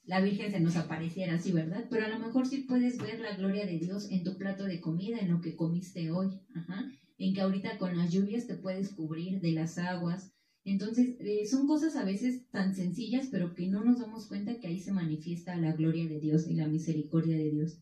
la 0.03 0.21
Virgen 0.21 0.51
se 0.51 0.59
nos 0.59 0.75
apareciera 0.75 1.33
así, 1.33 1.51
¿verdad? 1.51 1.87
Pero 1.89 2.05
a 2.05 2.09
lo 2.09 2.19
mejor 2.19 2.45
sí 2.45 2.65
puedes 2.67 2.99
ver 2.99 3.19
la 3.19 3.35
gloria 3.35 3.65
de 3.65 3.79
Dios 3.79 4.11
en 4.11 4.23
tu 4.23 4.37
plato 4.37 4.65
de 4.65 4.79
comida, 4.79 5.17
en 5.17 5.31
lo 5.31 5.41
que 5.41 5.55
comiste 5.55 6.11
hoy, 6.11 6.41
ajá, 6.53 6.91
en 7.17 7.33
que 7.33 7.41
ahorita 7.41 7.79
con 7.79 7.97
las 7.97 8.11
lluvias 8.11 8.45
te 8.45 8.53
puedes 8.53 8.89
cubrir 8.93 9.41
de 9.41 9.53
las 9.53 9.79
aguas, 9.79 10.31
entonces, 10.65 11.15
eh, 11.19 11.45
son 11.45 11.67
cosas 11.67 11.95
a 11.95 12.03
veces 12.03 12.49
tan 12.51 12.73
sencillas, 12.73 13.27
pero 13.31 13.55
que 13.55 13.67
no 13.67 13.81
nos 13.81 13.99
damos 13.99 14.27
cuenta 14.27 14.59
que 14.59 14.67
ahí 14.67 14.79
se 14.79 14.91
manifiesta 14.91 15.57
la 15.57 15.73
gloria 15.73 16.07
de 16.07 16.19
Dios 16.19 16.47
y 16.47 16.55
la 16.55 16.67
misericordia 16.67 17.37
de 17.37 17.49
Dios. 17.51 17.79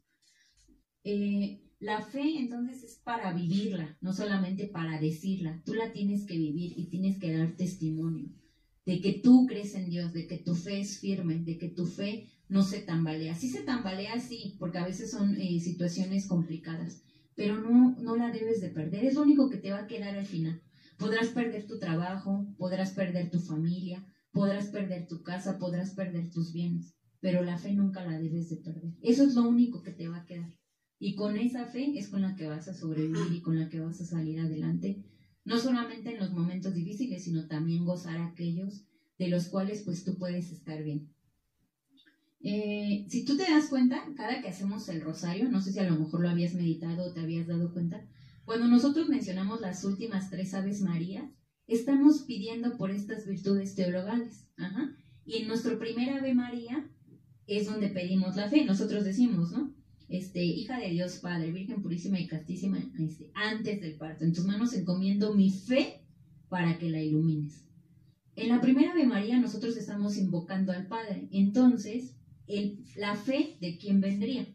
Eh, 1.05 1.59
la 1.79 1.99
fe 1.99 2.37
entonces 2.37 2.83
es 2.83 2.95
para 2.95 3.31
vivirla, 3.31 3.97
no 4.01 4.13
solamente 4.13 4.65
para 4.65 4.99
decirla. 4.99 5.61
Tú 5.65 5.73
la 5.73 5.91
tienes 5.91 6.25
que 6.25 6.37
vivir 6.37 6.73
y 6.77 6.85
tienes 6.89 7.17
que 7.19 7.31
dar 7.31 7.55
testimonio 7.57 8.29
de 8.85 9.01
que 9.01 9.11
tú 9.11 9.45
crees 9.47 9.75
en 9.75 9.89
Dios, 9.89 10.13
de 10.13 10.27
que 10.27 10.37
tu 10.37 10.55
fe 10.55 10.79
es 10.79 10.99
firme, 10.99 11.41
de 11.41 11.57
que 11.57 11.69
tu 11.69 11.85
fe 11.85 12.27
no 12.49 12.63
se 12.63 12.79
tambalea. 12.79 13.35
Sí 13.35 13.47
se 13.49 13.61
tambalea, 13.61 14.19
sí, 14.19 14.55
porque 14.59 14.79
a 14.79 14.83
veces 14.83 15.09
son 15.09 15.35
eh, 15.35 15.59
situaciones 15.59 16.25
complicadas, 16.27 17.01
pero 17.35 17.57
no, 17.57 17.95
no 17.99 18.15
la 18.15 18.29
debes 18.31 18.61
de 18.61 18.69
perder. 18.69 19.05
Es 19.05 19.15
lo 19.15 19.21
único 19.23 19.49
que 19.49 19.57
te 19.57 19.71
va 19.71 19.79
a 19.79 19.87
quedar 19.87 20.15
al 20.15 20.25
final. 20.25 20.62
Podrás 20.97 21.29
perder 21.29 21.67
tu 21.67 21.79
trabajo, 21.79 22.45
podrás 22.57 22.93
perder 22.93 23.29
tu 23.29 23.39
familia, 23.39 24.05
podrás 24.31 24.67
perder 24.67 25.07
tu 25.07 25.21
casa, 25.21 25.57
podrás 25.57 25.93
perder 25.93 26.29
tus 26.31 26.53
bienes, 26.53 26.95
pero 27.19 27.43
la 27.43 27.57
fe 27.57 27.73
nunca 27.73 28.03
la 28.05 28.17
debes 28.19 28.49
de 28.49 28.57
perder. 28.57 28.93
Eso 29.01 29.23
es 29.23 29.35
lo 29.35 29.43
único 29.43 29.81
que 29.81 29.91
te 29.91 30.07
va 30.07 30.17
a 30.17 30.25
quedar. 30.25 30.49
Y 30.99 31.15
con 31.15 31.37
esa 31.37 31.65
fe 31.65 31.91
es 31.97 32.07
con 32.07 32.21
la 32.21 32.35
que 32.35 32.47
vas 32.47 32.67
a 32.67 32.73
sobrevivir 32.73 33.33
y 33.33 33.41
con 33.41 33.57
la 33.57 33.69
que 33.69 33.79
vas 33.79 33.99
a 34.01 34.05
salir 34.05 34.39
adelante, 34.39 35.01
no 35.45 35.57
solamente 35.57 36.11
en 36.11 36.17
los 36.17 36.31
momentos 36.31 36.73
difíciles, 36.73 37.23
sino 37.23 37.47
también 37.47 37.83
gozar 37.83 38.19
aquellos 38.19 38.85
de 39.17 39.27
los 39.27 39.47
cuales 39.47 39.81
pues 39.83 40.03
tú 40.03 40.17
puedes 40.17 40.51
estar 40.51 40.81
bien. 40.83 41.09
Eh, 42.45 43.05
si 43.07 43.23
tú 43.23 43.35
te 43.35 43.49
das 43.49 43.67
cuenta, 43.67 44.01
cada 44.15 44.41
que 44.41 44.49
hacemos 44.49 44.89
el 44.89 45.01
rosario, 45.01 45.49
no 45.49 45.61
sé 45.61 45.71
si 45.71 45.79
a 45.79 45.85
lo 45.85 45.97
mejor 45.97 46.21
lo 46.21 46.29
habías 46.29 46.53
meditado 46.53 47.05
o 47.05 47.13
te 47.13 47.21
habías 47.21 47.47
dado 47.47 47.71
cuenta, 47.71 48.05
cuando 48.45 48.67
nosotros 48.67 49.07
mencionamos 49.07 49.61
las 49.61 49.85
últimas 49.85 50.29
tres 50.29 50.53
Aves 50.53 50.81
María, 50.81 51.31
estamos 51.65 52.23
pidiendo 52.23 52.77
por 52.77 52.91
estas 52.91 53.25
virtudes 53.25 53.73
teologales. 53.75 54.49
Y 55.25 55.37
en 55.37 55.47
nuestro 55.47 55.79
primer 55.79 56.09
Ave 56.09 56.33
María 56.33 56.89
es 57.47 57.67
donde 57.67 57.87
pedimos 57.87 58.35
la 58.35 58.49
fe. 58.49 58.65
Nosotros 58.65 59.05
decimos, 59.05 59.51
¿no? 59.51 59.73
Este, 60.09 60.43
hija 60.43 60.77
de 60.77 60.89
Dios 60.89 61.19
Padre, 61.19 61.51
Virgen 61.51 61.81
purísima 61.81 62.19
y 62.19 62.27
castísima, 62.27 62.79
este, 62.99 63.31
antes 63.33 63.79
del 63.79 63.95
parto. 63.95 64.25
En 64.25 64.33
tus 64.33 64.45
manos 64.45 64.73
encomiendo 64.73 65.33
mi 65.33 65.49
fe 65.49 66.01
para 66.49 66.77
que 66.77 66.89
la 66.89 67.01
ilumines. 67.01 67.69
En 68.35 68.49
la 68.49 68.59
primera 68.59 68.91
Ave 68.91 69.05
María 69.05 69.39
nosotros 69.39 69.77
estamos 69.77 70.17
invocando 70.17 70.73
al 70.73 70.87
Padre. 70.87 71.29
Entonces, 71.31 72.17
el, 72.47 72.83
la 72.97 73.15
fe 73.15 73.57
de 73.61 73.77
quién 73.77 74.01
vendría? 74.01 74.45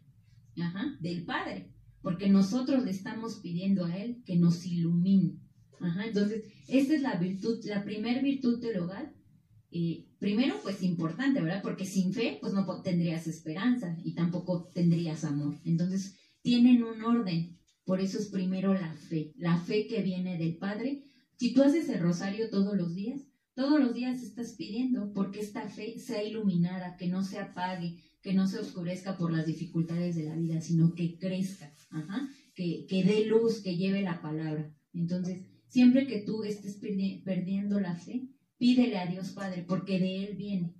Ajá, 0.57 0.95
del 0.99 1.23
Padre 1.23 1.71
porque 2.01 2.29
nosotros 2.29 2.83
le 2.83 2.91
estamos 2.91 3.35
pidiendo 3.41 3.85
a 3.85 3.97
Él 3.97 4.23
que 4.25 4.37
nos 4.37 4.65
ilumine. 4.65 5.39
entonces, 6.05 6.43
esta 6.67 6.93
es 6.93 7.01
la 7.01 7.15
virtud, 7.15 7.59
la 7.65 7.83
primer 7.83 8.23
virtud 8.23 8.59
teologal. 8.59 9.13
Eh, 9.71 10.07
primero, 10.17 10.55
pues 10.63 10.81
importante, 10.81 11.41
¿verdad? 11.41 11.61
Porque 11.61 11.85
sin 11.85 12.13
fe, 12.13 12.37
pues 12.41 12.53
no 12.53 12.65
tendrías 12.81 13.27
esperanza 13.27 13.97
y 14.03 14.15
tampoco 14.15 14.69
tendrías 14.73 15.23
amor. 15.23 15.59
Entonces, 15.63 16.15
tienen 16.41 16.83
un 16.83 17.03
orden. 17.03 17.59
Por 17.85 18.01
eso 18.01 18.19
es 18.19 18.27
primero 18.27 18.73
la 18.73 18.93
fe, 18.93 19.33
la 19.35 19.57
fe 19.57 19.87
que 19.87 20.01
viene 20.01 20.37
del 20.37 20.57
Padre. 20.57 21.03
Si 21.37 21.53
tú 21.53 21.63
haces 21.63 21.89
el 21.89 21.99
rosario 21.99 22.49
todos 22.49 22.75
los 22.75 22.95
días, 22.95 23.21
todos 23.55 23.79
los 23.79 23.93
días 23.93 24.23
estás 24.23 24.53
pidiendo 24.53 25.11
porque 25.11 25.41
esta 25.41 25.67
fe 25.69 25.99
sea 25.99 26.23
iluminada, 26.23 26.95
que 26.97 27.07
no 27.07 27.23
se 27.23 27.39
apague, 27.39 27.97
que 28.21 28.33
no 28.33 28.47
se 28.47 28.59
oscurezca 28.59 29.17
por 29.17 29.31
las 29.31 29.45
dificultades 29.45 30.15
de 30.15 30.23
la 30.23 30.35
vida, 30.35 30.61
sino 30.61 30.93
que 30.93 31.17
crezca, 31.17 31.73
que, 32.55 32.85
que 32.87 33.03
dé 33.03 33.25
luz, 33.25 33.61
que 33.61 33.77
lleve 33.77 34.01
la 34.01 34.21
palabra. 34.21 34.73
Entonces, 34.93 35.45
siempre 35.67 36.07
que 36.07 36.21
tú 36.21 36.43
estés 36.43 36.79
perdiendo 37.23 37.79
la 37.79 37.95
fe, 37.95 38.27
pídele 38.57 38.97
a 38.97 39.07
Dios 39.07 39.29
Padre, 39.29 39.65
porque 39.67 39.99
de 39.99 40.25
Él 40.25 40.35
viene. 40.35 40.75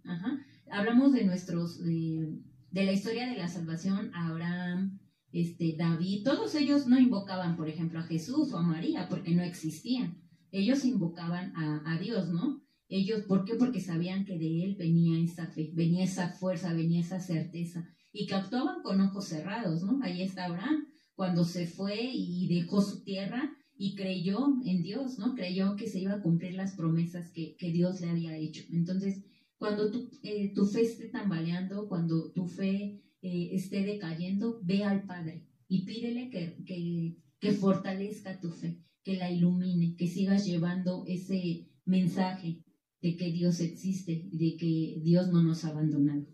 Hablamos 0.72 1.14
de 1.14 1.26
nuestros, 1.26 1.84
de, 1.84 2.42
la 2.72 2.92
historia 2.92 3.28
de 3.28 3.38
la 3.38 3.48
salvación, 3.48 4.12
Abraham, 4.14 5.00
este, 5.32 5.76
David, 5.78 6.24
todos 6.24 6.56
ellos 6.56 6.88
no 6.88 7.00
invocaban, 7.00 7.56
por 7.56 7.70
ejemplo, 7.70 8.00
a 8.00 8.04
Jesús 8.04 8.52
o 8.52 8.58
a 8.58 8.64
María, 8.64 9.08
porque 9.08 9.32
no 9.32 9.44
existían. 9.44 10.18
Ellos 10.52 10.84
invocaban 10.86 11.56
a, 11.56 11.94
a 11.94 12.00
Dios, 12.00 12.30
¿no? 12.30 12.64
Ellos, 12.88 13.22
¿por 13.28 13.46
qué? 13.46 13.54
Porque 13.54 13.80
sabían 13.80 14.26
que 14.26 14.40
de 14.40 14.64
él 14.64 14.76
venía 14.76 15.24
esa 15.24 15.46
fe, 15.46 15.72
venía 15.74 16.04
esa 16.04 16.30
fuerza, 16.30 16.74
venía 16.74 17.02
esa 17.02 17.20
certeza 17.20 17.88
y 18.12 18.26
que 18.26 18.36
actuaban 18.36 18.82
con 18.82 19.00
ojos 19.02 19.26
cerrados, 19.26 19.84
¿no? 19.84 20.00
Ahí 20.02 20.24
está 20.24 20.46
Abraham, 20.46 20.88
cuando 21.20 21.44
se 21.44 21.68
fue 21.68 22.00
y 22.14 22.48
dejó 22.48 22.82
su 22.82 23.04
tierra 23.04 23.54
y 23.78 23.94
creyó 23.94 24.56
en 24.64 24.82
Dios, 24.82 25.20
¿no? 25.20 25.36
Creyó 25.36 25.76
que 25.76 25.86
se 25.86 26.00
iba 26.00 26.14
a 26.14 26.22
cumplir 26.22 26.54
las 26.54 26.76
promesas 26.76 27.30
que, 27.34 27.58
Dios 27.60 28.00
le 28.00 28.08
había 28.08 28.38
hecho. 28.38 28.64
Entonces, 28.72 29.26
cuando 29.58 29.92
tu, 29.92 30.10
eh, 30.24 30.54
tu 30.56 30.66
fe 30.66 30.84
esté 30.84 31.10
tambaleando, 31.10 31.90
cuando 31.90 32.32
tu 32.32 32.46
fe 32.46 33.04
eh, 33.22 33.50
esté 33.52 33.84
decayendo, 33.84 34.62
ve 34.64 34.86
al 34.86 35.04
Padre 35.04 35.46
y 35.68 35.84
pídele 35.84 36.30
que, 36.30 36.56
que, 36.66 37.18
que 37.38 37.52
fortalezca 37.52 38.40
tu 38.40 38.52
fe, 38.52 38.82
que 39.04 39.18
la 39.18 39.30
ilumine, 39.30 39.98
que 39.98 40.08
sigas 40.08 40.46
llevando 40.46 41.04
ese 41.06 41.68
mensaje 41.84 42.64
de 43.02 43.18
que 43.18 43.30
Dios 43.34 43.60
existe 43.60 44.30
de 44.32 44.56
que 44.56 45.02
Dios 45.04 45.28
no 45.34 45.44
nos 45.44 45.66
ha 45.66 45.72
abandonado. 45.72 46.26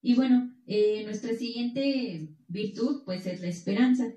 Y 0.00 0.14
bueno, 0.14 0.54
eh, 0.64 1.02
nuestra 1.04 1.34
siguiente 1.34 2.37
virtud 2.48 3.02
pues 3.04 3.26
es 3.26 3.40
la 3.40 3.48
esperanza. 3.48 4.12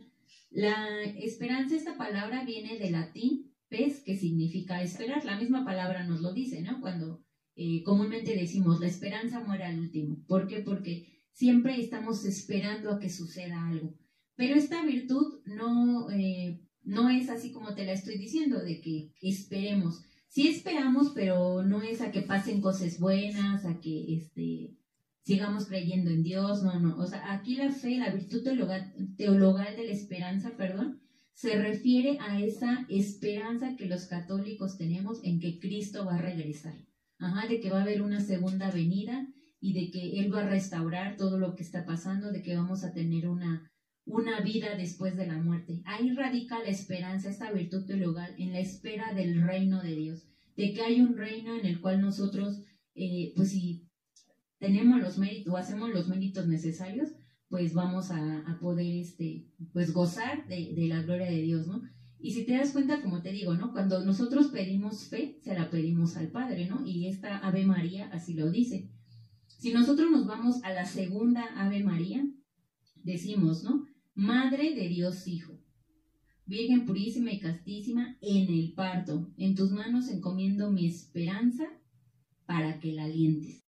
La 0.49 1.03
esperanza, 1.03 1.75
esta 1.75 1.97
palabra 1.97 2.43
viene 2.43 2.77
del 2.77 2.93
latín 2.93 3.53
pes, 3.69 4.01
que 4.03 4.17
significa 4.17 4.81
esperar. 4.81 5.23
La 5.23 5.39
misma 5.39 5.63
palabra 5.63 6.05
nos 6.05 6.21
lo 6.21 6.33
dice, 6.33 6.61
¿no? 6.61 6.81
Cuando 6.81 7.23
eh, 7.55 7.83
comúnmente 7.83 8.35
decimos 8.35 8.79
la 8.79 8.87
esperanza 8.87 9.39
muere 9.41 9.63
al 9.63 9.79
último. 9.79 10.23
¿Por 10.27 10.47
qué? 10.47 10.59
Porque 10.59 11.07
siempre 11.31 11.79
estamos 11.79 12.25
esperando 12.25 12.91
a 12.91 12.99
que 12.99 13.09
suceda 13.09 13.67
algo. 13.67 13.95
Pero 14.35 14.55
esta 14.55 14.83
virtud 14.85 15.41
no, 15.45 16.09
eh, 16.11 16.61
no 16.83 17.09
es 17.09 17.29
así 17.29 17.51
como 17.51 17.73
te 17.75 17.85
la 17.85 17.93
estoy 17.93 18.17
diciendo, 18.17 18.59
de 18.59 18.81
que 18.81 19.13
esperemos. 19.21 20.03
Sí 20.27 20.47
esperamos, 20.47 21.11
pero 21.13 21.63
no 21.63 21.81
es 21.81 22.01
a 22.01 22.11
que 22.11 22.21
pasen 22.21 22.61
cosas 22.61 22.99
buenas, 22.99 23.65
a 23.65 23.79
que 23.79 24.15
este, 24.15 24.77
sigamos 25.23 25.67
creyendo 25.67 26.09
en 26.09 26.23
Dios, 26.23 26.63
no, 26.63 26.79
no. 26.79 26.97
O 26.97 27.05
sea, 27.05 27.33
aquí 27.33 27.55
la 27.55 27.71
fe, 27.71 27.97
la 27.97 28.11
virtud 28.11 28.43
teologal, 28.43 29.75
de 29.75 29.85
la 29.85 29.91
esperanza, 29.91 30.51
perdón, 30.57 31.01
se 31.33 31.55
refiere 31.61 32.17
a 32.19 32.39
esa 32.39 32.85
esperanza 32.89 33.75
que 33.77 33.85
los 33.85 34.05
católicos 34.05 34.77
tenemos 34.77 35.23
en 35.23 35.39
que 35.39 35.59
Cristo 35.59 36.05
va 36.05 36.15
a 36.15 36.21
regresar. 36.21 36.73
Ajá, 37.19 37.47
de 37.47 37.59
que 37.59 37.69
va 37.69 37.79
a 37.79 37.83
haber 37.83 38.01
una 38.01 38.19
segunda 38.19 38.71
venida 38.71 39.27
y 39.59 39.73
de 39.73 39.91
que 39.91 40.19
Él 40.19 40.33
va 40.33 40.41
a 40.41 40.49
restaurar 40.49 41.17
todo 41.17 41.37
lo 41.37 41.55
que 41.55 41.61
está 41.61 41.85
pasando, 41.85 42.31
de 42.31 42.41
que 42.41 42.55
vamos 42.55 42.83
a 42.83 42.93
tener 42.93 43.27
una, 43.27 43.71
una 44.05 44.41
vida 44.41 44.75
después 44.75 45.15
de 45.15 45.27
la 45.27 45.37
muerte. 45.37 45.83
Ahí 45.85 46.11
radica 46.13 46.57
la 46.59 46.69
esperanza, 46.69 47.29
esta 47.29 47.51
virtud 47.51 47.85
teologal, 47.85 48.33
en 48.39 48.53
la 48.53 48.59
espera 48.59 49.13
del 49.13 49.41
reino 49.43 49.83
de 49.83 49.95
Dios, 49.95 50.27
de 50.57 50.73
que 50.73 50.81
hay 50.81 50.99
un 50.99 51.15
reino 51.15 51.55
en 51.55 51.67
el 51.67 51.79
cual 51.79 52.01
nosotros, 52.01 52.63
eh, 52.95 53.33
pues 53.35 53.51
si 53.51 53.90
tenemos 54.61 55.01
los 55.01 55.17
méritos 55.17 55.51
o 55.51 55.57
hacemos 55.57 55.89
los 55.89 56.07
méritos 56.07 56.47
necesarios, 56.47 57.09
pues 57.49 57.73
vamos 57.73 58.11
a, 58.11 58.59
poder, 58.61 58.95
este, 58.95 59.47
pues 59.73 59.91
gozar 59.91 60.47
de, 60.47 60.85
la 60.87 61.01
gloria 61.01 61.25
de 61.25 61.41
Dios, 61.41 61.67
¿no? 61.67 61.81
Y 62.19 62.31
si 62.33 62.45
te 62.45 62.53
das 62.53 62.71
cuenta, 62.71 63.01
como 63.01 63.23
te 63.23 63.31
digo, 63.31 63.55
¿no? 63.55 63.71
Cuando 63.73 64.05
nosotros 64.05 64.47
pedimos 64.49 65.09
fe, 65.09 65.39
se 65.41 65.55
la 65.55 65.71
pedimos 65.71 66.15
al 66.15 66.27
Padre, 66.27 66.67
¿no? 66.67 66.85
Y 66.85 67.07
esta 67.07 67.39
Ave 67.39 67.65
María 67.65 68.07
así 68.13 68.35
lo 68.35 68.51
dice. 68.51 68.91
Si 69.47 69.73
nosotros 69.73 70.11
nos 70.11 70.27
vamos 70.27 70.63
a 70.63 70.71
la 70.71 70.85
segunda 70.85 71.43
Ave 71.55 71.83
María, 71.83 72.23
decimos, 73.03 73.63
¿no? 73.63 73.87
Madre 74.13 74.75
de 74.75 74.87
Dios 74.89 75.27
Hijo, 75.27 75.59
Virgen 76.45 76.85
purísima 76.85 77.31
y 77.31 77.39
castísima, 77.39 78.15
en 78.21 78.53
el 78.53 78.73
parto, 78.73 79.31
en 79.37 79.55
tus 79.55 79.71
manos 79.71 80.07
encomiendo 80.09 80.71
mi 80.71 80.85
esperanza 80.85 81.63
para 82.45 82.79
que 82.79 82.93
la 82.93 83.05
alientes. 83.05 83.61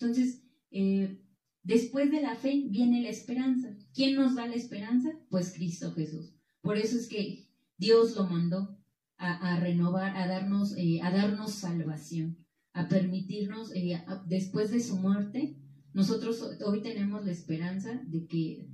Entonces, 0.00 0.42
eh, 0.70 1.20
después 1.62 2.10
de 2.10 2.22
la 2.22 2.34
fe 2.34 2.64
viene 2.70 3.02
la 3.02 3.10
esperanza. 3.10 3.76
¿Quién 3.92 4.16
nos 4.16 4.34
da 4.34 4.46
la 4.46 4.54
esperanza? 4.54 5.10
Pues 5.28 5.52
Cristo 5.52 5.92
Jesús. 5.92 6.34
Por 6.62 6.78
eso 6.78 6.96
es 6.96 7.06
que 7.06 7.50
Dios 7.76 8.16
lo 8.16 8.26
mandó 8.26 8.78
a, 9.18 9.60
renovar, 9.60 10.16
a 10.16 10.26
darnos, 10.26 10.74
eh, 10.78 11.00
a 11.02 11.10
darnos 11.10 11.52
salvación, 11.52 12.38
a 12.72 12.88
permitirnos, 12.88 13.70
eh, 13.74 14.02
después 14.26 14.70
de 14.70 14.80
su 14.80 14.96
muerte, 14.96 15.58
nosotros 15.92 16.42
hoy 16.64 16.80
tenemos 16.80 17.26
la 17.26 17.32
esperanza 17.32 18.02
de 18.06 18.26
que 18.26 18.66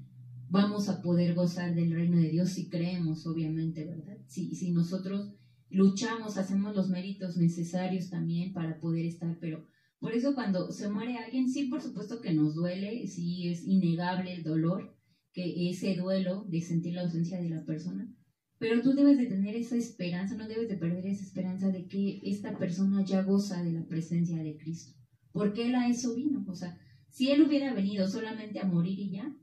vamos 0.49 0.89
a 0.89 1.03
poder 1.03 1.35
gozar 1.35 1.75
del 1.75 1.91
reino 1.91 2.19
de 2.19 2.29
Dios 2.29 2.51
si 2.51 2.69
creemos, 2.69 3.27
obviamente, 3.27 3.85
¿verdad? 3.85 4.19
Si, 4.29 4.55
si 4.55 4.71
nosotros 4.71 5.33
luchamos, 5.69 6.37
hacemos 6.39 6.77
los 6.77 6.91
méritos 6.91 7.37
necesarios 7.37 8.11
también 8.11 8.53
para 8.53 8.79
poder 8.79 9.05
estar, 9.07 9.37
pero 9.41 9.67
por 9.99 10.13
eso 10.13 10.35
cuando 10.35 10.71
se 10.71 10.89
muere 10.89 11.17
alguien, 11.17 11.49
sí, 11.49 11.69
por 11.69 11.81
supuesto 11.81 12.21
que 12.21 12.33
nos 12.33 12.55
duele, 12.55 13.07
sí 13.07 13.49
es 13.49 13.65
innegable 13.67 14.33
el 14.33 14.43
dolor, 14.43 14.95
que 15.33 15.71
ese 15.71 15.97
duelo 15.97 16.45
de 16.49 16.61
sentir 16.61 16.95
la 16.95 17.03
ausencia 17.03 17.41
de 17.41 17.51
la 17.51 17.65
persona, 17.65 18.11
pero 18.59 18.81
tú 18.81 18.95
debes 18.95 19.19
de 19.19 19.27
tener 19.27 19.55
esa 19.55 19.77
esperanza, 19.77 20.35
no 20.35 20.49
debes 20.49 20.69
de 20.69 20.79
perder 20.79 21.07
esa 21.07 21.25
esperanza 21.25 21.71
de 21.71 21.87
que 21.87 22.21
esta 22.25 22.57
persona 22.57 23.05
ya 23.05 23.23
goza 23.23 23.63
de 23.63 23.73
la 23.73 23.87
presencia 23.87 24.43
de 24.43 24.57
Cristo. 24.57 24.93
Porque 25.33 25.67
Él 25.67 25.75
a 25.75 25.89
eso 25.89 26.15
vino. 26.15 26.45
O 26.49 26.55
sea, 26.55 26.79
si 27.11 27.31
Él 27.31 27.43
hubiera 27.43 27.75
venido 27.75 28.09
solamente 28.09 28.59
a 28.61 28.65
morir 28.65 28.99
y 28.99 29.11
ya, 29.11 29.37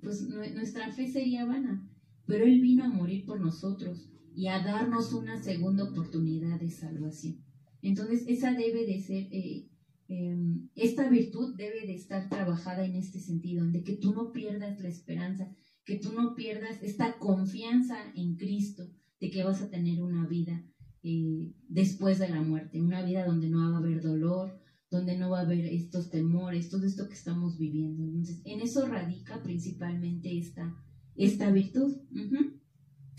pues 0.00 0.22
nuestra 0.22 0.92
fe 0.92 1.08
sería 1.08 1.44
vana. 1.44 1.90
Pero 2.26 2.44
Él 2.44 2.60
vino 2.60 2.84
a 2.84 2.88
morir 2.88 3.24
por 3.24 3.40
nosotros 3.40 4.08
y 4.34 4.46
a 4.46 4.62
darnos 4.62 5.12
una 5.12 5.42
segunda 5.42 5.84
oportunidad 5.84 6.60
de 6.60 6.70
salvación. 6.70 7.44
Entonces, 7.82 8.24
esa 8.28 8.52
debe 8.52 8.86
de 8.86 9.00
ser, 9.00 9.26
eh, 9.32 9.68
em, 10.08 10.68
esta 10.74 11.08
virtud 11.08 11.56
debe 11.56 11.86
de 11.86 11.94
estar 11.94 12.28
trabajada 12.28 12.84
en 12.84 12.94
este 12.96 13.20
sentido, 13.20 13.66
de 13.66 13.82
que 13.82 13.96
tú 13.96 14.12
no 14.12 14.32
pierdas 14.32 14.80
la 14.80 14.88
esperanza, 14.88 15.50
que 15.84 15.98
tú 15.98 16.12
no 16.12 16.34
pierdas 16.34 16.82
esta 16.82 17.18
confianza 17.18 17.96
en 18.14 18.36
Cristo 18.36 18.88
de 19.20 19.30
que 19.30 19.44
vas 19.44 19.62
a 19.62 19.70
tener 19.70 20.02
una 20.02 20.26
vida 20.26 20.64
eh, 21.02 21.52
después 21.68 22.18
de 22.18 22.28
la 22.28 22.42
muerte, 22.42 22.80
una 22.80 23.04
vida 23.04 23.24
donde 23.24 23.48
no 23.48 23.70
va 23.70 23.76
a 23.76 23.78
haber 23.78 24.02
dolor, 24.02 24.60
donde 24.90 25.16
no 25.16 25.30
va 25.30 25.40
a 25.40 25.42
haber 25.42 25.66
estos 25.66 26.10
temores, 26.10 26.68
todo 26.68 26.84
esto 26.84 27.08
que 27.08 27.14
estamos 27.14 27.58
viviendo. 27.58 28.04
Entonces, 28.04 28.42
en 28.44 28.60
eso 28.60 28.86
radica 28.86 29.42
principalmente 29.42 30.36
esta, 30.38 30.74
esta 31.14 31.50
virtud. 31.50 31.96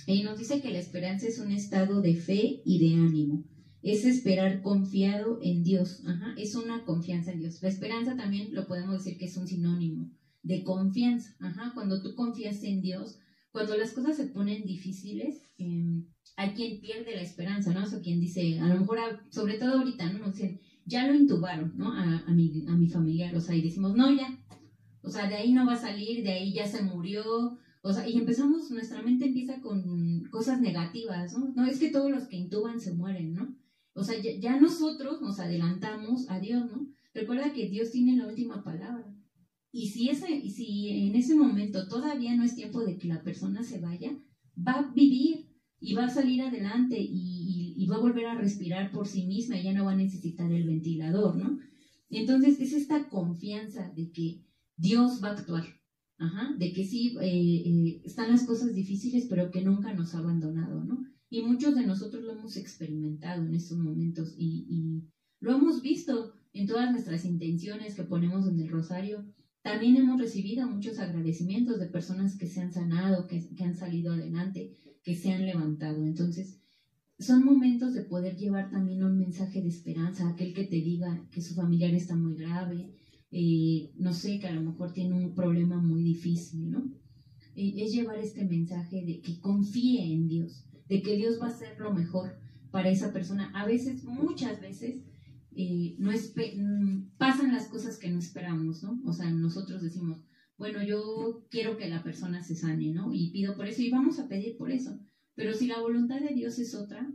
Y 0.05 0.23
nos 0.23 0.37
dice 0.37 0.61
que 0.61 0.71
la 0.71 0.79
esperanza 0.79 1.27
es 1.27 1.39
un 1.39 1.51
estado 1.51 2.01
de 2.01 2.15
fe 2.15 2.61
y 2.63 2.79
de 2.79 2.95
ánimo. 2.95 3.43
Es 3.81 4.05
esperar 4.05 4.61
confiado 4.61 5.39
en 5.41 5.63
Dios. 5.63 6.03
Es 6.37 6.55
una 6.55 6.83
confianza 6.83 7.31
en 7.31 7.39
Dios. 7.39 7.61
La 7.61 7.69
esperanza 7.69 8.15
también 8.15 8.53
lo 8.53 8.67
podemos 8.67 9.03
decir 9.03 9.17
que 9.17 9.25
es 9.25 9.37
un 9.37 9.47
sinónimo 9.47 10.11
de 10.43 10.63
confianza. 10.63 11.35
Ajá, 11.39 11.71
cuando 11.73 12.01
tú 12.01 12.15
confías 12.15 12.63
en 12.63 12.81
Dios, 12.81 13.19
cuando 13.51 13.77
las 13.77 13.91
cosas 13.91 14.17
se 14.17 14.27
ponen 14.27 14.65
difíciles, 14.65 15.43
em, 15.57 16.05
hay 16.35 16.51
quien 16.51 16.79
pierde 16.79 17.15
la 17.15 17.21
esperanza, 17.21 17.73
¿no? 17.73 17.83
O 17.83 18.01
quien 18.01 18.19
dice, 18.19 18.59
a 18.59 18.67
lo 18.67 18.79
mejor, 18.79 18.99
sobre 19.29 19.57
todo 19.57 19.79
ahorita, 19.79 20.11
¿no? 20.13 20.29
dicen, 20.31 20.59
ya 20.85 21.07
lo 21.07 21.15
intubaron, 21.15 21.73
¿no? 21.75 21.91
A, 21.91 22.23
a, 22.27 22.31
mi, 22.31 22.65
a 22.67 22.75
mi 22.75 22.87
familiar, 22.87 23.35
o 23.35 23.41
sea, 23.41 23.55
y 23.55 23.61
decimos, 23.61 23.95
no, 23.95 24.15
ya, 24.15 24.39
o 25.01 25.09
sea, 25.09 25.27
de 25.27 25.35
ahí 25.35 25.53
no 25.53 25.65
va 25.65 25.73
a 25.73 25.77
salir, 25.77 26.23
de 26.23 26.31
ahí 26.31 26.53
ya 26.53 26.67
se 26.67 26.83
murió, 26.83 27.57
o 27.81 27.93
sea, 27.93 28.07
y 28.07 28.17
empezamos, 28.17 28.69
nuestra 28.71 29.01
mente 29.01 29.25
empieza 29.25 29.61
con 29.61 30.25
cosas 30.29 30.61
negativas, 30.61 31.33
¿no? 31.37 31.53
No, 31.55 31.65
es 31.65 31.79
que 31.79 31.89
todos 31.89 32.11
los 32.11 32.27
que 32.27 32.37
intuban 32.37 32.79
se 32.79 32.93
mueren, 32.93 33.33
¿no? 33.33 33.55
O 33.97 34.03
sea, 34.03 34.15
ya, 34.21 34.59
nosotros 34.59 35.21
nos 35.21 35.39
adelantamos 35.39 36.29
a 36.29 36.39
Dios, 36.39 36.69
¿no? 36.69 36.87
Recuerda 37.15 37.51
que 37.51 37.67
Dios 37.67 37.89
tiene 37.89 38.15
la 38.15 38.27
última 38.27 38.63
palabra. 38.63 39.11
Y 39.71 39.89
si, 39.89 40.09
ese, 40.09 40.47
si 40.51 41.07
en 41.07 41.15
ese 41.15 41.33
momento 41.33 41.87
todavía 41.87 42.35
no 42.35 42.43
es 42.43 42.55
tiempo 42.55 42.81
de 42.85 42.99
que 42.99 43.07
la 43.07 43.23
persona 43.23 43.63
se 43.63 43.79
vaya, 43.79 44.15
va 44.55 44.73
a 44.73 44.93
vivir 44.93 45.49
y 45.79 45.95
va 45.95 46.05
a 46.05 46.09
salir 46.09 46.43
adelante 46.43 46.95
y, 46.99 47.85
va 47.89 47.95
a 47.95 48.01
volver 48.01 48.25
a 48.25 48.35
respirar 48.35 48.91
por 48.91 49.07
sí 49.07 49.25
misma, 49.25 49.59
ya 49.59 49.73
no 49.73 49.85
va 49.85 49.93
a 49.93 49.95
necesitar 49.95 50.51
el 50.51 50.67
ventilador, 50.67 51.37
¿no? 51.37 51.57
Entonces 52.09 52.59
es 52.59 52.73
esta 52.73 53.07
confianza 53.07 53.91
de 53.95 54.11
que 54.11 54.43
Dios 54.75 55.23
va 55.23 55.29
a 55.29 55.31
actuar, 55.31 55.65
de 56.57 56.73
que 56.73 56.85
sí, 56.85 57.15
eh, 57.21 57.63
eh, 57.65 58.01
están 58.03 58.29
las 58.29 58.43
cosas 58.43 58.75
difíciles, 58.75 59.25
pero 59.29 59.49
que 59.49 59.63
nunca 59.63 59.93
nos 59.93 60.13
ha 60.13 60.19
abandonado, 60.19 60.83
¿no? 60.83 61.16
Y 61.29 61.41
muchos 61.41 61.75
de 61.75 61.85
nosotros 61.85 62.23
lo 62.23 62.33
hemos 62.33 62.55
experimentado 62.57 63.43
en 63.43 63.53
estos 63.53 63.77
momentos 63.77 64.33
y, 64.37 64.65
y 64.69 65.07
lo 65.39 65.55
hemos 65.55 65.81
visto 65.81 66.33
en 66.53 66.67
todas 66.67 66.91
nuestras 66.91 67.25
intenciones 67.25 67.95
que 67.95 68.03
ponemos 68.03 68.47
en 68.47 68.59
el 68.59 68.69
rosario, 68.69 69.25
también 69.61 69.97
hemos 69.97 70.19
recibido 70.19 70.65
muchos 70.65 70.97
agradecimientos 70.97 71.77
de 71.79 71.87
personas 71.87 72.37
que 72.37 72.47
se 72.47 72.61
han 72.61 72.71
sanado, 72.71 73.27
que, 73.27 73.49
han 73.59 73.75
salido 73.75 74.13
adelante, 74.13 74.71
que 75.03 75.13
se 75.13 75.31
han 75.31 75.45
levantado. 75.45 76.05
Entonces, 76.05 76.61
son 77.19 77.43
momentos 77.43 77.93
de 77.93 78.03
poder 78.03 78.37
llevar 78.37 78.69
también 78.69 79.03
un 79.03 79.17
mensaje 79.17 79.61
de 79.61 79.67
esperanza, 79.67 80.29
aquel 80.29 80.53
que 80.53 80.63
te 80.63 80.77
diga 80.77 81.27
que 81.31 81.41
su 81.41 81.53
familiar 81.53 81.93
está 81.93 82.15
muy 82.15 82.35
grave, 82.35 82.95
eh, 83.29 83.91
no 83.97 84.13
sé, 84.13 84.39
que 84.39 84.47
a 84.47 84.53
lo 84.53 84.61
mejor 84.61 84.93
tiene 84.93 85.15
un 85.15 85.35
problema 85.35 85.81
muy 85.81 86.01
difícil, 86.01 86.71
¿no? 86.71 86.89
Eh, 87.55 87.73
es 87.75 87.91
llevar 87.91 88.19
este 88.19 88.45
mensaje 88.45 89.03
de 89.05 89.19
que 89.19 89.39
confíe 89.41 90.13
en 90.13 90.29
Dios, 90.29 90.65
de 90.87 91.01
que 91.01 91.15
Dios 91.15 91.39
va 91.41 91.47
a 91.47 91.51
hacer 91.51 91.79
lo 91.79 91.93
mejor 91.93 92.37
para 92.71 92.89
esa 92.89 93.11
persona. 93.13 93.51
A 93.53 93.65
veces, 93.65 94.03
muchas 94.03 94.61
veces, 94.61 95.03
eh, 95.55 95.95
no 95.97 96.11
mm, 96.11 97.17
pasan 97.17 97.51
las 97.51 97.67
cosas 97.67 97.97
que 97.97 98.09
no 98.09 98.19
esperamos, 98.19 98.83
¿no? 98.83 99.01
O 99.05 99.13
sea, 99.13 99.29
nosotros 99.31 99.81
decimos, 99.81 100.23
bueno, 100.57 100.83
yo 100.83 101.45
quiero 101.49 101.77
que 101.77 101.89
la 101.89 102.03
persona 102.03 102.43
se 102.43 102.55
sane, 102.55 102.91
¿no? 102.91 103.13
Y 103.13 103.31
pido 103.31 103.55
por 103.55 103.67
eso 103.67 103.81
y 103.81 103.89
vamos 103.89 104.19
a 104.19 104.27
pedir 104.27 104.57
por 104.57 104.71
eso. 104.71 104.99
Pero 105.35 105.53
si 105.53 105.67
la 105.67 105.79
voluntad 105.79 106.19
de 106.19 106.33
Dios 106.33 106.57
es 106.59 106.73
otra, 106.73 107.11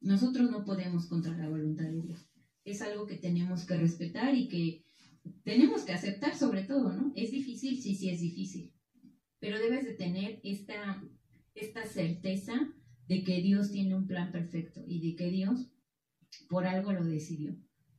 nosotros 0.00 0.50
no 0.50 0.64
podemos 0.64 1.06
contra 1.06 1.36
la 1.36 1.48
voluntad 1.48 1.84
de 1.84 2.02
Dios. 2.02 2.28
Es 2.64 2.82
algo 2.82 3.06
que 3.06 3.16
tenemos 3.16 3.64
que 3.64 3.76
respetar 3.76 4.34
y 4.34 4.48
que 4.48 4.84
tenemos 5.44 5.82
que 5.82 5.92
aceptar 5.92 6.36
sobre 6.36 6.64
todo, 6.64 6.92
¿no? 6.92 7.12
Es 7.14 7.30
difícil, 7.30 7.80
sí, 7.80 7.94
sí 7.94 8.10
es 8.10 8.20
difícil. 8.20 8.72
Pero 9.38 9.58
debes 9.58 9.84
de 9.84 9.94
tener 9.94 10.40
esta, 10.42 11.02
esta 11.54 11.86
certeza 11.86 12.72
de 13.08 13.24
que 13.24 13.42
Dios 13.42 13.70
tiene 13.70 13.94
un 13.94 14.06
plan 14.06 14.32
perfecto 14.32 14.82
y 14.86 15.00
de 15.00 15.16
que 15.16 15.30
Dios 15.30 15.68
por 16.48 16.66
algo 16.66 16.92
lo 16.92 17.04
decidió. 17.04 17.56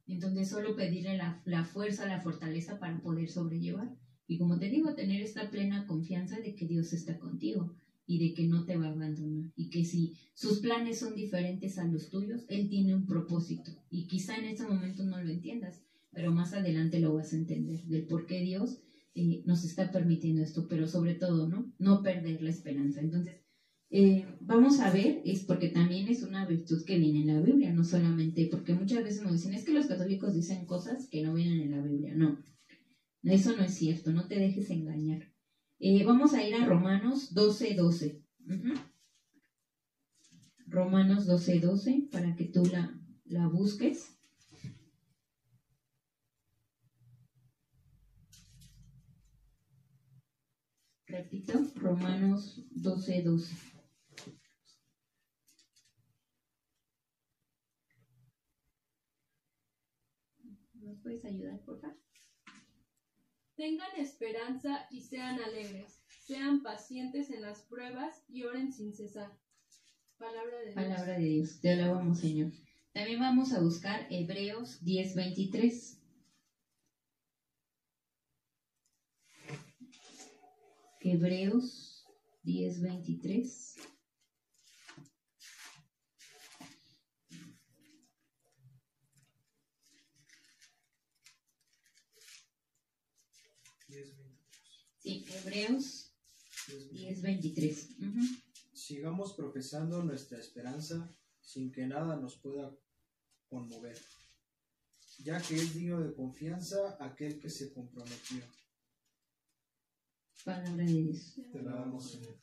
Entonces 0.08 0.50
solo 0.50 0.76
pedirle 0.76 1.18
la, 1.18 1.42
la 1.46 1.64
fuerza, 1.64 2.06
la 2.06 2.22
fortaleza 2.22 2.80
para 2.80 3.02
poder 3.02 3.30
sobrellevar. 3.30 3.96
Y 4.28 4.38
como 4.38 4.58
te 4.58 4.70
digo, 4.70 4.94
tener 4.96 5.22
esta 5.22 5.50
plena 5.50 5.88
confianza 5.88 6.40
de 6.40 6.56
que 6.56 6.68
Dios 6.68 6.94
está 6.94 7.20
contigo 7.20 7.76
y 8.08 8.20
de 8.20 8.34
que 8.34 8.48
no 8.48 8.66
te 8.66 8.78
va 8.78 8.88
a 8.88 8.92
abandonar. 8.92 9.52
Y 9.56 9.70
que 9.70 9.84
si 9.84 10.14
sus 10.34 10.60
planes 10.60 11.00
son 11.00 11.16
diferentes 11.16 11.78
a 11.78 11.86
los 11.86 12.10
tuyos, 12.10 12.46
Él 12.50 12.70
tiene 12.70 12.96
un 12.96 13.06
propósito. 13.06 13.72
Y 13.90 14.08
quizá 14.08 14.36
en 14.38 14.46
este 14.46 14.68
momento 14.68 15.04
no 15.04 15.22
lo 15.22 15.30
entiendas, 15.30 15.82
pero 16.12 16.32
más 16.32 16.54
adelante 16.54 17.00
lo 17.00 17.14
vas 17.14 17.34
a 17.34 17.38
entender 17.38 17.84
del 17.86 18.06
por 18.06 18.26
qué 18.26 18.42
Dios 18.42 18.82
eh, 19.16 19.44
nos 19.46 19.64
está 19.64 19.92
permitiendo 19.92 20.42
esto, 20.42 20.68
pero 20.68 20.88
sobre 20.88 21.16
todo, 21.16 21.48
¿no? 21.48 21.74
No 21.80 22.04
perder 22.04 22.42
la 22.42 22.50
esperanza. 22.50 23.02
Entonces, 23.02 23.45
eh, 23.90 24.26
vamos 24.42 24.80
a 24.80 24.92
ver, 24.92 25.22
es 25.26 25.44
porque 25.46 25.68
también 25.70 26.08
es 26.08 26.24
una 26.24 26.46
virtud 26.46 26.84
que 26.86 26.98
viene 26.98 27.20
en 27.20 27.28
la 27.28 27.40
Biblia, 27.40 27.72
no 27.72 27.84
solamente, 27.84 28.48
porque 28.50 28.74
muchas 28.74 29.04
veces 29.04 29.22
nos 29.22 29.32
dicen, 29.32 29.54
es 29.54 29.64
que 29.64 29.74
los 29.74 29.88
católicos 29.88 30.34
dicen 30.34 30.66
cosas 30.66 31.08
que 31.10 31.22
no 31.22 31.34
vienen 31.34 31.62
en 31.62 31.72
la 31.72 31.82
Biblia, 31.82 32.14
no, 32.16 32.38
eso 33.24 33.56
no 33.56 33.64
es 33.64 33.74
cierto, 33.74 34.12
no 34.14 34.28
te 34.28 34.40
dejes 34.40 34.70
engañar. 34.72 35.20
Eh, 35.80 36.04
vamos 36.04 36.34
a 36.34 36.44
ir 36.44 36.56
a 36.56 36.66
Romanos 36.66 37.34
12, 37.34 37.76
12. 37.76 38.22
Romanos 40.68 41.26
12, 41.26 41.60
12, 41.60 42.08
para 42.12 42.36
que 42.36 42.46
tú 42.46 42.64
la, 42.66 43.00
la 43.26 43.48
busques. 43.48 44.16
Repito, 51.08 51.54
Romanos 51.76 52.62
12, 52.72 53.22
12. 53.22 53.56
¿Nos 60.74 61.00
puedes 61.16 61.26
ayudar, 61.26 61.60
por 61.66 61.80
favor? 61.80 61.98
Tengan 63.56 63.96
esperanza 63.98 64.86
y 64.92 65.02
sean 65.02 65.40
alegres. 65.42 66.02
Sean 66.20 66.62
pacientes 66.62 67.30
en 67.30 67.42
las 67.42 67.62
pruebas 67.62 68.24
y 68.28 68.44
oren 68.44 68.74
sin 68.74 68.94
cesar. 68.94 69.32
Palabra 70.18 70.60
de. 70.60 70.74
Palabra 70.74 71.18
de 71.18 71.26
Dios. 71.26 71.60
Te 71.62 71.72
alabamos, 71.72 72.20
Señor. 72.20 72.52
También 72.94 73.20
vamos 73.20 73.54
a 73.54 73.62
buscar 73.62 74.08
Hebreos 74.10 74.84
10:23. 74.84 76.02
Hebreos 81.02 82.06
10:23. 82.44 83.95
Sí, 95.06 95.24
Hebreos 95.30 96.12
10:23. 96.92 97.96
Ujú. 98.00 98.22
Sigamos 98.74 99.34
profesando 99.34 100.02
nuestra 100.02 100.40
esperanza 100.40 101.08
sin 101.42 101.72
que 101.72 101.86
nada 101.86 102.16
nos 102.16 102.38
pueda 102.38 102.76
conmover, 103.48 103.96
ya 105.20 105.40
que 105.40 105.58
es 105.58 105.76
digno 105.76 106.02
de 106.02 106.12
confianza 106.16 106.98
aquel 107.00 107.40
que 107.40 107.52
se 107.52 107.72
comprometió. 107.72 108.42
Palabra 110.44 110.84
de 110.84 111.04
Dios. 111.04 111.36
Te 111.52 111.62
la 111.62 111.76
damos, 111.76 112.12
Señor. 112.12 112.40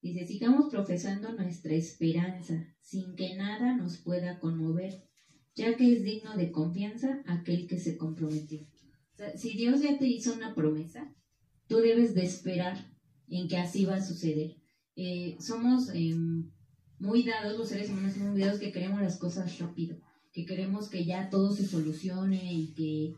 Dice, 0.00 0.26
sigamos 0.26 0.70
profesando 0.70 1.30
nuestra 1.34 1.74
esperanza, 1.74 2.74
sin 2.80 3.14
que 3.16 3.36
nada 3.36 3.76
nos 3.76 3.98
pueda 3.98 4.40
conmover, 4.40 5.06
ya 5.54 5.76
que 5.76 5.92
es 5.92 6.04
digno 6.04 6.38
de 6.38 6.50
confianza 6.50 7.22
aquel 7.26 7.66
que 7.68 7.78
se 7.78 7.98
comprometió. 7.98 8.66
Si 9.36 9.56
Dios 9.56 9.82
ya 9.82 9.98
te 9.98 10.06
hizo 10.06 10.34
una 10.34 10.54
promesa, 10.54 11.14
tú 11.68 11.78
debes 11.78 12.14
de 12.14 12.24
esperar 12.24 12.92
en 13.28 13.48
que 13.48 13.56
así 13.56 13.84
va 13.84 13.96
a 13.96 14.04
suceder. 14.04 14.56
Eh, 14.96 15.36
somos 15.40 15.88
em, 15.94 16.50
muy 16.98 17.22
dados, 17.22 17.58
los 17.58 17.68
seres 17.68 17.88
humanos 17.90 18.12
somos 18.14 18.38
dados 18.38 18.60
que 18.60 18.72
queremos 18.72 19.00
las 19.00 19.18
cosas 19.18 19.58
rápido, 19.58 19.98
que 20.32 20.44
queremos 20.44 20.88
que 20.88 21.04
ya 21.04 21.30
todo 21.30 21.52
se 21.52 21.66
solucione 21.66 22.52
y 22.52 22.74
que, 22.74 23.14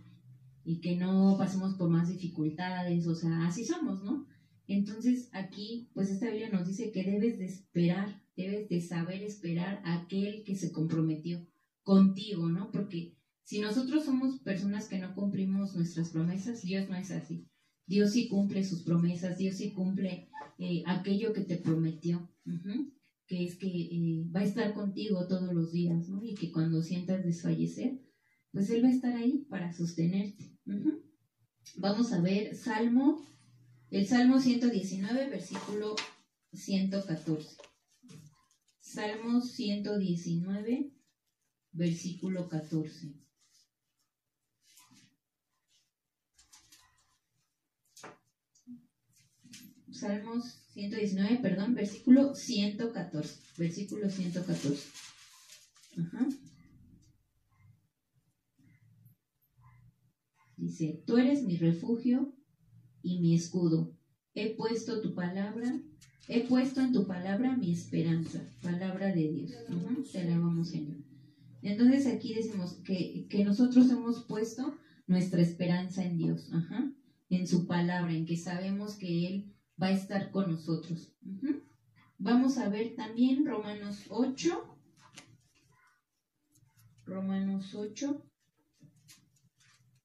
y 0.65 0.81
que 0.81 0.97
no 0.97 1.37
pasemos 1.39 1.75
por 1.75 1.91
más 1.91 2.09
dificultades, 2.09 3.07
o 3.07 3.15
sea, 3.15 3.47
así 3.47 3.65
somos, 3.65 4.03
¿no? 4.03 4.27
Entonces 4.67 5.29
aquí, 5.33 5.91
pues 5.95 6.11
esta 6.11 6.31
Biblia 6.31 6.49
nos 6.49 6.67
dice 6.67 6.91
que 6.91 7.05
debes 7.05 7.39
de 7.39 7.47
esperar, 7.47 8.23
debes 8.37 8.69
de 8.69 8.81
saber 8.81 9.23
esperar 9.23 9.83
a 9.85 10.03
aquel 10.03 10.43
que 10.45 10.57
se 10.57 10.73
comprometió 10.73 11.47
contigo, 11.83 12.49
¿no? 12.49 12.71
Porque 12.71 13.17
si 13.45 13.61
nosotros 13.61 14.07
somos 14.07 14.41
personas 14.41 14.89
que 14.89 14.99
no 14.99 15.15
cumplimos 15.15 15.77
nuestras 15.77 16.11
promesas, 16.11 16.63
Dios 16.63 16.89
no 16.89 16.97
es 16.97 17.11
así. 17.11 17.47
Dios 17.87 18.13
sí 18.13 18.29
cumple 18.29 18.65
sus 18.65 18.83
promesas, 18.83 19.37
Dios 19.37 19.57
sí 19.57 19.73
cumple 19.73 20.31
eh, 20.59 20.83
aquello 20.87 21.35
que 21.35 21.43
te 21.43 21.59
prometió, 21.59 22.31
que 23.27 23.45
es 23.45 23.57
que 23.57 23.67
eh, 23.67 24.31
va 24.35 24.41
a 24.41 24.45
estar 24.45 24.73
contigo 24.73 25.29
todos 25.29 25.53
los 25.53 25.73
días, 25.73 26.09
¿no? 26.09 26.25
Y 26.25 26.35
que 26.35 26.51
cuando 26.51 26.83
sientas 26.83 27.23
desfallecer, 27.23 28.01
pues 28.51 28.71
Él 28.71 28.83
va 28.83 28.89
a 28.89 28.93
estar 28.93 29.15
ahí 29.15 29.45
para 29.51 29.75
sostenerte. 29.75 30.59
Vamos 31.77 32.13
a 32.13 32.23
ver 32.23 32.57
Salmo, 32.57 33.23
el 33.91 34.07
Salmo 34.07 34.41
119, 34.41 35.29
versículo 35.29 35.97
114. 36.55 37.59
Salmo 38.81 39.43
119, 39.43 40.95
versículo 41.73 42.49
14. 42.49 43.24
Salmos 49.95 50.67
119, 50.73 51.39
perdón, 51.41 51.75
versículo 51.75 52.35
114. 52.35 53.41
Versículo 53.57 54.11
114. 54.11 54.83
Ajá. 55.99 56.29
Dice, 60.57 61.05
tú 61.07 61.17
eres 61.19 61.45
mi 61.45 61.57
refugio 61.57 62.35
y 63.03 63.21
mi 63.21 63.35
escudo. 63.35 63.97
He 64.35 64.57
puesto 64.57 65.01
tu 65.01 65.15
palabra, 65.15 65.81
he 66.29 66.41
puesto 66.41 66.81
en 66.81 66.93
tu 66.93 67.07
palabra 67.07 67.57
mi 67.57 67.71
esperanza. 67.71 68.43
Palabra 68.63 69.15
de 69.15 69.31
Dios. 69.31 69.53
Ujú, 69.69 70.03
Te 70.11 70.23
alabamos, 70.23 70.71
Señor. 70.71 70.97
Entonces 71.63 72.07
aquí 72.09 72.35
decimos 72.35 72.81
que, 72.85 73.29
que 73.31 73.45
nosotros 73.45 73.89
hemos 73.91 74.25
puesto 74.25 74.77
nuestra 75.07 75.41
esperanza 75.41 76.05
en 76.05 76.19
Dios, 76.19 76.53
ajá, 76.53 76.93
en 77.29 77.47
su 77.47 77.67
palabra, 77.67 78.13
en 78.13 78.27
que 78.27 78.37
sabemos 78.37 78.97
que 78.97 79.29
Él 79.29 79.54
va 79.81 79.89
a 79.89 79.93
estar 79.93 80.31
con 80.31 80.51
nosotros. 80.51 81.13
Vamos 82.19 82.59
a 82.59 82.69
ver 82.69 82.95
también 82.95 83.47
Romanos 83.47 84.05
8. 84.09 84.79
Romanos 87.05 87.75
8. 87.75 88.31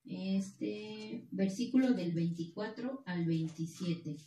Este 0.05 1.27
versículo 1.31 1.93
del 1.93 2.13
24 2.13 3.03
al 3.05 3.25
27. 3.25 4.17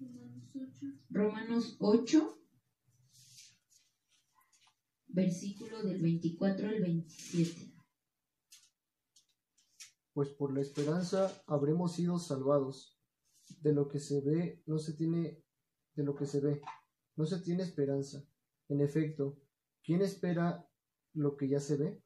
Romanos 0.00 0.56
8. 0.58 0.94
Romanos 1.14 1.76
8, 1.78 2.38
versículo 5.06 5.84
del 5.84 6.02
24 6.02 6.68
al 6.68 6.80
27. 6.80 7.73
Pues 10.14 10.30
por 10.30 10.54
la 10.54 10.62
esperanza 10.62 11.42
habremos 11.46 11.92
sido 11.92 12.18
salvados. 12.18 12.98
De 13.60 13.74
lo 13.74 13.88
que 13.88 13.98
se 13.98 14.22
ve 14.22 14.62
no 14.64 14.78
se 14.78 14.94
tiene 14.94 15.44
de 15.94 16.02
lo 16.02 16.14
que 16.14 16.24
se 16.24 16.40
ve 16.40 16.62
no 17.16 17.26
se 17.26 17.40
tiene 17.40 17.62
esperanza. 17.62 18.24
En 18.68 18.80
efecto, 18.80 19.38
¿quién 19.82 20.02
espera 20.02 20.68
lo 21.12 21.36
que 21.36 21.48
ya 21.48 21.60
se 21.60 21.76
ve? 21.76 22.02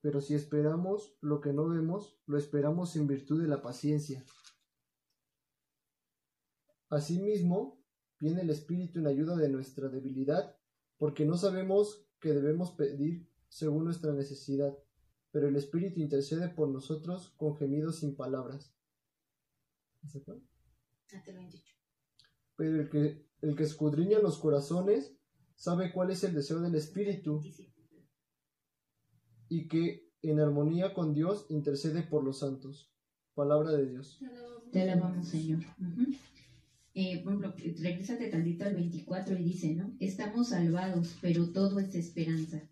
Pero 0.00 0.20
si 0.20 0.34
esperamos 0.34 1.16
lo 1.20 1.40
que 1.40 1.52
no 1.52 1.68
vemos, 1.68 2.20
lo 2.26 2.38
esperamos 2.38 2.94
en 2.96 3.06
virtud 3.06 3.40
de 3.40 3.48
la 3.48 3.62
paciencia. 3.62 4.24
Asimismo, 6.88 7.82
viene 8.20 8.42
el 8.42 8.50
Espíritu 8.50 9.00
en 9.00 9.08
ayuda 9.08 9.36
de 9.36 9.48
nuestra 9.48 9.88
debilidad, 9.88 10.56
porque 10.98 11.24
no 11.24 11.36
sabemos 11.36 12.06
que 12.20 12.32
debemos 12.32 12.70
pedir 12.72 13.28
según 13.48 13.84
nuestra 13.84 14.12
necesidad, 14.12 14.76
pero 15.36 15.48
el 15.48 15.56
Espíritu 15.56 16.00
intercede 16.00 16.48
por 16.48 16.70
nosotros 16.70 17.34
con 17.36 17.54
gemidos 17.58 17.98
sin 17.98 18.16
palabras. 18.16 18.74
28. 21.34 21.74
Pero 22.56 22.80
el 22.80 22.88
que, 22.88 23.28
el 23.42 23.54
que 23.54 23.64
escudriña 23.64 24.18
los 24.18 24.38
corazones 24.38 25.14
sabe 25.54 25.92
cuál 25.92 26.10
es 26.10 26.24
el 26.24 26.32
deseo 26.32 26.60
del 26.60 26.74
Espíritu 26.74 27.40
27. 27.40 27.70
y 29.50 29.68
que 29.68 30.10
en 30.22 30.40
armonía 30.40 30.94
con 30.94 31.12
Dios 31.12 31.44
intercede 31.50 32.02
por 32.02 32.24
los 32.24 32.38
santos. 32.38 32.90
Palabra 33.34 33.72
de 33.72 33.90
Dios. 33.90 34.16
Te 34.18 34.24
alabamos. 34.28 34.70
Te 34.70 34.80
alabamos, 34.80 35.28
Señor. 35.28 35.60
Ujú. 35.78 36.14
eh, 36.94 37.22
por 37.22 37.34
ejemplo, 37.34 37.54
regresate 37.82 38.30
tantito 38.30 38.64
al 38.64 38.74
24 38.74 39.36
y 39.36 39.44
dice, 39.44 39.74
¿no? 39.74 39.94
Estamos 40.00 40.48
salvados, 40.48 41.14
pero 41.20 41.52
todo 41.52 41.78
es 41.78 41.94
esperanza. 41.94 42.66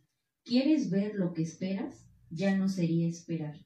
¿Quieres 0.45 0.89
ver 0.89 1.17
lo 1.17 1.35
que 1.35 1.43
esperas? 1.43 2.05
Ya 2.35 2.57
no 2.57 2.69
sería 2.69 3.09
esperar. 3.09 3.65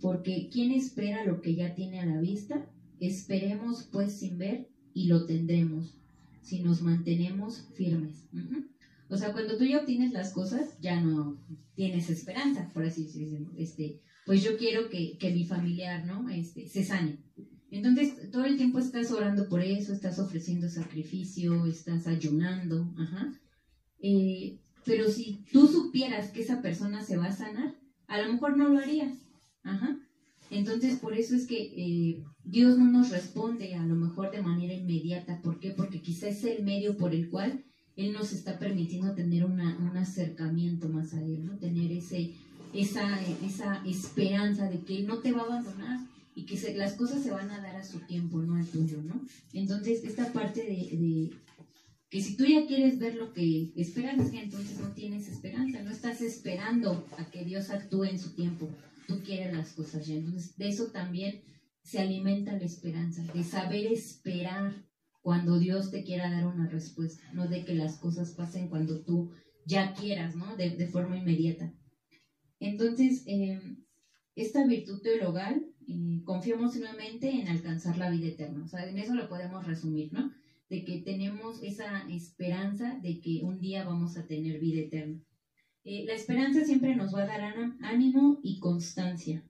Porque 0.00 0.48
¿quién 0.50 0.72
espera 0.72 1.24
lo 1.24 1.42
que 1.42 1.54
ya 1.54 1.74
tiene 1.74 2.00
a 2.00 2.06
la 2.06 2.20
vista? 2.20 2.66
Esperemos 2.98 3.88
pues 3.92 4.18
sin 4.18 4.38
ver 4.38 4.68
y 4.94 5.06
lo 5.06 5.26
tendremos, 5.26 5.94
si 6.42 6.60
nos 6.60 6.82
mantenemos 6.82 7.68
firmes. 7.74 8.24
O 9.08 9.16
sea, 9.16 9.32
cuando 9.32 9.58
tú 9.58 9.64
ya 9.64 9.80
obtienes 9.80 10.12
las 10.12 10.32
cosas, 10.32 10.80
ya 10.80 11.00
no 11.00 11.38
tienes 11.74 12.08
esperanza, 12.10 12.70
por 12.72 12.84
así 12.84 13.04
decirlo. 13.04 13.50
Este, 13.56 14.00
pues 14.24 14.42
yo 14.42 14.56
quiero 14.56 14.88
que, 14.88 15.18
que 15.18 15.32
mi 15.32 15.44
familiar, 15.44 16.06
¿no? 16.06 16.28
Este, 16.30 16.68
se 16.68 16.84
sane. 16.84 17.18
Entonces, 17.70 18.30
todo 18.30 18.44
el 18.44 18.56
tiempo 18.56 18.78
estás 18.78 19.10
orando 19.12 19.48
por 19.48 19.62
eso, 19.62 19.92
estás 19.92 20.18
ofreciendo 20.18 20.68
sacrificio, 20.68 21.66
estás 21.66 22.06
ayunando, 22.06 22.92
ajá. 22.96 23.32
Eh, 24.00 24.58
pero 24.84 25.08
si 25.08 25.44
tú 25.52 25.66
supieras 25.66 26.30
que 26.30 26.42
esa 26.42 26.62
persona 26.62 27.02
se 27.04 27.16
va 27.16 27.26
a 27.26 27.36
sanar, 27.36 27.74
a 28.06 28.20
lo 28.20 28.32
mejor 28.32 28.56
no 28.56 28.68
lo 28.68 28.78
harías, 28.78 29.12
ajá. 29.62 29.98
Entonces, 30.50 30.98
por 30.98 31.14
eso 31.14 31.36
es 31.36 31.46
que 31.46 31.72
eh, 31.76 32.24
Dios 32.44 32.76
no 32.76 32.90
nos 32.90 33.10
responde 33.10 33.74
a 33.74 33.86
lo 33.86 33.94
mejor 33.94 34.32
de 34.32 34.42
manera 34.42 34.74
inmediata. 34.74 35.40
¿Por 35.42 35.60
qué? 35.60 35.70
Porque 35.70 36.02
quizá 36.02 36.28
es 36.28 36.42
el 36.44 36.64
medio 36.64 36.96
por 36.96 37.14
el 37.14 37.30
cual 37.30 37.64
Él 37.96 38.12
nos 38.12 38.32
está 38.32 38.58
permitiendo 38.58 39.14
tener 39.14 39.44
un 39.44 39.60
acercamiento 39.60 40.88
más 40.88 41.14
a 41.14 41.22
Él, 41.22 41.46
¿no? 41.46 41.56
Tener 41.58 41.92
ese, 41.92 42.32
esa, 42.74 43.20
esa 43.44 43.82
esperanza 43.86 44.68
de 44.68 44.80
que 44.80 44.98
Él 44.98 45.06
no 45.06 45.18
te 45.18 45.30
va 45.30 45.42
a 45.42 45.44
abandonar 45.44 46.00
y 46.34 46.46
que 46.46 46.74
las 46.74 46.94
cosas 46.94 47.22
se 47.22 47.30
van 47.30 47.50
a 47.50 47.60
dar 47.60 47.76
a 47.76 47.84
su 47.84 48.00
tiempo, 48.00 48.40
no 48.40 48.56
al 48.56 48.66
tuyo, 48.66 49.00
¿no? 49.02 49.20
Entonces, 49.52 50.02
esta 50.02 50.32
parte 50.32 50.62
de 50.62 51.30
que 52.10 52.20
si 52.20 52.36
tú 52.36 52.44
ya 52.44 52.66
quieres 52.66 52.98
ver 52.98 53.14
lo 53.14 53.32
que 53.32 53.72
esperas, 53.76 54.32
entonces 54.32 54.78
no 54.80 54.92
tienes 54.92 55.28
esperanza, 55.28 55.82
no 55.82 55.90
estás 55.90 56.20
esperando 56.20 57.06
a 57.16 57.30
que 57.30 57.44
Dios 57.44 57.70
actúe 57.70 58.04
en 58.04 58.18
su 58.18 58.34
tiempo 58.34 58.68
tú 59.10 59.22
quieres 59.24 59.52
las 59.52 59.72
cosas 59.72 60.06
ya. 60.06 60.14
Entonces, 60.14 60.56
de 60.56 60.68
eso 60.68 60.86
también 60.92 61.42
se 61.82 61.98
alimenta 61.98 62.52
la 62.52 62.64
esperanza, 62.64 63.22
de 63.34 63.42
saber 63.42 63.86
esperar 63.92 64.86
cuando 65.20 65.58
Dios 65.58 65.90
te 65.90 66.04
quiera 66.04 66.30
dar 66.30 66.46
una 66.46 66.68
respuesta, 66.68 67.22
no 67.32 67.48
de 67.48 67.64
que 67.64 67.74
las 67.74 67.96
cosas 67.96 68.30
pasen 68.30 68.68
cuando 68.68 69.02
tú 69.02 69.32
ya 69.66 69.94
quieras, 69.94 70.36
¿no? 70.36 70.56
De, 70.56 70.86
forma 70.86 71.18
inmediata. 71.18 71.74
Entonces, 72.60 73.24
em, 73.26 73.84
esta 74.36 74.64
virtud 74.66 75.00
teologal, 75.02 75.66
eh, 75.88 76.22
confiamos 76.24 76.76
nuevamente 76.76 77.28
en 77.28 77.48
alcanzar 77.48 77.98
la 77.98 78.10
vida 78.10 78.28
eterna. 78.28 78.64
O 78.64 78.68
sea, 78.68 78.88
en 78.88 78.96
eso 78.98 79.14
lo 79.14 79.28
podemos 79.28 79.66
resumir, 79.66 80.12
¿no? 80.12 80.32
De 80.70 80.84
que 80.84 81.02
tenemos 81.02 81.62
esa 81.62 82.08
esperanza 82.08 82.98
de 83.02 83.20
que 83.20 83.40
un 83.42 83.60
día 83.60 83.84
vamos 83.84 84.16
a 84.16 84.26
tener 84.26 84.58
vida 84.58 84.80
eterna. 84.80 85.20
Eh, 85.84 86.04
la 86.06 86.14
esperanza 86.14 86.64
siempre 86.64 86.94
nos 86.94 87.14
va 87.14 87.22
a 87.22 87.26
dar 87.26 87.40
ánimo 87.80 88.40
y 88.42 88.60
constancia. 88.60 89.44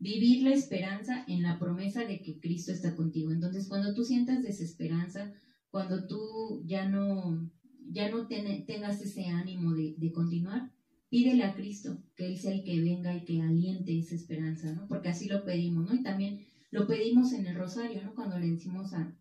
Vivir 0.00 0.42
la 0.42 0.54
esperanza 0.54 1.24
en 1.26 1.42
la 1.42 1.58
promesa 1.58 2.04
de 2.04 2.20
que 2.20 2.40
Cristo 2.40 2.72
está 2.72 2.94
contigo. 2.94 3.30
Entonces, 3.30 3.68
cuando 3.68 3.94
tú 3.94 4.04
sientas 4.04 4.42
desesperanza, 4.42 5.32
cuando 5.70 6.06
tú 6.06 6.62
ya 6.66 6.88
no, 6.88 7.50
ya 7.90 8.10
no 8.10 8.26
tengas 8.26 9.02
ese 9.02 9.26
ánimo 9.26 9.74
de, 9.74 10.12
continuar, 10.12 10.70
pídele 11.10 11.44
a 11.44 11.54
Cristo 11.54 12.02
que 12.16 12.26
Él 12.26 12.38
sea 12.38 12.52
el 12.52 12.64
que 12.64 12.80
venga 12.80 13.16
y 13.16 13.24
que 13.24 13.40
aliente 13.40 13.98
esa 13.98 14.14
esperanza, 14.14 14.72
¿no? 14.72 14.86
Porque 14.88 15.08
así 15.08 15.28
lo 15.28 15.44
pedimos, 15.44 15.86
¿no? 15.86 15.94
Y 15.94 16.02
también 16.02 16.46
lo 16.70 16.86
pedimos 16.86 17.32
en 17.32 17.46
el 17.46 17.56
rosario, 17.56 18.02
¿no? 18.02 18.14
Cuando 18.14 18.38
le 18.38 18.50
decimos 18.50 18.94
a, 18.94 19.17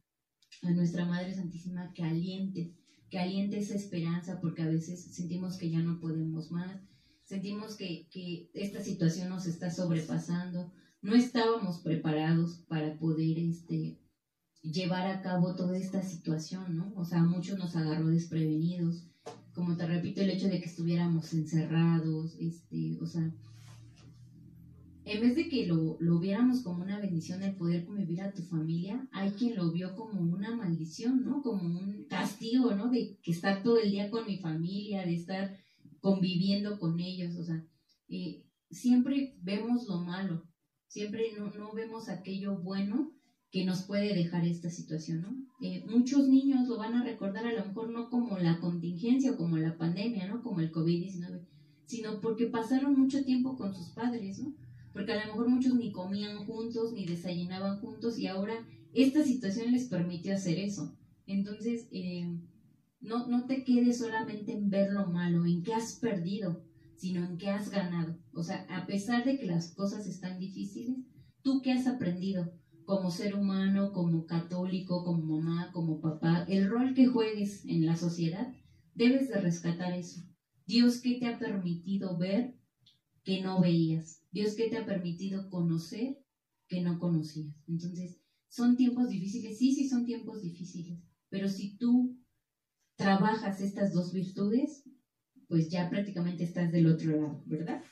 a 0.64 0.72
nuestra 0.72 1.06
Madre 1.06 1.34
Santísima 1.34 1.91
que 1.93 2.04
aliente 2.04 2.74
que 3.10 3.20
aliente 3.20 3.58
esa 3.58 3.76
esperanza, 3.76 4.39
porque 4.41 4.62
a 4.62 4.68
veces 4.68 5.00
sentimos 5.00 5.58
que 5.58 5.70
ya 5.70 5.82
no 5.82 6.00
podemos 6.00 6.52
más, 6.52 6.82
sentimos 7.24 7.76
que, 7.76 8.08
que 8.12 8.50
esta 8.54 8.82
situación 8.82 9.30
nos 9.30 9.45
está 9.45 9.70
sobrepasando, 9.72 10.72
no 11.02 11.16
estábamos 11.16 11.80
preparados 11.80 12.66
para 12.68 12.98
poder 12.98 13.38
este, 13.39 13.98
llevar 14.62 15.08
a 15.08 15.22
cabo 15.22 15.56
toda 15.56 15.78
esta 15.78 16.02
situación, 16.02 16.76
¿no? 16.76 16.93
O 16.95 17.06
sea, 17.06 17.24
muchos 17.24 17.58
nos 17.58 17.76
agarró 17.76 18.08
desprevenidos, 18.08 19.08
como 19.54 19.78
te 19.78 19.88
repito, 19.88 20.22
el 20.22 20.30
hecho 20.30 20.48
de 20.48 20.60
que 20.60 20.66
estuviéramos 20.66 21.34
encerrados, 21.34 22.36
este, 22.39 22.98
o 23.02 23.06
sea, 23.06 23.34
en 25.08 25.22
vez 25.22 25.36
de 25.36 25.47
que 25.47 25.66
lo, 25.66 25.97
lo, 26.01 26.20
viéramos 26.20 26.62
como 26.62 26.84
una 26.84 26.99
bendición 26.99 27.41
el 27.41 27.55
poder 27.55 27.86
convivir 27.86 28.22
a 28.22 28.34
tu 28.34 28.43
familia, 28.43 29.08
hay 29.14 29.32
quien 29.32 29.55
lo 29.55 29.72
vio 29.72 29.95
como 29.95 30.20
una 30.20 30.53
maldición, 30.55 31.24
¿no? 31.24 31.41
Como 31.41 31.64
un 31.64 32.05
castigo, 32.10 32.76
¿no? 32.76 32.89
De 32.89 33.18
que 33.24 33.32
estar 33.32 33.64
todo 33.64 33.80
el 33.80 33.91
día 33.91 34.10
con 34.10 34.26
mi 34.28 34.38
familia, 34.38 35.05
de 35.05 35.16
estar 35.16 35.58
conviviendo 36.01 36.78
con 36.78 36.99
ellos, 36.99 37.36
o 37.38 37.43
sea, 37.43 37.66
eh, 38.10 38.43
siempre 38.70 39.38
vemos 39.41 39.88
lo 39.88 40.01
malo, 40.01 40.43
siempre 40.88 41.32
no, 41.38 41.51
no, 41.51 41.74
vemos 41.74 42.10
aquello 42.10 42.58
bueno 42.58 43.14
que 43.49 43.66
nos 43.66 43.84
puede 43.84 44.14
dejar 44.14 44.45
esta 44.45 44.70
situación, 44.70 45.22
¿no? 45.22 45.47
Eh, 45.62 45.86
muchos 45.88 46.28
niños 46.28 46.68
lo 46.68 46.78
van 46.78 46.95
a 46.95 47.03
recordar 47.03 47.47
a 47.47 47.53
lo 47.53 47.66
mejor 47.66 47.89
no 47.91 48.10
como 48.10 48.38
la 48.38 48.60
contingencia 48.60 49.32
o 49.32 49.38
como 49.38 49.58
la 49.58 49.78
pandemia, 49.78 50.28
¿no? 50.28 50.43
Como 50.43 50.60
el 50.60 50.72
COVID-19, 50.72 51.45
sino 51.86 52.20
porque 52.20 52.47
pasaron 52.47 52.99
mucho 52.99 53.24
tiempo 53.24 53.55
con 53.55 53.74
sus 53.74 53.89
padres, 53.91 54.39
¿no? 54.39 54.53
Porque 54.98 55.14
a 55.14 55.26
lo 55.28 55.32
mejor 55.32 55.48
muchos 55.48 55.76
ni 55.76 55.91
comían 55.91 56.43
juntos, 56.48 56.91
ni 56.91 57.06
desayunaban 57.06 57.80
juntos, 57.80 58.18
y 58.18 58.26
ahora 58.26 58.66
esta 58.95 59.24
situación 59.24 59.72
les 59.72 59.86
permitió 59.86 60.34
hacer 60.34 60.58
eso. 60.58 60.98
Entonces, 61.28 61.88
eh, 61.91 62.26
no, 63.00 63.28
no 63.28 63.45
te 63.45 63.64
quedes 63.64 64.00
solamente 64.00 64.54
en 64.54 64.72
ver 64.72 64.91
lo 64.91 65.06
malo, 65.06 65.45
en 65.45 65.62
qué 65.62 65.76
has 65.76 66.00
perdido, 66.00 66.64
sino 66.95 67.24
en 67.24 67.38
qué 67.38 67.52
has 67.52 67.70
ganado. 67.70 68.18
O 68.34 68.41
sea, 68.41 68.66
a 68.72 68.88
pesar 68.88 69.24
de 69.24 69.38
que 69.38 69.45
las 69.45 69.72
cosas 69.76 70.08
están 70.08 70.39
difíciles, 70.39 70.98
tú 71.43 71.62
qué 71.62 71.74
has 71.74 71.86
aprendido 71.86 72.52
como 72.86 73.12
ser 73.12 73.36
humano, 73.36 73.91
como 73.93 74.26
católico, 74.26 75.04
como 75.04 75.38
mamá, 75.38 75.70
como 75.74 76.02
papá, 76.02 76.43
el 76.48 76.68
rol 76.68 76.95
que 76.95 77.06
juegues 77.06 77.66
en 77.66 77.86
la 77.86 77.98
sociedad, 77.98 78.52
debes 78.95 79.30
de 79.30 79.41
rescatar 79.41 79.93
eso. 79.93 80.24
Dios, 80.66 81.02
¿qué 81.02 81.20
te 81.20 81.28
ha 81.28 81.38
permitido 81.38 82.18
ver 82.18 82.57
que 83.28 83.42
no 83.42 83.60
veías? 83.60 84.22
Dios 84.32 84.56
que 84.56 84.70
te 84.70 84.78
ha 84.78 84.86
permitido 84.86 85.50
conocer 85.50 86.18
que 86.70 86.82
no 86.82 86.98
conocías. 86.98 87.62
Entonces, 87.68 88.22
¿son 88.48 88.78
tiempos 88.78 89.10
difíciles? 89.10 89.58
Sí, 89.58 89.76
sí, 89.76 89.90
son 89.90 90.06
tiempos 90.06 90.42
difíciles. 90.42 91.04
Pero 91.28 91.50
si 91.50 91.76
tú 91.76 92.18
trabajas 92.96 93.60
estas 93.60 93.92
dos 93.92 94.14
virtudes, 94.14 94.90
pues 95.50 95.68
ya 95.68 95.90
prácticamente 95.90 96.46
estás 96.46 96.72
del 96.72 96.88
otro 96.88 97.18
lado, 97.18 97.44
¿verdad? 97.48 97.84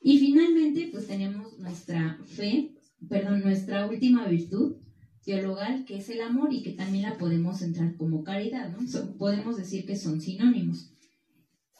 Y 0.00 0.18
finalmente, 0.18 0.88
pues 0.90 1.06
tenemos 1.06 1.60
nuestra 1.60 2.18
fe, 2.24 2.74
perdón, 3.08 3.40
nuestra 3.40 3.86
última 3.86 4.26
virtud 4.26 4.78
teologal, 5.24 5.84
que 5.84 5.98
es 5.98 6.08
el 6.08 6.22
amor 6.22 6.52
y 6.52 6.64
que 6.64 6.72
también 6.72 7.04
la 7.04 7.18
podemos 7.18 7.62
entrar 7.62 7.96
como 7.96 8.24
caridad, 8.24 8.76
¿no? 8.76 9.16
podemos 9.16 9.56
decir 9.56 9.86
que 9.86 9.94
son 9.94 10.20
sinónimos. 10.20 10.91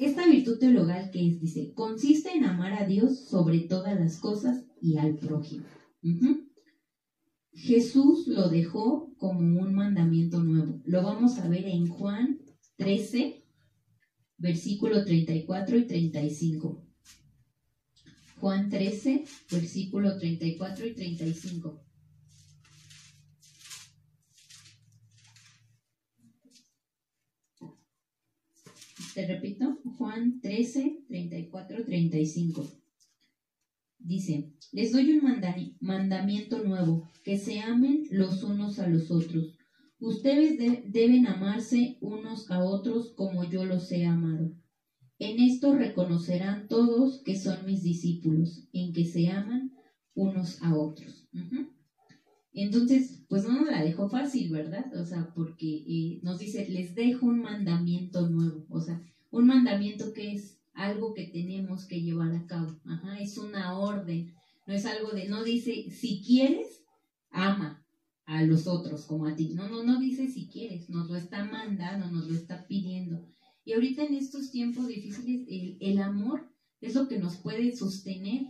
Esta 0.02 0.26
virtud 0.26 0.58
teologal 0.58 1.12
que 1.12 1.28
es, 1.28 1.40
dice, 1.40 1.72
consiste 1.74 2.32
en 2.32 2.44
amar 2.44 2.72
a 2.72 2.86
Dios 2.86 3.20
sobre 3.20 3.60
todas 3.60 3.96
las 4.00 4.16
cosas 4.16 4.64
y 4.80 4.96
al 4.96 5.16
prójimo. 5.16 5.64
Jesús 7.52 8.26
lo 8.26 8.48
dejó 8.48 9.14
como 9.16 9.60
un 9.60 9.72
mandamiento 9.72 10.42
nuevo. 10.42 10.82
Lo 10.86 11.04
vamos 11.04 11.38
a 11.38 11.48
ver 11.48 11.66
en 11.66 11.86
Juan 11.86 12.40
13, 12.78 13.44
versículo 14.38 15.04
34 15.04 15.78
y 15.78 15.86
35. 15.86 16.84
Juan 18.40 18.70
13, 18.70 19.24
versículo 19.52 20.18
34 20.18 20.84
y 20.84 20.94
35. 20.94 21.81
Te 29.14 29.26
repito, 29.26 29.78
Juan 29.98 30.40
13, 30.40 31.04
34, 31.06 31.84
35. 31.84 32.64
Dice, 33.98 34.48
les 34.72 34.90
doy 34.92 35.12
un 35.12 35.22
mandamiento 35.80 36.64
nuevo, 36.64 37.06
que 37.22 37.36
se 37.36 37.60
amen 37.60 38.04
los 38.10 38.42
unos 38.42 38.78
a 38.78 38.88
los 38.88 39.10
otros. 39.10 39.58
Ustedes 40.00 40.56
deben 40.90 41.26
amarse 41.26 41.98
unos 42.00 42.50
a 42.50 42.64
otros 42.64 43.12
como 43.14 43.44
yo 43.44 43.64
los 43.64 43.92
he 43.92 44.06
amado. 44.06 44.50
En 45.18 45.38
esto 45.40 45.74
reconocerán 45.74 46.66
todos 46.66 47.22
que 47.22 47.36
son 47.36 47.66
mis 47.66 47.82
discípulos, 47.82 48.66
en 48.72 48.92
que 48.92 49.04
se 49.04 49.28
aman 49.28 49.72
unos 50.14 50.60
a 50.62 50.74
otros. 50.74 51.28
Entonces, 52.54 53.24
pues 53.28 53.44
no 53.44 53.60
nos 53.60 53.70
la 53.70 53.82
dejó 53.82 54.08
fácil, 54.08 54.50
¿verdad? 54.50 54.84
O 55.00 55.04
sea, 55.04 55.32
porque 55.34 55.84
eh, 55.86 56.20
nos 56.22 56.38
dice, 56.38 56.68
les 56.68 56.94
dejo 56.94 57.26
un 57.26 57.40
mandamiento 57.40 58.28
nuevo. 58.28 58.66
O 58.68 58.80
sea, 58.80 59.00
un 59.30 59.46
mandamiento 59.46 60.12
que 60.12 60.32
es 60.32 60.58
algo 60.74 61.14
que 61.14 61.26
tenemos 61.26 61.86
que 61.86 62.02
llevar 62.02 62.32
a 62.32 62.46
cabo. 62.46 62.78
Ajá, 62.84 63.18
es 63.20 63.38
una 63.38 63.78
orden. 63.78 64.34
No 64.66 64.74
es 64.74 64.84
algo 64.84 65.10
de, 65.12 65.28
no 65.28 65.42
dice, 65.44 65.90
si 65.90 66.22
quieres, 66.22 66.84
ama. 67.30 67.78
a 68.24 68.44
los 68.44 68.66
otros 68.66 69.06
como 69.06 69.26
a 69.26 69.34
ti. 69.34 69.54
No, 69.54 69.68
no, 69.68 69.82
no 69.82 69.98
dice 69.98 70.28
si 70.28 70.46
quieres, 70.46 70.88
nos 70.88 71.08
lo 71.08 71.16
está 71.16 71.44
mandando, 71.44 72.10
nos 72.10 72.28
lo 72.28 72.34
está 72.34 72.66
pidiendo. 72.66 73.26
Y 73.64 73.72
ahorita 73.72 74.04
en 74.04 74.14
estos 74.14 74.50
tiempos 74.50 74.88
difíciles, 74.88 75.46
el, 75.80 75.98
amor 75.98 76.48
es 76.80 76.94
lo 76.94 77.08
que 77.08 77.18
nos 77.18 77.36
puede 77.36 77.74
sostener. 77.74 78.46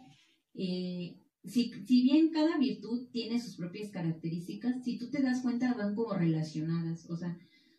Eh, 0.55 1.22
si, 1.45 1.72
si, 1.86 2.03
bien 2.03 2.30
cada 2.30 2.57
virtud 2.59 3.09
tiene 3.11 3.40
sus 3.40 3.57
propias 3.57 3.90
características, 3.90 4.84
si 4.84 4.99
tú 4.99 5.11
te 5.11 5.22
das 5.22 5.43
cuenta 5.43 5.74
van 5.74 5.95
como 5.95 6.14
relacionadas. 6.14 7.09
O 7.11 7.16
sea, 7.16 7.36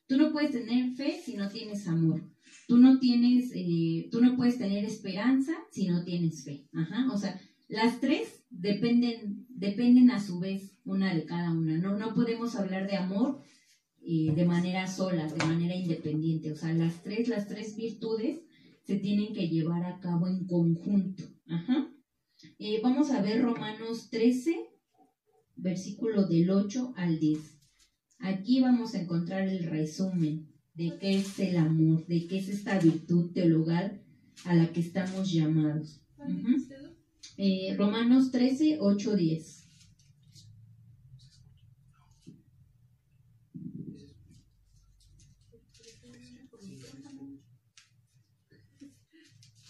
tú 0.07 0.17
no 0.17 0.31
puedes 0.31 0.51
tener 0.51 0.93
fe 0.95 1.19
si 1.23 1.35
no 1.35 1.49
tienes 1.49 1.87
amor. 1.87 2.29
Tú 2.67 2.77
no 2.77 2.99
tienes, 2.99 3.51
eh, 3.55 4.09
tú 4.11 4.21
no 4.21 4.35
puedes 4.35 4.57
tener 4.57 4.85
esperanza 4.85 5.53
si 5.71 5.87
no 5.87 6.03
tienes 6.03 6.43
fe. 6.43 6.67
Ajá. 6.73 7.11
O 7.11 7.17
sea, 7.17 7.39
las 7.67 7.99
tres 7.99 8.43
dependen, 8.49 9.45
dependen 9.49 10.11
a 10.11 10.19
su 10.19 10.39
vez 10.39 10.77
una 10.85 11.13
de 11.13 11.25
cada 11.25 11.51
una. 11.51 11.77
No, 11.77 11.97
no 11.97 12.13
podemos 12.13 12.55
hablar 12.55 12.87
de 12.87 12.97
amor 12.97 13.41
eh, 14.01 14.33
de 14.35 14.45
manera 14.45 14.87
sola, 14.87 15.27
de 15.27 15.45
manera 15.45 15.75
independiente. 15.75 16.51
O 16.51 16.55
sea, 16.55 16.73
las 16.73 17.01
tres, 17.01 17.27
las 17.29 17.47
tres 17.47 17.75
virtudes 17.75 18.41
se 18.83 18.97
tienen 18.97 19.33
que 19.33 19.47
llevar 19.47 19.85
a 19.85 19.99
cabo 19.99 20.27
en 20.27 20.45
conjunto. 20.45 21.23
Ajá. 21.47 21.92
Eh, 22.59 22.79
vamos 22.81 23.11
a 23.11 23.21
ver 23.21 23.41
Romanos 23.41 24.09
13, 24.09 24.55
versículo 25.55 26.27
del 26.27 26.49
8 26.49 26.93
al 26.95 27.19
10. 27.19 27.39
Aquí 28.19 28.61
vamos 28.61 28.95
a 28.95 29.01
encontrar 29.01 29.47
el 29.47 29.65
resumen 29.65 30.47
de 30.73 30.97
qué 30.99 31.17
es 31.17 31.39
el 31.39 31.57
amor, 31.57 32.05
de 32.07 32.27
qué 32.27 32.37
es 32.37 32.49
esta 32.49 32.79
virtud 32.79 33.31
teologal 33.33 34.01
a 34.45 34.55
la 34.55 34.71
que 34.71 34.79
estamos 34.79 35.31
llamados. 35.31 36.01
Eh, 37.37 37.75
Romanos 37.77 38.31
13, 38.31 38.77
8, 38.79 39.15
10. 39.15 39.59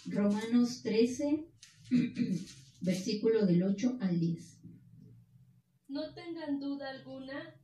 Romanos 0.06 0.82
13, 0.82 1.48
versículo 2.84 3.46
del 3.46 3.62
8 3.62 3.96
al 4.02 4.20
10. 4.20 4.60
No 5.88 6.12
tengan 6.12 6.60
duda 6.60 6.90
alguna 6.90 7.58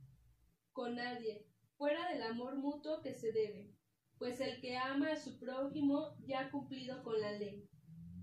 con 0.73 0.95
nadie, 0.95 1.45
fuera 1.77 2.11
del 2.11 2.23
amor 2.23 2.57
mutuo 2.57 3.01
que 3.03 3.13
se 3.13 3.31
debe, 3.31 3.71
pues 4.17 4.41
el 4.41 4.59
que 4.61 4.77
ama 4.77 5.11
a 5.11 5.19
su 5.19 5.37
prójimo 5.37 6.17
ya 6.25 6.39
ha 6.39 6.51
cumplido 6.51 7.03
con 7.03 7.21
la 7.21 7.33
ley. 7.33 7.69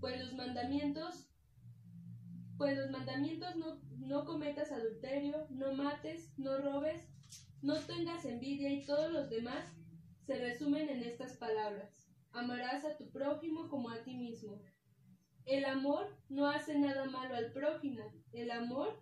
Pues 0.01 0.19
los 0.19 0.33
mandamientos, 0.33 1.29
pues 2.57 2.77
los 2.77 2.89
mandamientos 2.91 3.55
no, 3.55 3.81
no 3.97 4.25
cometas 4.25 4.71
adulterio, 4.73 5.47
no 5.51 5.73
mates, 5.73 6.33
no 6.37 6.57
robes, 6.57 7.07
no 7.61 7.79
tengas 7.79 8.25
envidia 8.25 8.73
y 8.73 8.85
todos 8.85 9.09
los 9.09 9.29
demás 9.29 9.73
se 10.25 10.37
resumen 10.37 10.89
en 10.89 11.03
estas 11.03 11.37
palabras. 11.37 12.09
Amarás 12.31 12.83
a 12.83 12.97
tu 12.97 13.09
prójimo 13.09 13.69
como 13.69 13.89
a 13.89 14.03
ti 14.03 14.17
mismo. 14.17 14.61
El 15.49 15.65
amor 15.65 16.15
no 16.29 16.47
hace 16.47 16.77
nada 16.77 17.09
malo 17.09 17.33
al 17.33 17.51
prójimo. 17.51 18.01
El 18.33 18.51
amor, 18.51 19.01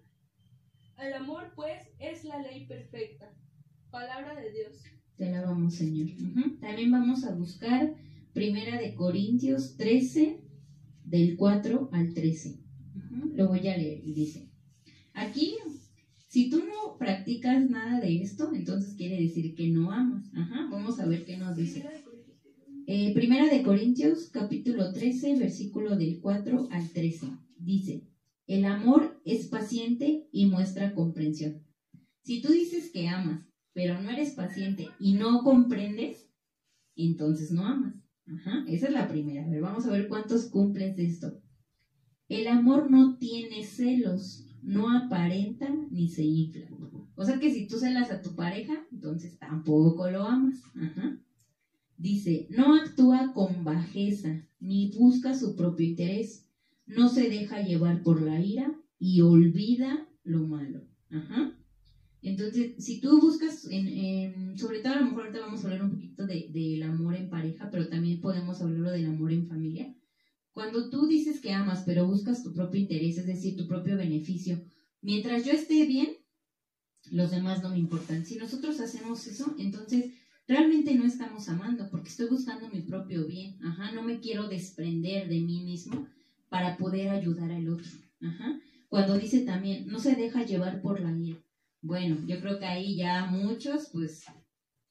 el 0.97 1.13
amor 1.13 1.51
pues 1.57 1.81
es 1.99 2.23
la 2.23 2.41
ley 2.41 2.65
perfecta. 2.65 3.33
Palabra 3.91 4.33
de 4.39 4.53
Dios. 4.53 4.81
Te 5.17 5.27
alabamos, 5.27 5.75
Señor. 5.75 6.07
También 6.61 6.89
vamos 6.89 7.25
a 7.25 7.35
buscar 7.35 7.93
Primera 8.31 8.79
de 8.79 8.95
Corintios 8.95 9.75
13, 9.75 10.39
del 11.03 11.35
4 11.35 11.89
al 11.91 12.13
13. 12.13 12.61
Lo 13.33 13.49
voy 13.49 13.67
a 13.67 13.75
leer 13.75 13.99
y 14.05 14.13
dice, 14.13 14.49
aquí, 15.13 15.57
si 16.29 16.49
tú 16.49 16.59
no 16.59 16.97
practicas 16.97 17.69
nada 17.69 17.99
de 17.99 18.21
esto, 18.21 18.53
entonces 18.53 18.93
quiere 18.95 19.21
decir 19.21 19.53
que 19.53 19.67
no 19.67 19.91
amas. 19.91 20.31
Vamos 20.71 20.97
a 21.01 21.07
ver 21.07 21.25
qué 21.25 21.35
nos 21.35 21.57
dice. 21.57 21.85
Eh, 22.89 23.13
primera 23.13 23.49
de 23.49 23.63
Corintios, 23.63 24.29
capítulo 24.29 24.93
13, 24.93 25.35
versículo 25.38 25.97
del 25.97 26.21
4 26.21 26.69
al 26.71 26.89
13. 26.89 27.27
Dice, 27.57 28.07
el 28.47 28.63
amor 28.63 29.21
es 29.25 29.47
paciente 29.47 30.29
y 30.31 30.45
muestra 30.45 30.93
comprensión. 30.93 31.65
Si 32.23 32.41
tú 32.41 32.53
dices 32.53 32.89
que 32.93 33.09
amas, 33.09 33.45
pero 33.73 34.01
no 34.01 34.09
eres 34.09 34.35
paciente 34.35 34.88
y 35.01 35.15
no 35.15 35.43
comprendes, 35.43 36.31
entonces 36.95 37.51
no 37.51 37.65
amas. 37.65 37.93
Ajá, 38.25 38.63
esa 38.69 38.88
es 38.88 38.93
la 38.93 39.09
primera. 39.09 39.43
A 39.43 39.49
ver, 39.49 39.59
vamos 39.59 39.85
a 39.85 39.91
ver 39.91 40.07
cuántos 40.07 40.45
cumples 40.45 40.97
esto. 40.97 41.41
El 42.29 42.47
amor 42.47 42.89
no 42.89 43.17
tiene 43.17 43.65
celos, 43.65 44.47
no 44.63 44.95
aparenta 44.95 45.67
ni 45.91 46.07
se 46.07 46.23
infla. 46.23 46.69
O 47.15 47.25
sea 47.25 47.38
que 47.38 47.53
si 47.53 47.67
tú 47.67 47.79
celas 47.79 48.11
a 48.11 48.21
tu 48.21 48.33
pareja, 48.33 48.88
entonces 48.93 49.38
tampoco 49.38 50.09
lo 50.09 50.23
amas. 50.23 50.61
Ajá. 50.73 51.21
Dice, 51.97 52.47
no 52.49 52.75
actúa 52.75 53.33
con 53.33 53.63
bajeza, 53.63 54.47
ni 54.59 54.91
busca 54.91 55.33
su 55.33 55.55
propio 55.55 55.85
interés, 55.87 56.45
no 56.85 57.09
se 57.09 57.27
deja 57.27 57.59
llevar 57.59 58.03
por 58.03 58.21
la 58.21 58.39
ira 58.39 58.79
y 58.99 59.21
olvida 59.21 60.07
lo 60.23 60.45
malo. 60.45 60.87
Ajá. 61.09 61.57
Entonces, 62.21 62.83
si 62.83 62.99
tú 62.99 63.19
buscas, 63.19 63.61
sobre 63.61 64.79
todo 64.79 64.93
a 64.93 64.99
lo 64.99 65.05
mejor 65.05 65.21
ahorita 65.21 65.39
vamos 65.39 65.61
a 65.61 65.63
hablar 65.63 65.83
un 65.83 65.91
poquito 65.91 66.25
del 66.25 66.51
de, 66.51 66.83
amor 66.83 67.15
en 67.15 67.29
pareja, 67.29 67.69
pero 67.71 67.89
también 67.89 68.19
podemos 68.21 68.61
hablarlo 68.61 68.91
del 68.91 69.05
amor 69.05 69.31
en 69.31 69.47
familia. 69.47 69.95
Cuando 70.51 70.89
tú 70.89 71.07
dices 71.07 71.39
que 71.39 71.53
amas, 71.53 71.83
pero 71.85 72.05
buscas 72.05 72.43
tu 72.43 72.53
propio 72.53 72.79
interés, 72.79 73.17
es 73.17 73.27
decir, 73.27 73.55
tu 73.55 73.67
propio 73.67 73.95
beneficio, 73.95 74.61
mientras 75.01 75.45
yo 75.45 75.51
esté 75.51 75.85
bien, 75.85 76.09
los 77.11 77.31
demás 77.31 77.61
no 77.61 77.69
me 77.69 77.77
importan. 77.77 78.25
Si 78.25 78.35
nosotros 78.35 78.79
hacemos 78.79 79.25
eso, 79.27 79.55
entonces 79.57 80.11
realmente 80.47 80.95
no 80.95 81.05
estamos 81.05 81.49
amando 81.49 81.89
porque 81.89 82.09
estoy 82.09 82.27
buscando 82.27 82.69
mi 82.69 82.81
propio 82.81 83.25
bien. 83.25 83.57
Ajá, 83.63 83.91
no 83.91 84.01
me 84.01 84.19
quiero 84.19 84.47
desprender 84.47 85.27
de 85.27 85.41
mí 85.41 85.61
mismo 85.63 86.07
para 86.49 86.77
poder 86.77 87.09
ayudar 87.09 87.51
al 87.51 87.67
otro. 87.67 87.91
Ajá. 88.21 88.59
Cuando 88.89 89.15
dice 89.15 89.41
también, 89.41 89.85
no 89.87 89.99
se 89.99 90.15
deja 90.15 90.45
llevar 90.45 90.81
por 90.81 90.99
la 90.99 91.11
ira. 91.11 91.37
Bueno, 91.81 92.17
yo 92.25 92.39
creo 92.39 92.57
que 92.57 92.65
ahí 92.65 92.95
ya 92.95 93.25
muchos, 93.25 93.89
pues, 93.91 94.25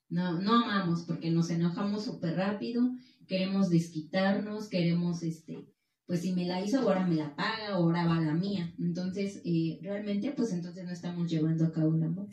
no, 0.08 0.40
no 0.40 0.62
amamos 0.62 1.02
porque 1.02 1.30
nos 1.30 1.50
enojamos 1.50 2.04
súper 2.04 2.36
rápido, 2.36 2.90
queremos 3.26 3.70
desquitarnos, 3.70 4.68
queremos, 4.68 5.22
este, 5.22 5.66
pues 6.06 6.20
si 6.20 6.32
me 6.32 6.44
la 6.44 6.62
hizo, 6.62 6.80
ahora 6.80 7.06
me 7.06 7.16
la 7.16 7.34
paga, 7.34 7.70
ahora 7.70 8.06
va 8.06 8.20
la 8.20 8.34
mía. 8.34 8.72
Entonces, 8.78 9.40
eh, 9.44 9.78
realmente, 9.82 10.30
pues 10.30 10.52
entonces 10.52 10.84
no 10.84 10.92
estamos 10.92 11.28
llevando 11.28 11.64
a 11.64 11.72
cabo 11.72 11.94
el 11.94 12.02
amor. 12.04 12.28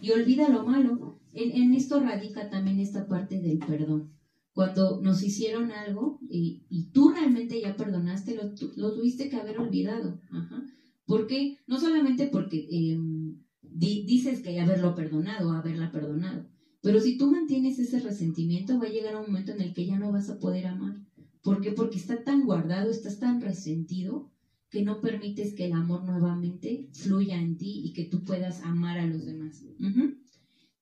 Y 0.00 0.10
olvida 0.10 0.48
lo 0.48 0.64
malo. 0.64 1.18
En, 1.32 1.74
esto 1.74 2.00
radica 2.00 2.48
también 2.48 2.78
esta 2.80 3.08
parte 3.08 3.40
del 3.40 3.58
perdón. 3.58 4.10
Cuando 4.52 5.00
nos 5.02 5.22
hicieron 5.22 5.70
algo 5.70 6.18
y, 6.30 6.90
tú 6.92 7.10
realmente 7.10 7.60
ya 7.60 7.76
perdonaste, 7.76 8.34
lo, 8.34 8.54
lo, 8.76 8.94
tuviste 8.94 9.28
que 9.28 9.36
haber 9.36 9.58
olvidado. 9.58 10.18
Ajá. 10.30 10.64
¿Por 11.06 11.26
qué? 11.26 11.58
No 11.66 11.78
solamente 11.78 12.28
porque 12.28 12.66
em, 12.70 13.36
dices 13.62 14.40
que 14.40 14.58
haberlo 14.58 14.94
perdonado, 14.94 15.52
haberla 15.52 15.92
perdonado, 15.92 16.46
pero 16.80 17.00
si 17.00 17.18
tú 17.18 17.30
mantienes 17.30 17.78
ese 17.78 17.98
resentimiento, 17.98 18.78
va 18.78 18.86
a 18.86 18.90
llegar 18.90 19.16
un 19.16 19.26
momento 19.26 19.52
en 19.52 19.60
el 19.60 19.74
que 19.74 19.86
ya 19.86 19.98
no 19.98 20.10
vas 20.10 20.30
a 20.30 20.38
poder 20.38 20.66
amar. 20.66 20.94
¿Por 21.42 21.60
qué? 21.60 21.72
Porque 21.72 21.98
está 21.98 22.24
tan 22.24 22.44
guardado, 22.44 22.90
estás 22.90 23.18
tan 23.18 23.40
resentido 23.40 24.30
que 24.76 24.82
no 24.82 25.00
permites 25.00 25.54
que 25.54 25.64
el 25.64 25.72
amor 25.72 26.04
nuevamente 26.04 26.90
fluya 26.92 27.40
en 27.40 27.56
ti 27.56 27.80
y 27.82 27.94
que 27.94 28.04
tú 28.04 28.24
puedas 28.24 28.60
amar 28.60 28.98
a 28.98 29.06
los 29.06 29.24
demás. 29.24 29.64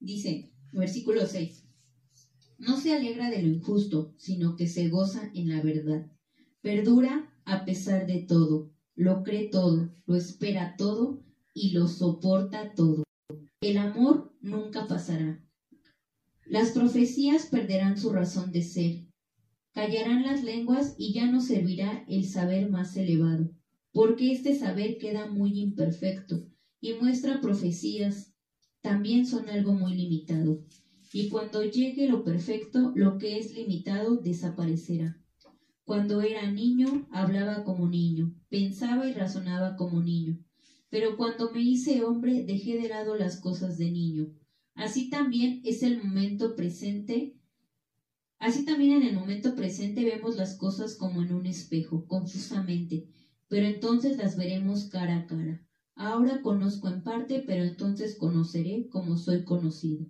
Dice, 0.01 0.51
versículo 0.72 1.28
6, 1.28 1.64
no 2.59 2.76
se 2.76 2.92
alegra 2.92 3.30
de 3.30 3.40
lo 3.40 3.47
injusto, 3.47 4.12
sino 4.18 4.57
que 4.57 4.66
se 4.66 4.88
goza 4.88 5.30
en 5.32 5.49
la 5.49 5.62
verdad. 5.62 6.11
Perdura 6.61 7.32
a 7.45 7.64
pesar 7.64 8.09
de 8.09 8.22
todo, 8.22 8.72
lo 8.97 9.22
cree 9.22 9.47
todo, 9.47 9.95
lo 10.07 10.16
espera 10.16 10.74
todo 10.76 11.22
y 11.53 11.70
lo 11.70 11.86
soporta 11.86 12.74
todo. 12.74 13.05
El 13.61 13.78
amor 13.78 14.36
nunca 14.40 14.88
pasará. 14.88 15.40
Las 16.47 16.72
profecías 16.72 17.47
perderán 17.47 17.97
su 17.97 18.11
razón 18.11 18.51
de 18.51 18.62
ser. 18.62 19.07
Callarán 19.72 20.24
las 20.24 20.42
lenguas 20.42 20.97
y 20.99 21.12
ya 21.12 21.30
no 21.30 21.40
servirá 21.40 22.05
el 22.09 22.24
saber 22.26 22.68
más 22.68 22.97
elevado 22.97 23.55
porque 23.95 24.32
este 24.32 24.57
saber 24.57 24.99
queda 24.99 25.30
muy 25.30 25.57
imperfecto 25.61 26.45
y 26.80 26.95
muestra 26.95 27.40
profecías 27.40 28.34
también 28.82 29.24
son 29.24 29.49
algo 29.49 29.72
muy 29.72 29.95
limitado. 29.95 30.64
Y 31.12 31.28
cuando 31.28 31.62
llegue 31.62 32.09
lo 32.09 32.24
perfecto, 32.24 32.90
lo 32.97 33.18
que 33.18 33.38
es 33.38 33.55
limitado 33.55 34.16
desaparecerá. 34.16 35.22
Cuando 35.84 36.22
era 36.22 36.51
niño, 36.51 37.07
hablaba 37.12 37.62
como 37.62 37.86
niño, 37.88 38.34
pensaba 38.49 39.09
y 39.09 39.12
razonaba 39.12 39.76
como 39.76 40.03
niño. 40.03 40.40
Pero 40.90 41.16
cuando 41.16 41.53
me 41.53 41.62
hice 41.62 42.03
hombre, 42.03 42.42
dejé 42.42 42.76
de 42.76 42.88
lado 42.88 43.14
las 43.14 43.40
cosas 43.40 43.78
de 43.78 43.92
niño. 43.92 44.34
Así 44.74 45.09
también 45.09 45.61
es 45.62 45.84
el 45.84 46.03
momento 46.03 46.57
presente. 46.57 47.36
Así 48.40 48.64
también 48.64 49.03
en 49.03 49.05
el 49.05 49.14
momento 49.14 49.55
presente 49.55 50.05
vemos 50.05 50.36
las 50.36 50.57
cosas 50.57 50.97
como 50.97 51.22
en 51.22 51.32
un 51.32 51.47
espejo, 51.47 52.09
confusamente 52.09 53.07
pero 53.49 53.66
entonces 53.66 54.16
las 54.16 54.36
veremos 54.36 54.84
cara 54.84 55.18
a 55.18 55.26
cara. 55.26 55.64
Ahora 55.95 56.42
conozco 56.42 56.88
en 56.88 57.03
parte, 57.03 57.42
pero 57.47 57.64
entonces 57.64 58.16
conoceré 58.16 58.88
como 58.88 59.16
soy 59.16 59.45
conocido. 59.45 60.07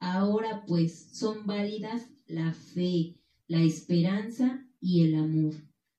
Ahora 0.00 0.64
pues 0.66 1.08
son 1.12 1.46
válidas 1.46 2.08
la 2.26 2.52
fe, 2.52 3.16
la 3.46 3.62
esperanza 3.62 4.66
y 4.80 5.04
el 5.04 5.14
amor. 5.14 5.54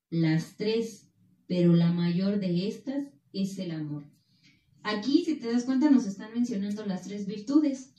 Las 0.10 0.58
tres, 0.58 1.12
pero 1.48 1.74
la 1.74 1.92
mayor 1.92 2.40
de 2.40 2.68
estas 2.68 3.08
es 3.32 3.58
el 3.60 3.72
amor. 3.72 4.06
Aquí, 4.84 5.24
si 5.24 5.36
te 5.36 5.52
das 5.52 5.64
cuenta, 5.64 5.92
nos 5.92 6.06
están 6.06 6.34
mencionando 6.34 6.86
las 6.86 7.04
tres 7.04 7.28
virtudes. 7.28 7.94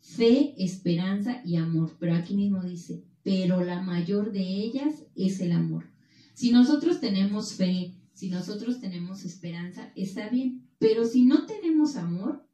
Fe, 0.00 0.54
esperanza 0.62 1.40
y 1.44 1.56
amor. 1.56 1.96
Pero 1.98 2.14
aquí 2.14 2.34
mismo 2.36 2.62
dice, 2.62 3.04
pero 3.22 3.64
la 3.64 3.80
mayor 3.80 4.32
de 4.32 4.42
ellas 4.42 5.06
es 5.14 5.40
el 5.40 5.52
amor. 5.52 5.86
Si 6.34 6.52
nosotros 6.52 7.00
tenemos 7.00 7.54
fe, 7.54 7.95
si 8.16 8.30
nosotros 8.30 8.80
tenemos 8.80 9.24
esperanza, 9.24 9.92
está 9.94 10.30
bien. 10.30 10.70
Pero 10.78 11.04
si 11.04 11.26
no 11.26 11.44
tenemos 11.44 11.96
amor, 11.96 12.48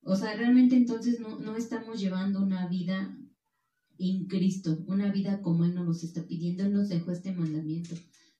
o 0.00 0.16
sea, 0.16 0.34
realmente 0.34 0.76
entonces 0.76 1.20
no, 1.20 1.38
no 1.38 1.56
estamos 1.56 2.00
llevando 2.00 2.42
una 2.42 2.66
vida 2.66 3.14
en 3.98 4.24
Cristo, 4.24 4.82
una 4.86 5.12
vida 5.12 5.42
como 5.42 5.64
Él 5.64 5.74
nos 5.74 6.02
está 6.02 6.26
pidiendo. 6.26 6.64
Él 6.64 6.72
nos 6.72 6.88
dejó 6.88 7.10
este 7.10 7.32
mandamiento 7.32 7.94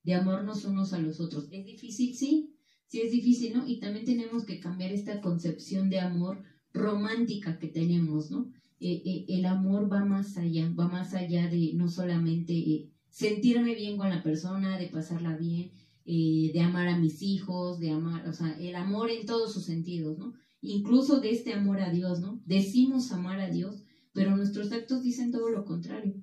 de 0.05 0.15
amarnos 0.15 0.65
unos 0.65 0.95
a 0.95 0.99
los 0.99 1.21
otros. 1.21 1.49
¿Es 1.51 1.67
difícil? 1.67 2.15
Sí, 2.15 2.57
sí 2.87 3.03
es 3.03 3.13
difícil, 3.13 3.53
¿no? 3.53 3.67
Y 3.67 3.79
también 3.79 4.07
tenemos 4.07 4.47
que 4.47 4.59
cambiar 4.59 4.91
esta 4.91 5.21
concepción 5.21 5.91
de 5.91 6.01
amor 6.01 6.43
romántica 6.73 7.59
que 7.59 7.69
tenemos, 7.69 8.31
¿no? 8.31 8.51
Eh, 8.81 9.03
eh, 9.05 9.27
el 9.29 9.45
amor 9.45 9.93
va 9.93 10.03
más 10.03 10.39
allá, 10.39 10.73
va 10.73 10.89
más 10.89 11.13
allá 11.13 11.47
de 11.47 11.73
no 11.75 11.89
solamente 11.89 12.55
eh, 12.55 12.91
sentirme 13.11 13.75
bien 13.75 13.99
con 13.99 14.09
la 14.09 14.23
persona, 14.23 14.79
de 14.79 14.89
pasarla 14.89 15.37
bien, 15.37 15.73
de 16.05 16.61
amar 16.61 16.89
a 16.89 16.99
mis 16.99 17.23
hijos, 17.23 17.79
de 17.79 17.91
amar, 17.91 18.29
o 18.29 18.33
sea, 18.33 18.53
el 18.59 18.75
amor 18.75 19.11
en 19.11 19.25
todos 19.25 19.53
sus 19.53 19.65
sentidos, 19.65 20.19
¿no? 20.19 20.33
Incluso 20.61 21.21
de 21.21 21.31
este 21.31 21.53
amor 21.53 21.81
a 21.81 21.91
Dios, 21.91 22.21
¿no? 22.21 22.43
Decimos 22.45 23.11
amar 23.11 23.41
a 23.41 23.49
Dios, 23.49 23.83
pero 24.13 24.37
nuestros 24.37 24.71
actos 24.73 25.03
dicen 25.03 25.31
todo 25.31 25.49
lo 25.49 25.65
contrario. 25.65 26.23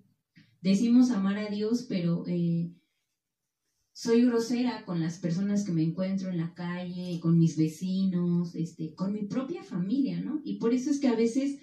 Decimos 0.62 1.10
amar 1.10 1.38
a 1.38 1.50
Dios, 1.50 1.86
pero 1.90 2.24
soy 3.94 4.24
grosera 4.24 4.86
con 4.86 5.00
las 5.00 5.18
personas 5.18 5.64
que 5.64 5.72
me 5.72 5.84
encuentro 5.84 6.30
en 6.30 6.38
la 6.38 6.54
calle, 6.54 7.20
con 7.20 7.38
mis 7.38 7.58
vecinos, 7.58 8.56
este, 8.56 8.94
con 8.94 9.12
mi 9.14 9.26
propia 9.26 9.64
familia, 9.64 10.22
¿no? 10.22 10.42
Y 10.44 10.58
por 10.58 10.74
eso 10.74 10.92
es 10.92 11.00
que 11.00 11.08
a 11.08 11.16
veces 11.16 11.58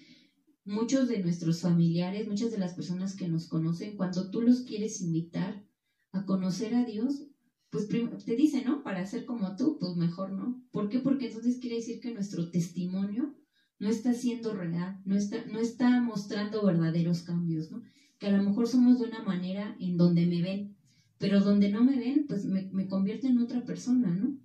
muchos 0.64 1.08
de 1.08 1.22
nuestros 1.22 1.60
familiares, 1.60 2.28
muchas 2.28 2.50
de 2.50 2.58
las 2.58 2.74
personas 2.74 3.16
que 3.16 3.28
nos 3.28 3.46
conocen, 3.46 3.96
cuando 3.96 4.30
tú 4.30 4.40
los 4.40 4.62
quieres 4.62 5.00
invitar 5.00 5.64
a 6.12 6.26
conocer 6.26 6.74
a 6.74 6.84
Dios, 6.84 7.28
pues 7.70 7.88
te 8.24 8.36
dicen, 8.36 8.64
¿no? 8.64 8.82
Para 8.82 9.04
ser 9.04 9.24
como 9.24 9.56
tú, 9.56 9.76
pues 9.78 9.96
mejor 9.96 10.32
no. 10.32 10.62
¿Por 10.70 10.88
qué? 10.88 11.00
Porque 11.00 11.26
entonces 11.26 11.58
quiere 11.58 11.76
decir 11.76 12.00
que 12.00 12.14
nuestro 12.14 12.50
testimonio 12.50 13.34
no 13.78 13.88
está 13.88 14.12
siendo 14.14 14.54
real, 14.54 15.00
no 15.04 15.16
está, 15.16 15.44
no 15.46 15.58
está 15.58 16.00
mostrando 16.00 16.64
verdaderos 16.64 17.22
cambios, 17.22 17.70
¿no? 17.70 17.82
Que 18.18 18.26
a 18.26 18.36
lo 18.36 18.42
mejor 18.42 18.66
somos 18.66 18.98
de 18.98 19.06
una 19.06 19.22
manera 19.22 19.76
en 19.78 19.96
donde 19.96 20.26
me 20.26 20.42
ven, 20.42 20.76
pero 21.18 21.40
donde 21.40 21.70
no 21.70 21.84
me 21.84 21.96
ven, 21.96 22.24
pues 22.26 22.44
me, 22.46 22.70
me 22.72 22.88
convierto 22.88 23.26
en 23.26 23.38
otra 23.38 23.64
persona, 23.64 24.10
¿no? 24.10 24.38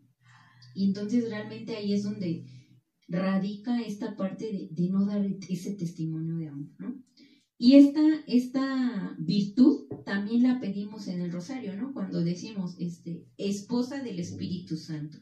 Y 0.75 0.87
entonces 0.87 1.29
realmente 1.29 1.75
ahí 1.75 1.93
es 1.93 2.03
donde 2.03 2.45
radica 3.07 3.81
esta 3.81 4.15
parte 4.15 4.45
de, 4.45 4.69
de, 4.71 4.89
no 4.89 5.05
dar 5.05 5.25
ese 5.49 5.73
testimonio 5.75 6.35
de 6.35 6.47
amor, 6.47 6.69
¿no? 6.79 7.03
Y 7.63 7.75
esta, 7.75 8.01
esta 8.27 9.15
virtud 9.17 9.85
también 10.05 10.43
la 10.43 10.59
pedimos 10.59 11.07
en 11.07 11.21
el 11.21 11.31
rosario, 11.31 11.77
¿no? 11.77 11.93
Cuando 11.93 12.21
decimos, 12.21 12.75
este, 12.77 13.25
esposa 13.37 14.03
del 14.03 14.19
Espíritu 14.19 14.75
Santo. 14.75 15.17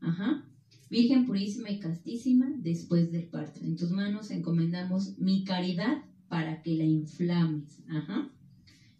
Ajá. 0.00 0.48
Virgen 0.88 1.26
purísima 1.26 1.70
y 1.70 1.78
castísima, 1.78 2.50
después 2.62 3.12
del 3.12 3.28
parto. 3.28 3.60
En 3.60 3.76
tus 3.76 3.90
manos 3.90 4.30
encomendamos 4.30 5.18
mi 5.18 5.44
caridad 5.44 6.02
para 6.28 6.62
que 6.62 6.76
la 6.76 6.84
inflames. 6.84 7.82
Ajá. 7.90 8.32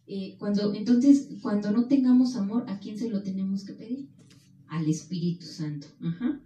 Eh, 0.06 0.36
cuando, 0.38 0.74
entonces, 0.74 1.30
cuando 1.40 1.70
no 1.70 1.86
tengamos 1.86 2.36
amor, 2.36 2.66
¿a 2.68 2.78
quién 2.78 2.98
se 2.98 3.08
lo 3.08 3.22
tenemos 3.22 3.64
que 3.64 3.72
pedir? 3.72 4.10
Al 4.68 4.86
Espíritu 4.86 5.46
Santo. 5.46 5.86
Ajá. 6.00 6.42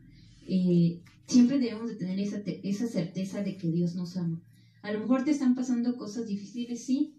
Eh, 0.47 1.01
siempre 1.27 1.59
debemos 1.59 1.89
de 1.89 1.97
tener 1.97 2.21
esa, 2.21 2.37
esa 2.47 2.87
certeza 2.87 3.43
de 3.43 3.57
que 3.57 3.73
Dios 3.73 3.97
nos 3.97 4.17
ama. 4.17 4.41
A 4.83 4.93
lo 4.93 5.01
mejor 5.01 5.25
te 5.25 5.31
están 5.31 5.55
pasando 5.55 5.97
cosas 5.97 6.27
difíciles, 6.27 6.85
sí. 6.85 7.15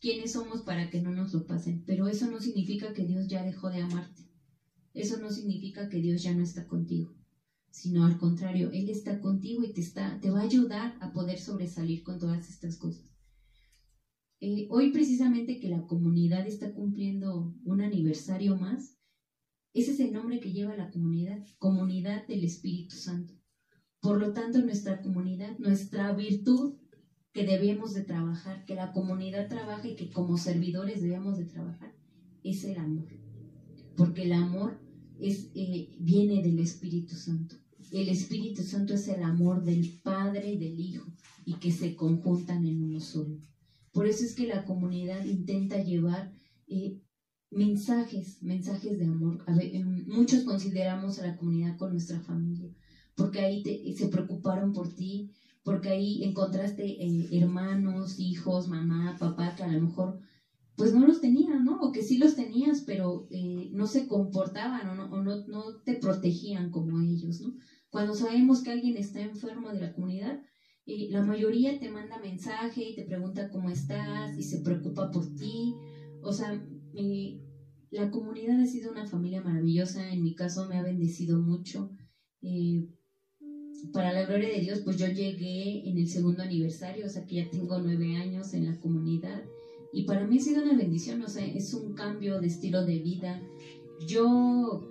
¿Quiénes 0.00 0.32
somos 0.32 0.62
para 0.62 0.88
que 0.88 1.00
no 1.00 1.10
nos 1.10 1.32
lo 1.32 1.46
pasen? 1.46 1.82
Pero 1.84 2.06
eso 2.06 2.26
no 2.30 2.40
significa 2.40 2.92
que 2.92 3.04
Dios 3.04 3.26
ya 3.26 3.42
dejó 3.42 3.70
de 3.70 3.80
amarte. 3.80 4.22
Eso 4.94 5.18
no 5.18 5.30
significa 5.30 5.88
que 5.88 6.00
Dios 6.00 6.22
ya 6.22 6.34
no 6.34 6.42
está 6.42 6.66
contigo. 6.66 7.12
Sino 7.70 8.04
al 8.04 8.18
contrario, 8.18 8.70
Él 8.72 8.88
está 8.88 9.20
contigo 9.20 9.64
y 9.64 9.72
te, 9.72 9.80
está, 9.80 10.18
te 10.20 10.30
va 10.30 10.40
a 10.40 10.44
ayudar 10.44 10.96
a 11.00 11.12
poder 11.12 11.38
sobresalir 11.38 12.02
con 12.02 12.18
todas 12.18 12.48
estas 12.48 12.76
cosas. 12.76 13.16
Eh, 14.40 14.66
hoy 14.70 14.92
precisamente 14.92 15.58
que 15.58 15.68
la 15.68 15.86
comunidad 15.86 16.46
está 16.46 16.72
cumpliendo 16.72 17.54
un 17.64 17.80
aniversario 17.80 18.56
más, 18.56 18.98
ese 19.72 19.92
es 19.92 20.00
el 20.00 20.12
nombre 20.12 20.40
que 20.40 20.52
lleva 20.52 20.76
la 20.76 20.90
comunidad, 20.90 21.44
comunidad 21.58 22.26
del 22.26 22.44
Espíritu 22.44 22.96
Santo. 22.96 23.34
Por 24.00 24.20
lo 24.20 24.32
tanto, 24.32 24.58
nuestra 24.60 25.02
comunidad, 25.02 25.58
nuestra 25.58 26.12
virtud 26.12 26.74
que 27.32 27.44
debemos 27.44 27.94
de 27.94 28.02
trabajar, 28.02 28.64
que 28.64 28.74
la 28.74 28.92
comunidad 28.92 29.48
trabaje 29.48 29.90
y 29.90 29.96
que 29.96 30.10
como 30.10 30.38
servidores 30.38 31.02
debemos 31.02 31.38
de 31.38 31.44
trabajar, 31.44 31.94
es 32.42 32.64
el 32.64 32.78
amor. 32.78 33.08
Porque 33.96 34.22
el 34.22 34.32
amor 34.32 34.80
es, 35.20 35.50
eh, 35.54 35.94
viene 35.98 36.42
del 36.42 36.58
Espíritu 36.58 37.14
Santo. 37.14 37.56
El 37.92 38.08
Espíritu 38.08 38.62
Santo 38.62 38.94
es 38.94 39.06
el 39.08 39.22
amor 39.22 39.64
del 39.64 40.00
Padre 40.02 40.52
y 40.52 40.58
del 40.58 40.78
Hijo 40.78 41.06
y 41.44 41.54
que 41.54 41.70
se 41.70 41.94
conjuntan 41.94 42.64
en 42.66 42.82
uno 42.82 43.00
solo. 43.00 43.38
Por 43.92 44.06
eso 44.06 44.24
es 44.24 44.34
que 44.34 44.46
la 44.46 44.64
comunidad 44.64 45.24
intenta 45.24 45.82
llevar 45.82 46.32
eh, 46.66 47.00
mensajes, 47.50 48.42
mensajes 48.42 48.98
de 48.98 49.06
amor. 49.06 49.44
Em, 49.60 50.06
muchos 50.08 50.42
consideramos 50.42 51.18
a 51.18 51.26
la 51.28 51.36
comunidad 51.36 51.76
con 51.76 51.92
nuestra 51.92 52.20
familia, 52.20 52.70
porque 53.16 53.40
ahí 53.40 53.62
se 53.96 54.06
preocuparon 54.08 54.72
por 54.72 54.88
ti, 54.88 55.26
porque 55.64 55.88
ahí 55.90 56.22
encontraste 56.22 56.84
eh, 57.02 57.26
hermanos, 57.32 58.14
hijos, 58.18 58.68
mamá, 58.68 59.16
papá, 59.18 59.54
que 59.56 59.64
a 59.64 59.68
lo 59.68 59.80
mejor 59.80 60.18
pues 60.76 60.92
no 60.92 61.04
los 61.04 61.20
tenías, 61.20 61.62
¿no? 61.62 61.78
O 61.80 61.90
que 61.92 62.02
sí 62.02 62.18
los 62.18 62.34
tenías, 62.34 62.82
pero 62.82 63.26
eh, 63.30 63.68
no 63.72 63.86
se 63.86 64.06
comportaban 64.06 64.86
o, 64.86 64.94
no, 64.94 65.06
o 65.10 65.20
no, 65.20 65.34
no 65.46 65.74
te 65.84 65.94
protegían 65.94 66.70
como 66.70 67.00
ellos, 67.00 67.40
¿no? 67.40 67.54
Cuando 67.90 68.14
sabemos 68.14 68.60
que 68.60 68.70
alguien 68.70 68.96
está 68.96 69.22
enfermo 69.22 69.70
de 69.70 69.78
la 69.80 69.90
comunidad, 69.90 70.38
la 70.86 71.20
mayoría 71.22 71.78
te 71.80 71.88
manda 71.88 72.16
mensaje 72.16 72.82
y 72.82 72.94
te 72.94 73.02
pregunta 73.02 73.50
cómo 73.50 73.70
estás 73.70 74.36
y 74.38 74.42
se 74.42 74.58
preocupa 74.58 75.10
por 75.10 75.26
ti. 75.26 75.72
O 76.22 76.32
sea, 76.32 76.56
la 77.90 78.10
comunidad 78.10 78.60
ha 78.60 78.66
sido 78.66 78.90
una 78.90 79.04
familia 79.04 79.40
maravillosa. 79.40 80.10
En 80.12 80.22
mi 80.22 80.34
caso 80.34 80.64
me 80.64 80.76
ha 80.76 80.82
bendecido 80.82 81.38
mucho. 81.38 81.90
Para 83.92 84.12
la 84.12 84.24
gloria 84.24 84.48
de 84.48 84.60
Dios, 84.60 84.80
pues 84.80 84.96
yo 84.96 85.06
llegué 85.06 85.88
en 85.88 85.98
el 85.98 86.08
segundo 86.08 86.42
aniversario, 86.42 87.06
o 87.06 87.08
sea 87.08 87.26
que 87.26 87.36
ya 87.36 87.50
tengo 87.50 87.78
nueve 87.78 88.16
años 88.16 88.52
en 88.54 88.66
la 88.66 88.78
comunidad. 88.78 89.44
Y 89.92 90.04
para 90.04 90.26
mí 90.26 90.36
ha 90.36 90.40
sido 90.40 90.62
una 90.62 90.76
bendición, 90.76 91.22
o 91.22 91.28
sea, 91.28 91.46
es 91.46 91.72
un 91.72 91.94
cambio 91.94 92.38
de 92.40 92.46
estilo 92.46 92.84
de 92.84 92.98
vida. 92.98 93.40
Yo 94.06 94.86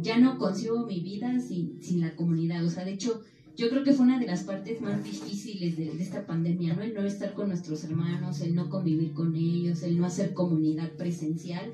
ya 0.00 0.18
no 0.18 0.38
concibo 0.38 0.84
mi 0.84 1.00
vida 1.00 1.40
sin, 1.40 1.82
sin 1.82 2.00
la 2.00 2.14
comunidad, 2.14 2.64
o 2.64 2.68
sea, 2.68 2.84
de 2.84 2.92
hecho, 2.92 3.22
yo 3.58 3.68
creo 3.68 3.82
que 3.82 3.92
fue 3.92 4.04
una 4.04 4.20
de 4.20 4.26
las 4.26 4.44
partes 4.44 4.80
más 4.80 5.02
difíciles 5.02 5.76
de, 5.76 5.90
esta 6.00 6.26
pandemia, 6.26 6.74
¿no? 6.74 6.82
El 6.82 6.94
no 6.94 7.02
estar 7.02 7.34
con 7.34 7.48
nuestros 7.48 7.82
hermanos, 7.82 8.40
el 8.40 8.54
no 8.54 8.68
convivir 8.68 9.12
con 9.12 9.34
ellos, 9.34 9.82
el 9.82 9.98
no 9.98 10.04
hacer 10.04 10.32
comunidad 10.32 10.92
presencial, 10.92 11.72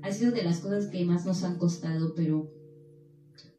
ha 0.00 0.10
sido 0.10 0.32
de 0.32 0.42
las 0.42 0.60
cosas 0.60 0.86
que 0.86 1.04
más 1.04 1.26
nos 1.26 1.42
han 1.42 1.58
costado, 1.58 2.14
pero 2.14 2.50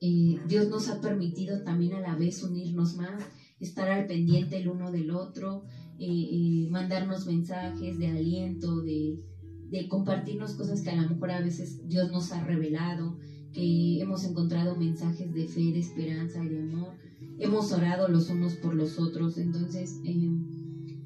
eh, 0.01 0.39
Dios 0.47 0.69
nos 0.69 0.87
ha 0.89 1.01
permitido 1.01 1.63
también 1.63 1.93
a 1.93 1.99
la 1.99 2.15
vez 2.15 2.41
unirnos 2.43 2.95
más, 2.95 3.23
estar 3.59 3.89
al 3.89 4.05
pendiente 4.07 4.57
el 4.57 4.69
uno 4.69 4.91
del 4.91 5.11
otro, 5.11 5.63
eh, 5.97 6.05
eh, 6.07 6.67
mandarnos 6.69 7.25
mensajes 7.25 7.97
de 7.97 8.07
aliento, 8.07 8.81
de, 8.81 9.19
compartirnos 9.87 10.55
cosas 10.55 10.81
que 10.81 10.89
a 10.89 10.95
lo 10.95 11.09
mejor 11.09 11.31
a 11.31 11.41
veces 11.41 11.87
Dios 11.87 12.11
nos 12.11 12.31
ha 12.31 12.43
revelado, 12.43 13.17
que 13.53 13.99
hemos 13.99 14.23
encontrado 14.23 14.75
mensajes 14.75 15.33
de 15.33 15.47
fe, 15.47 15.71
de 15.71 15.79
esperanza 15.79 16.43
y 16.43 16.49
de 16.49 16.59
amor 16.59 16.93
hemos 17.39 17.71
orado 17.71 18.07
los 18.07 18.29
unos 18.29 18.55
por 18.55 18.73
los 18.75 18.99
otros. 18.99 19.37
Entonces, 19.37 19.99
eh, 20.05 20.29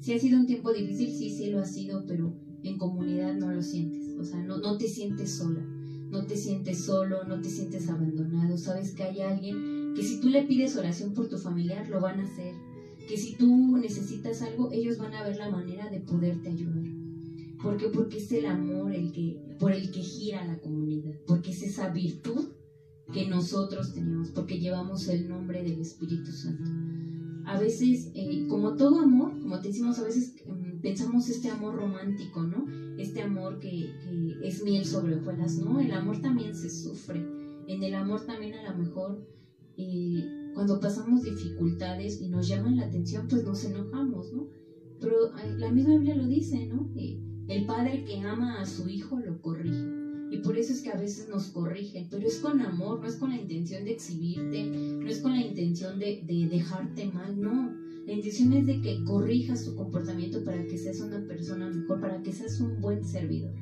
si 0.00 0.12
ha 0.12 0.18
sido 0.18 0.38
un 0.38 0.46
tiempo 0.46 0.72
difícil, 0.72 1.10
sí, 1.10 1.30
sí 1.30 1.50
lo 1.50 1.60
ha 1.60 1.64
sido, 1.64 2.04
pero 2.06 2.36
en 2.62 2.76
comunidad 2.78 3.34
no 3.34 3.52
lo 3.52 3.62
sientes. 3.62 4.16
O 4.18 4.24
sea, 4.24 4.42
no, 4.42 4.58
no 4.58 4.76
te 4.76 4.88
sientes 4.88 5.36
sola, 5.36 5.64
no 6.14 6.24
te 6.24 6.36
sientes 6.36 6.84
solo, 6.84 7.24
no 7.24 7.40
te 7.40 7.50
sientes 7.50 7.88
abandonado. 7.88 8.56
Sabes 8.56 8.92
que 8.92 9.02
hay 9.02 9.20
alguien 9.20 9.94
que 9.96 10.02
si 10.04 10.20
tú 10.20 10.28
le 10.28 10.44
pides 10.44 10.76
oración 10.76 11.12
por 11.12 11.28
tu 11.28 11.38
familiar, 11.38 11.88
lo 11.88 12.00
van 12.00 12.20
a 12.20 12.22
hacer. 12.22 12.54
Que 13.08 13.16
si 13.16 13.34
tú 13.34 13.76
necesitas 13.76 14.40
algo, 14.42 14.70
ellos 14.70 14.96
van 14.96 15.12
a 15.14 15.24
ver 15.24 15.36
la 15.36 15.50
manera 15.50 15.90
de 15.90 16.00
poderte 16.00 16.50
ayudar. 16.50 16.84
¿Por 17.60 17.76
qué? 17.78 17.88
Porque 17.88 18.18
es 18.18 18.30
el 18.30 18.46
amor 18.46 18.94
el 18.94 19.10
que, 19.10 19.56
por 19.58 19.72
el 19.72 19.90
que 19.90 20.02
gira 20.02 20.44
la 20.44 20.58
comunidad, 20.58 21.14
porque 21.26 21.50
es 21.50 21.62
esa 21.62 21.88
virtud 21.88 22.50
que 23.12 23.26
nosotros 23.26 23.92
teníamos, 23.92 24.30
porque 24.30 24.60
llevamos 24.60 25.08
el 25.08 25.28
nombre 25.28 25.64
del 25.64 25.80
Espíritu 25.80 26.30
Santo. 26.30 26.70
A 27.46 27.58
veces, 27.58 28.12
eh, 28.14 28.46
como 28.48 28.76
todo 28.76 29.00
amor, 29.00 29.32
como 29.40 29.60
te 29.60 29.68
decimos, 29.68 29.98
a 29.98 30.04
veces 30.04 30.34
em, 30.46 30.63
pensamos 30.84 31.30
este 31.30 31.48
amor 31.48 31.76
romántico, 31.76 32.42
¿no? 32.42 32.66
Este 32.98 33.22
amor 33.22 33.58
que, 33.58 33.90
es 34.42 34.62
miel 34.62 34.84
sobre 34.84 35.16
hojuelas, 35.16 35.56
¿no? 35.56 35.80
El 35.80 35.90
amor 35.92 36.20
también 36.20 36.54
se 36.54 36.68
sufre. 36.68 37.26
En 37.66 37.82
el 37.82 37.94
amor 37.94 38.26
también 38.26 38.54
a 38.54 38.70
lo 38.70 38.78
mejor, 38.78 39.26
eh, 39.78 40.50
cuando 40.52 40.78
pasamos 40.78 41.22
dificultades 41.22 42.20
y 42.20 42.28
nos 42.28 42.46
llaman 42.48 42.76
la 42.76 42.84
atención, 42.84 43.26
pues 43.28 43.44
nos 43.44 43.64
enojamos, 43.64 44.30
¿no? 44.34 44.46
Pero 45.00 45.32
la 45.56 45.72
misma 45.72 45.94
Biblia 45.94 46.16
lo 46.16 46.28
dice, 46.28 46.66
¿no? 46.66 46.92
el 47.46 47.66
padre 47.66 48.04
que 48.04 48.20
ama 48.20 48.60
a 48.60 48.66
su 48.66 48.88
hijo 48.88 49.18
lo 49.18 49.40
corrige. 49.40 49.86
Y 50.30 50.38
por 50.38 50.58
eso 50.58 50.72
es 50.72 50.82
que 50.82 50.90
a 50.90 50.96
veces 50.96 51.28
nos 51.28 51.48
corrigen, 51.48 52.08
pero 52.10 52.26
es 52.26 52.40
con 52.40 52.60
amor, 52.60 53.00
no 53.00 53.06
es 53.06 53.16
con 53.16 53.30
la 53.30 53.40
intención 53.40 53.84
de 53.84 53.92
exhibirte, 53.92 54.64
no 54.64 55.06
es 55.06 55.20
con 55.20 55.32
la 55.32 55.42
intención 55.42 55.98
de, 55.98 56.22
dejarte 56.50 57.06
mal, 57.06 57.40
no. 57.40 57.83
La 58.06 58.12
intención 58.12 58.52
es 58.52 58.66
de 58.66 58.80
que 58.82 59.02
corrijas 59.04 59.64
tu 59.64 59.74
comportamiento 59.74 60.44
para 60.44 60.62
que 60.66 60.76
seas 60.76 61.00
una 61.00 61.26
persona 61.26 61.70
mejor, 61.70 62.00
para 62.00 62.22
que 62.22 62.32
seas 62.32 62.60
un 62.60 62.80
buen 62.80 63.02
servidor. 63.02 63.54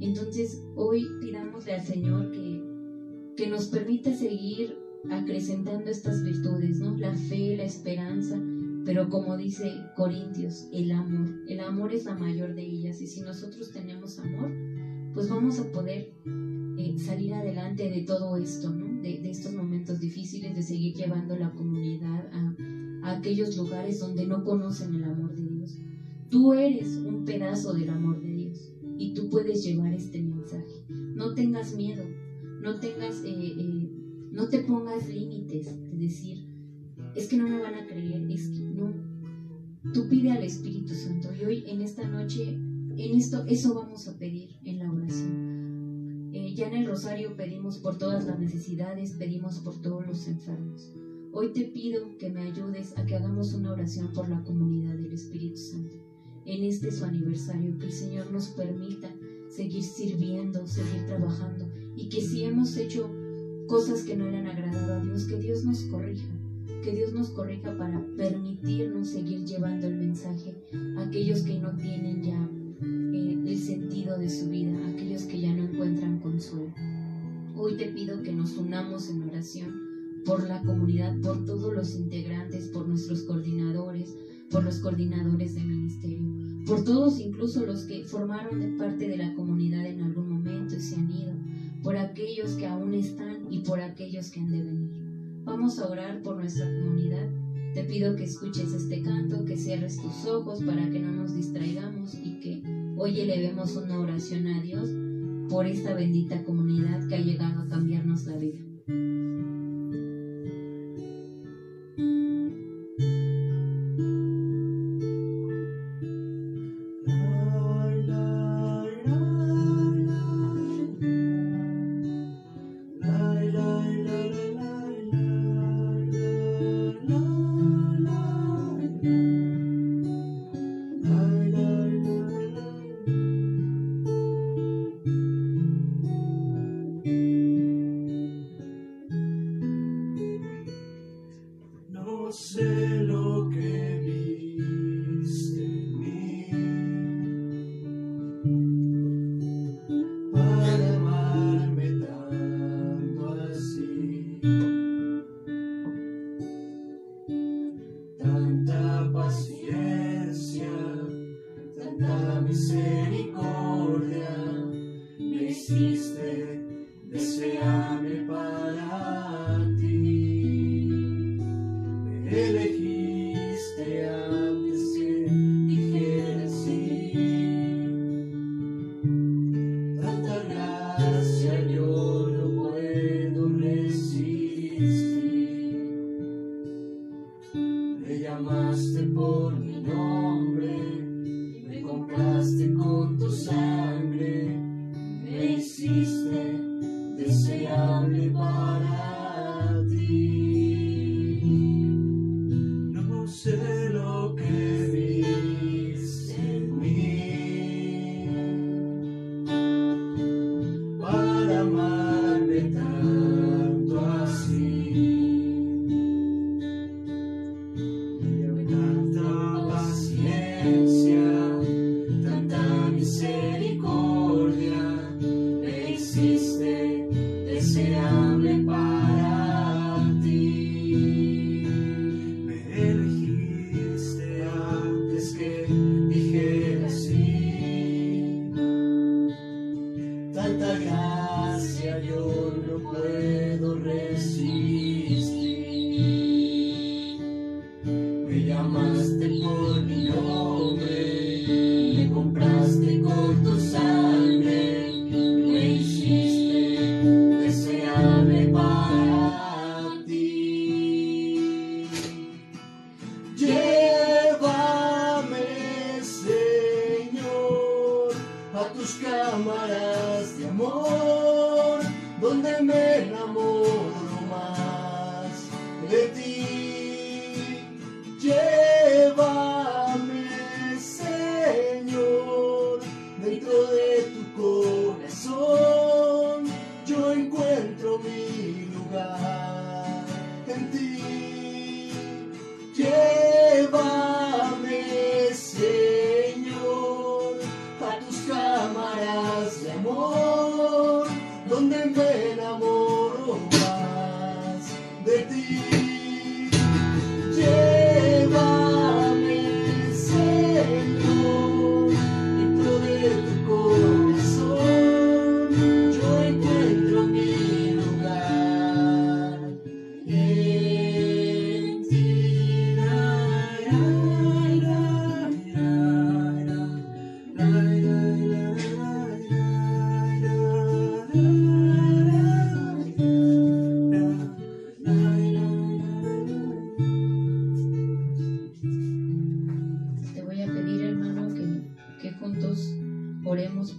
Entonces, 0.00 0.62
hoy 0.76 1.06
pidámosle 1.20 1.74
al 1.74 1.84
Señor 1.84 2.30
que, 2.30 2.62
que 3.36 3.48
nos 3.48 3.66
permita 3.66 4.14
seguir 4.14 4.76
acrecentando 5.10 5.90
estas 5.90 6.22
virtudes, 6.22 6.78
¿no? 6.78 6.96
La 6.96 7.14
fe, 7.14 7.56
la 7.56 7.64
esperanza, 7.64 8.40
pero 8.84 9.08
como 9.08 9.36
dice 9.36 9.72
Corintios, 9.96 10.68
el 10.72 10.92
amor. 10.92 11.28
El 11.48 11.60
amor 11.60 11.92
es 11.92 12.04
la 12.04 12.14
mayor 12.14 12.54
de 12.54 12.62
ellas 12.62 13.00
y 13.00 13.08
si 13.08 13.22
nosotros 13.22 13.72
tenemos 13.72 14.20
amor, 14.20 14.52
pues 15.14 15.28
vamos 15.28 15.58
a 15.58 15.70
poder 15.72 16.14
eh, 16.78 16.98
salir 16.98 17.34
adelante 17.34 17.90
de 17.90 18.02
todo 18.02 18.36
esto, 18.36 18.70
¿no? 18.70 19.02
De, 19.02 19.28
estos 19.28 19.52
momentos 19.52 19.98
difíciles, 19.98 20.54
de 20.54 20.62
seguir 20.62 20.94
llevando 20.94 21.36
la 21.36 21.50
comunidad 21.50 22.28
a, 22.32 22.54
a 23.02 23.10
aquellos 23.10 23.56
lugares 23.56 23.98
donde 23.98 24.26
no 24.26 24.42
conocen 24.44 24.94
el 24.94 25.04
amor 25.04 25.34
de 25.34 25.46
Dios. 25.46 25.78
Tú 26.30 26.52
eres 26.52 26.96
un 26.96 27.24
pedazo 27.24 27.72
del 27.72 27.88
amor 27.88 28.20
de 28.20 28.32
Dios 28.32 28.72
y 28.98 29.14
tú 29.14 29.28
puedes 29.28 29.62
llevar 29.62 29.92
este 29.94 30.20
mensaje. 30.20 30.84
No 30.88 31.34
tengas 31.34 31.72
miedo, 31.72 32.04
no 32.60 32.78
tengas, 32.80 33.22
eh, 33.24 33.54
eh, 33.56 33.88
no 34.30 34.48
te 34.48 34.60
pongas 34.60 35.08
límites 35.08 35.66
de 35.90 35.96
decir, 35.96 36.46
es 37.14 37.26
que 37.26 37.36
no 37.36 37.44
me 37.44 37.58
van 37.58 37.74
a 37.74 37.86
creer, 37.86 38.26
es 38.30 38.48
que 38.48 38.60
no. 38.60 38.92
Tú 39.92 40.08
pide 40.08 40.30
al 40.30 40.42
Espíritu 40.42 40.94
Santo 40.94 41.32
y 41.34 41.44
hoy 41.44 41.64
en 41.66 41.80
esta 41.80 42.06
noche, 42.06 42.50
en 42.50 43.14
esto, 43.14 43.44
eso 43.46 43.74
vamos 43.74 44.06
a 44.08 44.18
pedir 44.18 44.50
en 44.64 44.78
la 44.80 44.90
oración. 44.90 46.30
Eh, 46.32 46.54
ya 46.54 46.66
en 46.66 46.74
el 46.74 46.86
rosario 46.86 47.36
pedimos 47.36 47.78
por 47.78 47.96
todas 47.96 48.26
las 48.26 48.38
necesidades, 48.38 49.12
pedimos 49.12 49.60
por 49.60 49.80
todos 49.80 50.06
los 50.06 50.26
enfermos. 50.26 50.92
Hoy 51.40 51.52
te 51.52 51.66
pido 51.66 52.18
que 52.18 52.30
me 52.30 52.40
ayudes 52.40 52.98
a 52.98 53.06
que 53.06 53.14
hagamos 53.14 53.54
una 53.54 53.70
oración 53.70 54.08
por 54.12 54.28
la 54.28 54.42
comunidad 54.42 54.94
del 54.94 55.12
Espíritu 55.12 55.56
Santo. 55.56 55.96
En 56.44 56.64
este 56.64 56.90
su 56.90 57.04
aniversario, 57.04 57.78
que 57.78 57.86
el 57.86 57.92
Señor 57.92 58.32
nos 58.32 58.48
permita 58.48 59.08
seguir 59.48 59.84
sirviendo, 59.84 60.66
seguir 60.66 61.06
trabajando 61.06 61.70
y 61.94 62.08
que 62.08 62.22
si 62.22 62.42
hemos 62.42 62.76
hecho 62.76 63.08
cosas 63.68 64.02
que 64.02 64.16
no 64.16 64.28
le 64.28 64.38
han 64.38 64.48
agradado 64.48 64.94
a 64.94 65.04
Dios, 65.04 65.26
que 65.26 65.36
Dios 65.36 65.64
nos 65.64 65.82
corrija 65.84 66.26
que 66.82 66.90
Dios 66.90 67.12
nos 67.12 67.28
corrija 67.30 67.76
para 67.78 68.04
permitirnos 68.16 69.08
seguir 69.08 69.44
llevando 69.44 69.86
el 69.86 69.94
mensaje 69.94 70.56
a 70.96 71.02
aquellos 71.02 71.42
que 71.42 71.60
no 71.60 71.76
tienen 71.76 72.22
ya 72.22 72.50
eh, 72.82 73.44
el 73.46 73.58
sentido 73.58 74.18
de 74.18 74.28
su 74.28 74.48
vida, 74.48 74.76
aquellos 74.88 75.22
que 75.22 75.40
ya 75.40 75.54
no 75.54 75.64
encuentran 75.64 76.18
consuelo. 76.18 76.74
Hoy 77.54 77.76
te 77.76 77.86
pido 77.92 78.22
que 78.22 78.32
nos 78.32 78.56
unamos 78.56 79.08
en 79.08 79.22
oración 79.22 79.87
por 80.28 80.46
la 80.46 80.60
comunidad, 80.60 81.18
por 81.22 81.46
todos 81.46 81.74
los 81.74 81.94
integrantes, 81.96 82.68
por 82.68 82.86
nuestros 82.86 83.22
coordinadores, 83.22 84.14
por 84.50 84.62
los 84.62 84.78
coordinadores 84.80 85.54
de 85.54 85.64
ministerio, 85.64 86.20
por 86.66 86.84
todos 86.84 87.18
incluso 87.18 87.64
los 87.64 87.84
que 87.84 88.04
formaron 88.04 88.76
parte 88.76 89.08
de 89.08 89.16
la 89.16 89.34
comunidad 89.34 89.86
en 89.86 90.02
algún 90.02 90.28
momento 90.28 90.76
y 90.76 90.80
se 90.80 90.96
han 90.96 91.10
ido, 91.10 91.32
por 91.82 91.96
aquellos 91.96 92.52
que 92.56 92.66
aún 92.66 92.92
están 92.92 93.46
y 93.50 93.60
por 93.60 93.80
aquellos 93.80 94.30
que 94.30 94.40
han 94.40 94.50
de 94.50 94.62
venir. 94.62 94.90
Vamos 95.44 95.78
a 95.78 95.88
orar 95.88 96.22
por 96.22 96.36
nuestra 96.36 96.66
comunidad. 96.66 97.26
Te 97.72 97.84
pido 97.84 98.14
que 98.14 98.24
escuches 98.24 98.74
este 98.74 99.00
canto, 99.00 99.46
que 99.46 99.56
cierres 99.56 99.96
tus 99.96 100.26
ojos 100.26 100.62
para 100.62 100.90
que 100.90 101.00
no 101.00 101.10
nos 101.10 101.34
distraigamos 101.34 102.14
y 102.14 102.38
que 102.40 102.62
hoy 102.98 103.18
elevemos 103.18 103.74
una 103.76 103.98
oración 103.98 104.46
a 104.48 104.60
Dios 104.60 104.90
por 105.48 105.64
esta 105.64 105.94
bendita 105.94 106.44
comunidad 106.44 107.08
que 107.08 107.14
ha 107.14 107.20
llegado 107.20 107.62
a 107.62 107.68
cambiarnos 107.68 108.26
la 108.26 108.36
vida. 108.36 108.58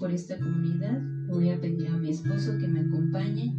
Por 0.10 0.16
esta 0.16 0.38
comunidad. 0.39 0.99
Voy 1.28 1.51
a 1.51 1.62
pedir 1.62 1.88
a 1.89 1.97
mi 1.97 2.10
esposo 2.10 2.57
que 2.57 2.68
me 2.68 2.80
acompañe 2.80 3.53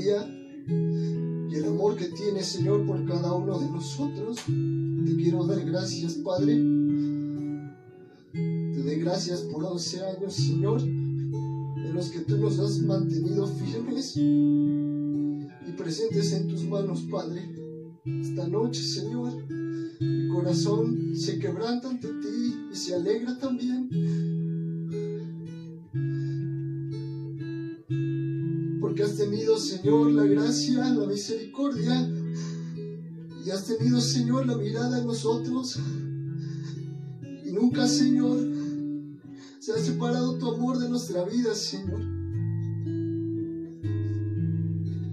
y 0.00 1.54
el 1.54 1.64
amor 1.64 1.96
que 1.96 2.06
tienes, 2.06 2.46
Señor, 2.46 2.86
por 2.86 3.04
cada 3.06 3.34
uno 3.34 3.58
de 3.58 3.68
nosotros. 3.68 4.38
Te 4.46 5.16
quiero 5.16 5.44
dar 5.44 5.62
gracias, 5.64 6.14
Padre. 6.14 6.54
Te 8.32 8.82
doy 8.82 8.96
gracias 8.96 9.40
por 9.40 9.64
11 9.64 10.04
años, 10.04 10.34
Señor, 10.34 10.80
en 10.80 11.94
los 11.94 12.10
que 12.10 12.20
tú 12.20 12.38
nos 12.38 12.58
has 12.58 12.78
mantenido 12.80 13.46
firmes 13.46 14.16
y 14.16 15.72
presentes 15.76 16.32
en 16.32 16.48
tus 16.48 16.64
manos, 16.64 17.02
Padre. 17.10 17.42
Esta 18.04 18.48
noche, 18.48 18.82
Señor, 18.82 19.32
mi 20.00 20.28
corazón 20.28 21.14
se 21.14 21.38
quebranta 21.38 21.90
ante 21.90 22.08
ti 22.08 22.54
y 22.72 22.74
se 22.74 22.94
alegra 22.94 23.36
también. 23.38 24.49
Tenido, 29.30 29.56
Señor, 29.58 30.10
la 30.10 30.24
gracia, 30.24 30.88
la 30.92 31.06
misericordia 31.06 32.10
y 33.44 33.50
has 33.50 33.64
tenido, 33.64 34.00
Señor, 34.00 34.46
la 34.46 34.56
mirada 34.56 34.98
en 34.98 35.06
nosotros. 35.06 35.78
Y 37.44 37.52
nunca, 37.52 37.86
Señor, 37.86 38.40
se 39.60 39.72
ha 39.72 39.78
separado 39.78 40.36
tu 40.36 40.52
amor 40.52 40.78
de 40.78 40.88
nuestra 40.88 41.24
vida, 41.24 41.54
Señor. 41.54 42.00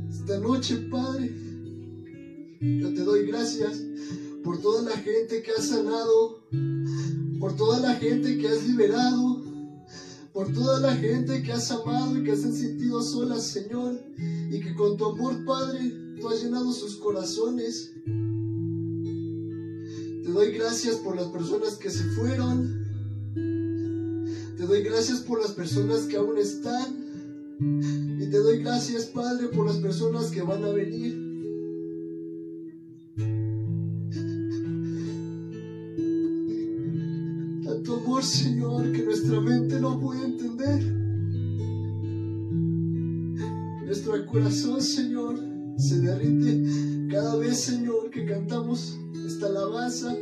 Esta 0.09 0.39
noche, 0.39 0.77
Padre, 0.89 1.31
yo 2.59 2.93
te 2.93 3.03
doy 3.03 3.27
gracias 3.27 3.83
por 4.43 4.59
toda 4.61 4.81
la 4.81 4.97
gente 4.97 5.43
que 5.43 5.51
has 5.51 5.67
sanado, 5.67 6.41
por 7.39 7.55
toda 7.55 7.79
la 7.81 7.93
gente 7.95 8.39
que 8.39 8.47
has 8.47 8.67
liberado, 8.67 9.36
por 10.37 10.53
toda 10.53 10.79
la 10.79 10.95
gente 10.95 11.41
que 11.41 11.51
has 11.51 11.71
amado 11.71 12.15
y 12.15 12.23
que 12.23 12.37
se 12.37 12.45
han 12.45 12.53
sentido 12.53 13.01
solas, 13.01 13.41
Señor, 13.41 13.99
y 14.51 14.59
que 14.59 14.75
con 14.75 14.95
tu 14.95 15.05
amor, 15.05 15.43
Padre, 15.45 15.79
tú 16.21 16.29
has 16.29 16.43
llenado 16.43 16.71
sus 16.73 16.97
corazones. 16.97 17.91
Te 20.23 20.31
doy 20.31 20.51
gracias 20.51 20.97
por 20.97 21.15
las 21.15 21.25
personas 21.29 21.73
que 21.77 21.89
se 21.89 22.03
fueron. 22.11 22.85
Te 23.33 24.67
doy 24.67 24.83
gracias 24.83 25.21
por 25.21 25.41
las 25.41 25.53
personas 25.53 26.01
que 26.01 26.17
aún 26.17 26.37
están. 26.37 27.57
Y 28.21 28.29
te 28.29 28.37
doy 28.37 28.59
gracias, 28.59 29.05
Padre, 29.05 29.47
por 29.47 29.65
las 29.65 29.77
personas 29.77 30.27
que 30.29 30.43
van 30.43 30.63
a 30.63 30.69
venir. 30.69 31.15
Tanto 37.65 37.95
amor, 37.95 38.23
Señor, 38.23 38.91
que 38.91 39.06
nuestra 39.27 39.41
mente 39.41 39.79
no 39.81 39.99
puede 39.99 40.23
entender. 40.23 40.81
Nuestro 43.85 44.25
corazón, 44.25 44.81
Señor, 44.81 45.37
se 45.77 45.99
derrite 45.99 47.09
cada 47.11 47.35
vez, 47.35 47.59
Señor, 47.59 48.09
que 48.09 48.25
cantamos 48.25 48.97
esta 49.25 49.47
alabanza. 49.47 50.15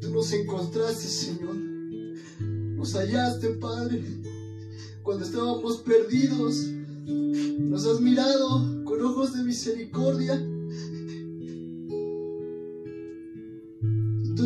Tú 0.00 0.10
nos 0.10 0.32
encontraste, 0.32 1.08
Señor. 1.08 1.56
Nos 1.56 2.94
hallaste, 2.94 3.48
Padre, 3.50 4.02
cuando 5.02 5.24
estábamos 5.26 5.78
perdidos. 5.78 6.68
Nos 7.04 7.86
has 7.86 8.00
mirado 8.00 8.82
con 8.84 9.04
ojos 9.04 9.34
de 9.34 9.44
misericordia. 9.44 10.42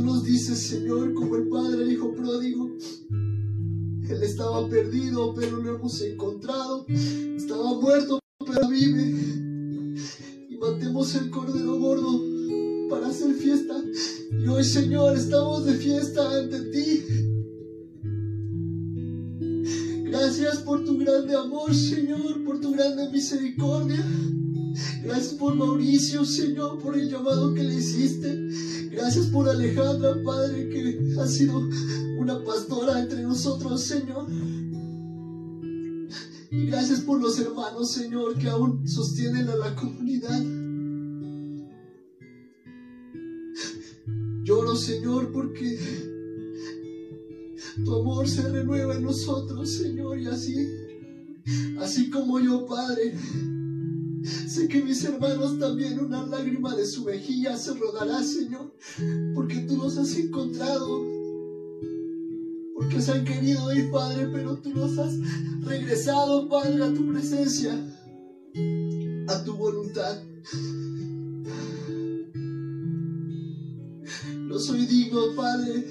Nos 0.03 0.25
dices, 0.25 0.59
Señor, 0.59 1.15
como 1.15 1.37
el 1.37 1.49
Padre 1.49 1.85
al 1.85 1.93
Hijo 1.93 2.13
pródigo. 2.13 2.71
Él 3.11 4.23
estaba 4.23 4.69
perdido, 4.69 5.35
pero 5.35 5.57
lo 5.59 5.77
hemos 5.77 6.01
encontrado. 6.01 6.87
Estaba 6.89 7.75
muerto, 7.81 8.21
pero 8.39 8.69
vive. 8.69 9.97
Y 10.49 10.57
matemos 10.57 11.15
el 11.17 11.31
cordero 11.31 11.79
gordo 11.79 12.21
para 12.89 13.09
hacer 13.09 13.35
fiesta. 13.35 13.75
Y 14.33 14.47
hoy, 14.47 14.65
Señor, 14.65 15.17
estamos 15.17 15.65
de 15.67 15.75
fiesta 15.75 16.39
ante 16.39 16.61
ti. 16.71 17.05
Gracias 20.05 20.59
por 20.59 20.85
tu 20.85 20.97
grande 20.99 21.35
amor, 21.35 21.75
Señor, 21.75 22.45
por 22.45 22.61
tu 22.61 22.73
grande 22.73 23.11
misericordia. 23.11 24.05
Gracias 25.07 25.35
por 25.35 25.55
Mauricio, 25.55 26.25
Señor, 26.25 26.81
por 26.81 26.99
el 26.99 27.09
llamado 27.09 27.55
que 27.55 27.63
le 27.63 27.77
hiciste. 27.77 28.49
Gracias 28.91 29.27
por 29.27 29.49
Alejandra, 29.49 30.17
Padre, 30.25 30.69
que 30.69 31.15
ha 31.21 31.27
sido 31.29 31.63
una 32.19 32.43
pastora 32.43 33.01
entre 33.01 33.23
nosotros, 33.23 33.83
Señor. 33.83 34.27
Y 36.51 36.67
gracias 36.67 37.03
por 37.03 37.21
los 37.21 37.39
hermanos, 37.39 37.93
Señor, 37.93 38.37
que 38.37 38.49
aún 38.49 38.89
sostienen 38.89 39.49
a 39.49 39.55
la 39.55 39.77
comunidad. 39.77 40.43
Lloro, 44.43 44.75
Señor, 44.75 45.31
porque 45.31 45.79
tu 47.85 47.95
amor 47.95 48.29
se 48.29 48.43
renueva 48.49 48.97
en 48.97 49.05
nosotros, 49.05 49.71
Señor, 49.71 50.19
y 50.19 50.27
así, 50.27 50.57
así 51.79 52.11
como 52.11 52.41
yo, 52.41 52.67
Padre, 52.67 53.15
sé 54.57 54.69
que 54.69 54.83
mis 54.83 55.05
hermanos 55.05 55.59
también 55.59 56.01
una 56.01 56.27
lágrima 56.27 56.75
de 56.75 56.87
su 56.87 57.05
mejilla 57.05 57.59
se 57.59 57.75
rodará, 57.75 58.23
Señor, 58.23 58.73
porque 59.35 59.57
tú 59.69 59.77
los 59.77 59.99
has 59.99 60.17
encontrado, 60.17 61.05
porque 62.75 63.03
se 63.03 63.13
han 63.13 63.25
querido 63.27 63.71
ir, 63.75 63.91
Padre, 63.91 64.29
pero 64.33 64.57
tú 64.57 64.71
los 64.75 64.97
has 64.97 65.13
regresado, 65.61 66.49
Padre, 66.49 66.83
a 66.83 66.95
tu 66.95 67.07
presencia, 67.07 67.75
a 69.29 69.45
tu 69.45 69.57
voluntad. 69.59 70.23
No 74.39 74.59
soy 74.59 74.87
digno, 74.87 75.35
Padre, 75.37 75.85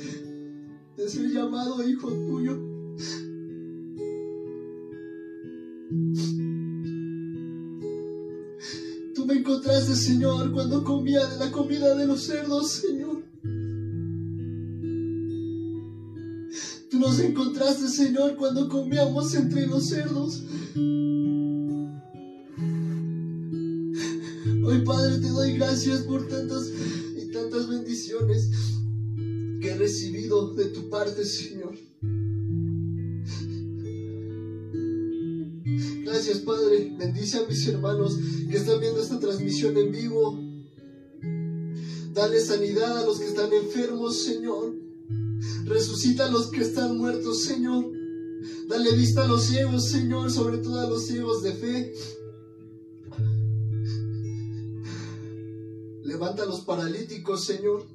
de 0.98 1.08
ser 1.08 1.30
llamado 1.30 1.88
hijo 1.88 2.12
tuyo. 2.12 2.60
Me 9.26 9.34
encontraste, 9.34 9.96
Señor, 9.96 10.52
cuando 10.52 10.84
comía 10.84 11.26
de 11.26 11.40
la 11.40 11.52
comida 11.52 11.96
de 11.96 12.06
los 12.06 12.22
cerdos, 12.22 12.70
Señor. 12.70 13.24
Tú 16.92 17.00
nos 17.00 17.20
encontraste, 17.20 17.88
Señor, 17.88 18.36
cuando 18.36 18.70
comíamos 18.70 19.34
entre 19.34 19.66
los 19.66 19.88
cerdos. 19.88 20.44
Hoy, 24.64 24.86
Padre, 24.86 25.18
te 25.18 25.30
doy 25.30 25.54
gracias 25.54 26.02
por 26.02 26.28
tantas 26.28 26.72
y 27.18 27.32
tantas 27.32 27.68
bendiciones 27.68 28.52
que 29.60 29.72
he 29.72 29.76
recibido 29.76 30.54
de 30.54 30.66
tu 30.66 30.88
parte, 30.92 31.26
Señor. 31.26 31.76
Gracias, 36.26 36.44
Padre. 36.44 36.92
Bendice 36.98 37.38
a 37.38 37.46
mis 37.46 37.68
hermanos 37.68 38.18
que 38.50 38.58
están 38.58 38.80
viendo 38.80 39.00
esta 39.00 39.20
transmisión 39.20 39.78
en 39.78 39.92
vivo. 39.92 40.36
Dale 42.14 42.40
sanidad 42.40 42.98
a 42.98 43.06
los 43.06 43.20
que 43.20 43.28
están 43.28 43.54
enfermos, 43.54 44.24
Señor. 44.24 44.74
Resucita 45.66 46.26
a 46.26 46.32
los 46.32 46.48
que 46.48 46.62
están 46.62 46.98
muertos, 46.98 47.44
Señor. 47.44 47.92
Dale 48.68 48.96
vista 48.96 49.24
a 49.24 49.28
los 49.28 49.44
ciegos, 49.44 49.88
Señor, 49.88 50.32
sobre 50.32 50.58
todo 50.58 50.80
a 50.80 50.90
los 50.90 51.06
ciegos 51.06 51.44
de 51.44 51.54
fe. 51.54 51.94
Levanta 56.06 56.42
a 56.42 56.48
los 56.48 56.62
paralíticos, 56.62 57.46
Señor. 57.46 57.86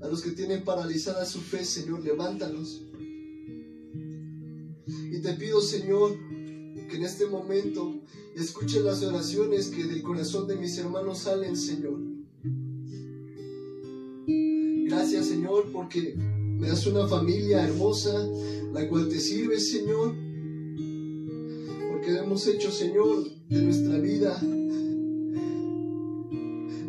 A 0.00 0.08
los 0.08 0.22
que 0.22 0.32
tienen 0.32 0.64
paralizada 0.64 1.24
su 1.24 1.40
fe, 1.40 1.64
Señor, 1.64 2.02
levántalos. 2.02 2.82
Y 5.12 5.20
te 5.22 5.34
pido, 5.34 5.60
Señor, 5.60 6.18
que 6.90 6.96
en 6.96 7.04
este 7.04 7.26
momento 7.26 8.00
escuche 8.34 8.80
las 8.80 9.02
oraciones 9.02 9.68
que 9.68 9.84
del 9.84 10.02
corazón 10.02 10.48
de 10.48 10.56
mis 10.56 10.76
hermanos 10.76 11.20
salen, 11.20 11.56
Señor. 11.56 12.00
Gracias, 14.88 15.26
Señor, 15.26 15.70
porque 15.72 16.14
me 16.16 16.68
das 16.68 16.86
una 16.86 17.06
familia 17.06 17.64
hermosa, 17.64 18.28
la 18.72 18.88
cual 18.88 19.08
te 19.08 19.20
sirve, 19.20 19.60
Señor. 19.60 20.14
Porque 21.92 22.16
hemos 22.18 22.46
hecho, 22.48 22.72
Señor, 22.72 23.24
de 23.48 23.62
nuestra 23.62 23.98
vida 23.98 24.40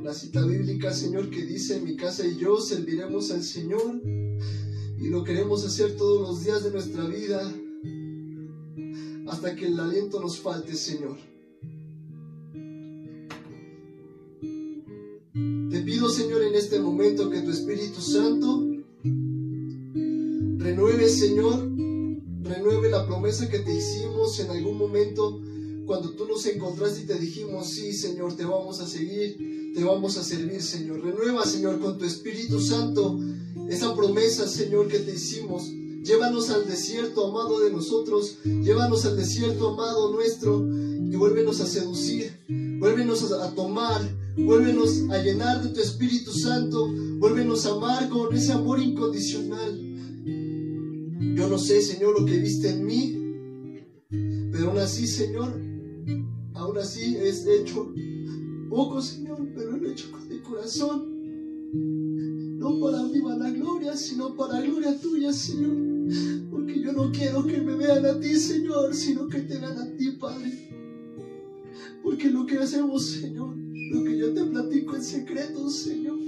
la 0.04 0.14
cita 0.16 0.44
bíblica, 0.44 0.92
Señor, 0.92 1.30
que 1.30 1.46
dice, 1.46 1.80
mi 1.80 1.96
casa 1.96 2.26
y 2.26 2.38
yo 2.38 2.60
serviremos 2.60 3.30
al 3.30 3.44
Señor 3.44 4.02
y 5.00 5.10
lo 5.10 5.24
queremos 5.24 5.64
hacer 5.64 5.96
todos 5.96 6.22
los 6.22 6.44
días 6.44 6.64
de 6.64 6.72
nuestra 6.72 7.06
vida 7.06 7.54
hasta 9.32 9.56
que 9.56 9.68
el 9.68 9.80
aliento 9.80 10.20
nos 10.20 10.40
falte, 10.40 10.76
Señor. 10.76 11.18
Te 15.72 15.80
pido, 15.84 16.10
Señor, 16.10 16.44
en 16.44 16.56
este 16.56 16.82
momento 16.82 17.30
que 17.30 17.40
tu 17.40 17.50
Espíritu 17.50 18.02
Santo 18.02 18.68
renueve, 20.58 21.08
Señor, 21.08 21.72
renueve 22.44 22.92
la 22.92 23.08
promesa 23.08 23.50
que 23.50 23.60
te 23.60 23.74
hicimos 23.74 24.38
en 24.42 24.50
algún 24.50 24.78
momento 24.78 25.42
cuando 25.86 26.12
tú 26.12 26.28
nos 26.28 26.46
encontraste 26.48 27.04
y 27.04 27.06
te 27.06 27.18
dijimos, 27.18 27.70
sí, 27.70 27.94
Señor, 27.94 28.36
te 28.36 28.44
vamos 28.44 28.82
a 28.82 28.88
seguir, 28.88 29.72
te 29.74 29.82
vamos 29.82 30.18
a 30.18 30.26
servir, 30.26 30.62
Señor. 30.62 31.02
Renueva, 31.02 31.46
Señor, 31.46 31.80
con 31.80 31.98
tu 31.98 32.04
Espíritu 32.04 32.60
Santo 32.60 33.18
esa 33.70 33.96
promesa, 33.96 34.46
Señor, 34.46 34.90
que 34.90 35.00
te 35.00 35.14
hicimos. 35.14 35.72
Llévanos 36.04 36.50
al 36.50 36.66
desierto, 36.68 37.28
amado 37.28 37.60
de 37.60 37.72
nosotros. 37.72 38.38
Llévanos 38.44 39.06
al 39.06 39.18
desierto, 39.18 39.70
amado 39.70 40.12
nuestro. 40.12 40.68
Y 40.68 41.16
vuélvenos 41.16 41.60
a 41.62 41.66
seducir. 41.66 42.32
Vuélvenos 42.80 43.32
a, 43.32 43.54
tomar. 43.54 44.02
Vuélvenos 44.38 45.10
a 45.12 45.18
llenar 45.20 45.64
de 45.64 45.70
tu 45.70 45.80
Espíritu 45.80 46.32
Santo. 46.34 46.88
Vuélvenos 47.20 47.66
a 47.66 47.72
amar 47.72 48.10
con 48.10 48.36
ese 48.36 48.52
amor 48.52 48.80
incondicional. 48.80 49.80
Yo 51.36 51.48
no 51.48 51.58
sé, 51.58 51.82
Señor, 51.82 52.20
lo 52.20 52.26
que 52.26 52.40
viste 52.40 52.70
en 52.70 52.86
mí. 52.86 53.18
Pero 54.52 54.70
aún 54.70 54.80
así, 54.80 55.08
Señor, 55.08 55.54
aún 56.54 56.78
así 56.78 57.16
es 57.18 57.46
hecho 57.46 57.94
poco, 58.70 59.02
Señor, 59.02 59.38
pero 59.54 59.76
lo 59.78 59.88
he 59.88 59.92
hecho 59.92 60.10
con 60.12 60.32
el 60.32 60.42
corazón 60.42 61.12
no 62.62 62.80
para 62.80 63.02
mi 63.04 63.20
gloria, 63.60 63.98
sino 63.98 64.36
para 64.36 64.62
gloria 64.62 64.96
tuya, 65.00 65.34
Señor. 65.34 65.76
Porque 66.52 66.80
yo 66.80 66.94
no 66.94 67.12
quiero 67.12 67.44
que 67.44 67.60
me 67.60 67.76
vean 67.76 68.06
a 68.06 68.20
ti, 68.20 68.36
Señor, 68.36 68.94
sino 68.94 69.28
que 69.28 69.40
te 69.42 69.58
vean 69.58 69.80
a 69.80 69.98
ti, 69.98 70.12
Padre. 70.12 70.70
Porque 72.04 72.30
lo 72.30 72.46
que 72.46 72.60
hacemos, 72.60 73.04
Señor, 73.08 73.56
lo 73.58 74.04
que 74.04 74.16
yo 74.16 74.34
te 74.36 74.44
platico 74.44 74.96
en 74.96 75.04
secreto, 75.04 75.70
Señor, 75.72 76.20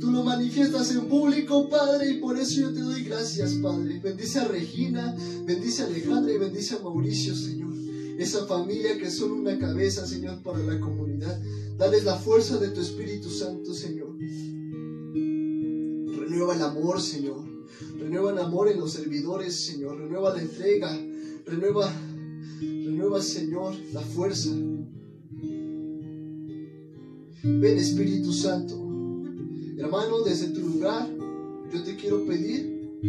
tú 0.00 0.10
lo 0.10 0.24
manifiestas 0.24 0.90
en 0.94 1.06
público, 1.06 1.68
Padre, 1.68 2.12
y 2.12 2.14
por 2.18 2.38
eso 2.38 2.62
yo 2.62 2.72
te 2.72 2.80
doy 2.80 3.04
gracias, 3.04 3.52
Padre. 3.54 4.00
Bendice 4.02 4.38
a 4.38 4.48
Regina, 4.48 5.14
bendice 5.44 5.82
a 5.82 5.86
Alejandra 5.86 6.32
y 6.32 6.38
bendice 6.38 6.76
a 6.76 6.78
Mauricio, 6.78 7.34
Señor. 7.36 7.74
Esa 8.18 8.46
familia 8.46 8.96
que 8.96 9.10
son 9.10 9.32
una 9.32 9.58
cabeza, 9.58 10.06
Señor, 10.06 10.42
para 10.42 10.60
la 10.60 10.80
comunidad. 10.80 11.38
Dales 11.76 12.04
la 12.04 12.16
fuerza 12.16 12.56
de 12.58 12.68
tu 12.68 12.80
Espíritu 12.80 13.28
Santo, 13.28 13.74
Señor. 13.74 14.16
Renueva 16.42 16.56
el 16.56 16.76
amor, 16.76 17.00
Señor. 17.00 17.40
Renueva 18.00 18.32
el 18.32 18.38
amor 18.38 18.68
en 18.68 18.80
los 18.80 18.90
servidores, 18.90 19.64
Señor. 19.64 19.96
Renueva 19.96 20.34
la 20.34 20.42
entrega. 20.42 20.90
Renueva, 21.46 21.88
renueva, 22.58 23.22
Señor, 23.22 23.76
la 23.92 24.00
fuerza. 24.00 24.50
Ven, 27.44 27.78
Espíritu 27.78 28.32
Santo. 28.32 28.74
Hermano, 29.78 30.22
desde 30.24 30.48
tu 30.48 30.62
lugar, 30.62 31.08
yo 31.72 31.82
te 31.84 31.94
quiero 31.94 32.26
pedir 32.26 33.00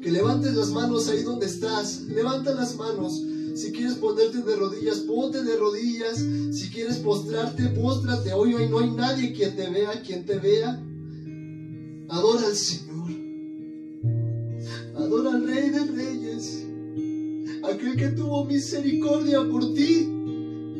que 0.00 0.12
levantes 0.12 0.54
las 0.54 0.70
manos 0.70 1.08
ahí 1.08 1.24
donde 1.24 1.46
estás. 1.46 2.02
Levanta 2.02 2.54
las 2.54 2.76
manos. 2.76 3.20
Si 3.56 3.72
quieres 3.72 3.94
ponerte 3.94 4.42
de 4.42 4.54
rodillas, 4.54 4.98
ponte 4.98 5.42
de 5.42 5.56
rodillas. 5.56 6.24
Si 6.52 6.70
quieres 6.70 6.98
postrarte, 6.98 7.64
póstrate. 7.70 8.32
Hoy, 8.34 8.54
hoy 8.54 8.68
no 8.68 8.78
hay 8.78 8.90
nadie 8.92 9.32
quien 9.32 9.56
te 9.56 9.68
vea, 9.68 10.00
quien 10.00 10.24
te 10.24 10.38
vea. 10.38 10.80
Adora 12.08 12.46
al 12.46 12.54
Señor. 12.54 13.10
Adora 14.94 15.30
al 15.32 15.46
Rey 15.46 15.70
de 15.70 15.84
Reyes. 15.86 16.66
Aquel 17.64 17.96
que 17.96 18.08
tuvo 18.08 18.44
misericordia 18.44 19.40
por 19.50 19.74
ti 19.74 20.08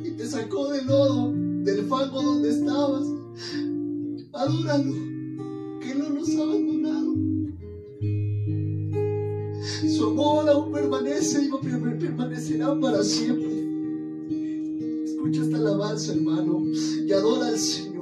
y 0.05 0.11
te 0.17 0.27
sacó 0.27 0.71
del 0.71 0.87
lodo, 0.87 1.33
del 1.65 1.85
fango 1.87 2.23
donde 2.23 2.51
estabas. 2.51 3.07
Adóralo, 4.33 4.93
que 5.81 5.95
no 5.97 6.11
nos 6.11 6.29
ha 6.37 6.43
abandonado. 6.43 7.15
Su 9.89 10.07
amor 10.07 10.49
aún 10.49 10.73
permanece 10.73 11.45
y 11.45 11.99
permanecerá 11.99 12.79
para 12.79 13.03
siempre. 13.03 13.67
Escucha 15.05 15.43
esta 15.43 15.57
alabanza, 15.57 16.13
hermano, 16.13 16.63
y 17.05 17.13
adora 17.13 17.49
al 17.49 17.59
Señor. 17.59 17.96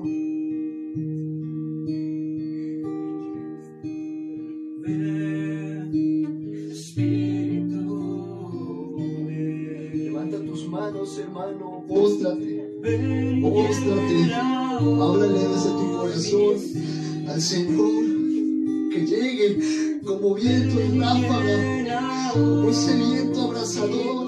Háblale 15.01 15.39
desde 15.49 15.71
tu 15.71 15.97
corazón 15.97 16.57
al 17.29 17.41
Señor 17.41 18.03
que 18.91 19.07
llegue 19.07 20.01
como 20.05 20.35
viento 20.35 20.81
en 20.81 21.01
ráfaga, 21.01 22.33
como 22.33 22.69
ese 22.69 22.97
viento 22.97 23.43
abrazador 23.43 24.27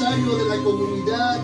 de 0.00 0.44
la 0.48 0.56
comunidad. 0.64 1.40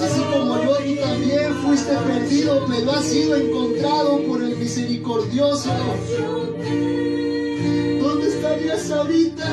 Así 0.00 0.20
como 0.32 0.62
yo, 0.62 0.76
tú 0.76 0.96
también 1.00 1.54
fuiste 1.64 1.96
perdido, 1.96 2.66
pero 2.68 2.90
has 2.90 3.04
sido 3.04 3.36
encontrado 3.36 4.20
por 4.26 4.42
el 4.42 4.56
misericordioso. 4.56 5.70
¿Dónde 8.02 8.28
estarías 8.28 8.90
ahorita? 8.90 9.48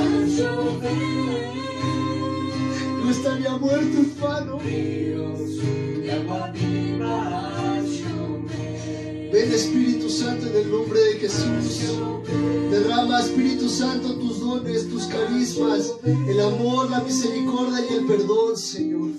No 3.04 3.12
estaría 3.12 3.58
muerto 3.58 3.98
en 3.98 4.20
vano. 4.20 4.60
Ven 9.32 9.52
Espíritu 9.54 10.10
Santo 10.10 10.48
en 10.48 10.56
el 10.56 10.72
nombre 10.72 11.00
de 11.00 11.14
Jesús. 11.20 11.82
Derrama 12.72 13.20
Espíritu 13.20 13.70
Santo 13.70 14.16
tus 14.16 14.40
dones, 14.40 14.90
tus 14.90 15.06
carismas, 15.06 15.94
misericordia 17.08 17.86
y 17.90 17.94
el 17.94 18.06
perdón, 18.06 18.58
Señor. 18.58 19.12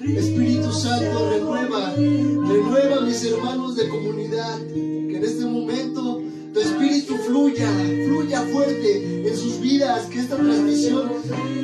Espíritu 0.00 0.72
Santo, 0.72 1.30
renueva, 1.30 1.92
renueva 1.94 3.00
mis 3.02 3.24
hermanos 3.24 3.76
de 3.76 3.88
comunidad, 3.88 4.58
que 4.68 5.16
en 5.16 5.24
este 5.24 5.44
momento 5.44 6.20
tu 6.52 6.60
espíritu 6.60 7.16
fluya, 7.26 7.68
fluya 8.06 8.42
fuerte 8.52 9.28
en 9.28 9.36
sus 9.36 9.60
vidas, 9.60 10.06
que 10.06 10.20
esta 10.20 10.36
transmisión 10.36 11.10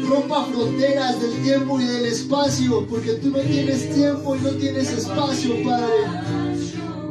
rompa 0.08 0.46
fronteras 0.46 1.20
del 1.20 1.42
tiempo 1.42 1.80
y 1.80 1.84
del 1.84 2.06
espacio, 2.06 2.86
porque 2.88 3.14
tú 3.14 3.30
no 3.30 3.40
tienes 3.40 3.92
tiempo 3.94 4.36
y 4.36 4.40
no 4.40 4.50
tienes 4.50 4.90
espacio, 4.92 5.62
Padre. 5.64 5.88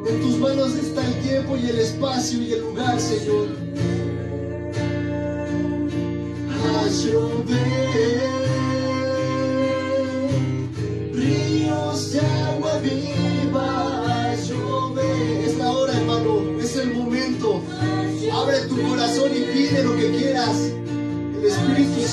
En 0.10 0.22
tus 0.22 0.38
manos 0.38 0.74
está 0.76 1.06
el 1.06 1.22
tiempo 1.22 1.58
y 1.58 1.66
el 1.68 1.80
espacio 1.80 2.42
y 2.42 2.54
el 2.54 2.62
lugar, 2.62 3.00
Señor. 3.00 3.48
Haz 6.80 7.04
llover 7.04 8.17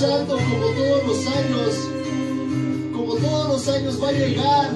Como 0.05 0.67
todos 0.77 1.07
los 1.07 1.27
años, 1.29 1.75
como 2.93 3.15
todos 3.15 3.49
los 3.49 3.69
años, 3.69 4.03
va 4.03 4.09
a 4.09 4.13
llegar. 4.13 4.71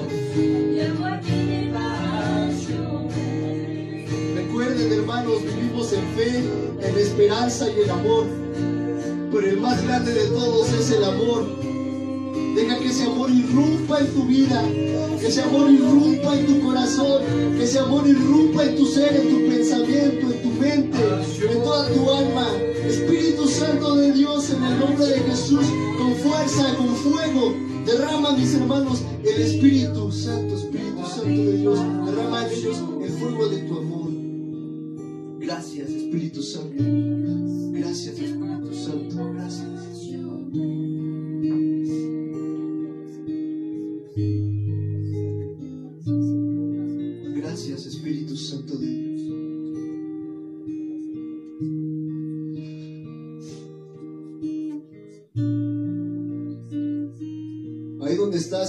Recuerden, 4.33 4.91
hermanos, 4.91 5.43
vivimos 5.43 5.93
en 5.93 6.03
fe, 6.15 6.43
en 6.81 6.97
esperanza 6.97 7.67
y 7.69 7.83
en 7.83 7.89
amor. 7.91 8.25
Pero 9.31 9.47
el 9.47 9.57
más 9.57 9.83
grande 9.83 10.13
de 10.15 10.25
todos 10.29 10.73
es 10.73 10.89
el 10.89 11.03
amor. 11.03 11.45
Deja 12.55 12.79
que 12.79 12.87
ese 12.87 13.03
amor 13.03 13.29
irrumpa 13.29 13.99
en 13.99 14.07
tu 14.07 14.23
vida, 14.23 14.63
que 15.19 15.27
ese 15.27 15.43
amor 15.43 15.69
irrumpa 15.69 16.35
en 16.39 16.47
tu 16.47 16.59
corazón, 16.61 17.21
que 17.55 17.65
ese 17.65 17.77
amor 17.77 18.07
irrumpa 18.07 18.63
en 18.63 18.75
tu 18.75 18.87
ser, 18.87 19.15
en 19.15 19.29
tu 19.29 19.47
pensamiento, 19.47 20.33
en 20.33 20.41
tu 20.41 20.49
mente, 20.59 20.97
en 21.51 21.63
toda 21.63 21.87
tu 21.89 22.09
alma. 22.09 22.47
Espíritu 22.87 23.47
Santo 23.47 23.95
de 23.95 24.13
Dios, 24.13 24.49
en 24.51 24.63
el 24.63 24.79
nombre 24.79 25.05
de 25.05 25.19
Jesús, 25.19 25.65
con 25.97 26.15
fuerza, 26.15 26.75
con 26.75 26.95
fuego, 26.95 27.53
derrama, 27.85 28.35
mis 28.35 28.53
hermanos, 28.55 29.01
el 29.23 29.41
Espíritu 29.41 30.11
Santo, 30.11 30.55
Espíritu 30.55 31.05
Santo 31.05 31.27
de 31.27 31.57
Dios, 31.57 31.79
derrama 32.05 32.45
en 32.45 32.53
ellos 32.53 32.77
el 33.03 33.09
fuego 33.11 33.47
de 33.49 33.57
tu 33.63 33.77
amor. 33.77 34.09
Gracias, 35.39 35.89
Espíritu 35.89 36.43
Santo. 36.43 36.83
Gracias, 37.71 38.19
Espíritu 38.19 38.73
Santo. 38.73 39.33
Gracias. 39.33 39.67
Gracias, 39.67 40.98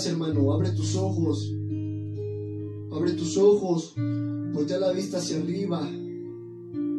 hermano, 0.06 0.52
abre 0.52 0.70
tus 0.70 0.96
ojos. 0.96 1.52
Abre 2.92 3.12
tus 3.12 3.36
ojos. 3.36 3.94
Voltea 4.52 4.78
la 4.78 4.92
vista 4.92 5.18
hacia 5.18 5.38
arriba. 5.38 5.80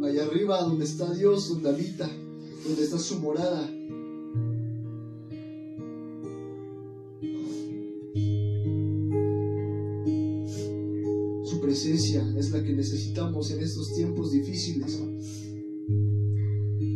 Allá 0.03 0.23
arriba 0.25 0.61
donde 0.61 0.85
está 0.85 1.11
Dios, 1.13 1.49
donde 1.49 1.69
habita, 1.69 2.09
donde 2.65 2.83
está 2.83 2.97
su 2.97 3.19
morada. 3.19 3.67
Su 11.45 11.59
presencia 11.61 12.33
es 12.37 12.51
la 12.51 12.63
que 12.63 12.73
necesitamos 12.73 13.51
en 13.51 13.61
estos 13.61 13.93
tiempos 13.93 14.31
difíciles. 14.31 14.99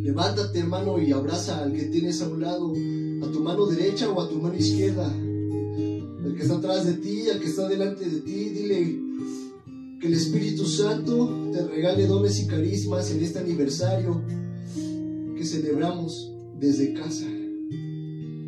Levántate, 0.02 0.60
hermano, 0.60 1.00
y 1.00 1.12
abraza 1.12 1.62
al 1.62 1.72
que 1.72 1.84
tienes 1.84 2.22
a 2.22 2.28
un 2.28 2.40
lado, 2.40 2.72
a 2.72 3.32
tu 3.32 3.40
mano 3.40 3.66
derecha 3.66 4.10
o 4.10 4.20
a 4.20 4.28
tu 4.28 4.40
mano 4.40 4.56
izquierda. 4.56 5.12
El 6.26 6.34
que 6.34 6.42
está 6.42 6.56
atrás 6.56 6.84
de 6.84 6.94
ti, 6.94 7.30
al 7.30 7.38
que 7.38 7.46
está 7.46 7.68
delante 7.68 8.04
de 8.04 8.20
ti, 8.20 8.50
dile 8.50 9.00
que 10.00 10.08
el 10.08 10.12
Espíritu 10.12 10.66
Santo 10.66 11.52
te 11.52 11.64
regale 11.68 12.04
dones 12.08 12.40
y 12.40 12.48
carismas 12.48 13.12
en 13.12 13.22
este 13.22 13.38
aniversario 13.38 14.22
que 15.36 15.44
celebramos 15.44 16.32
desde 16.58 16.94
casa. 16.94 17.26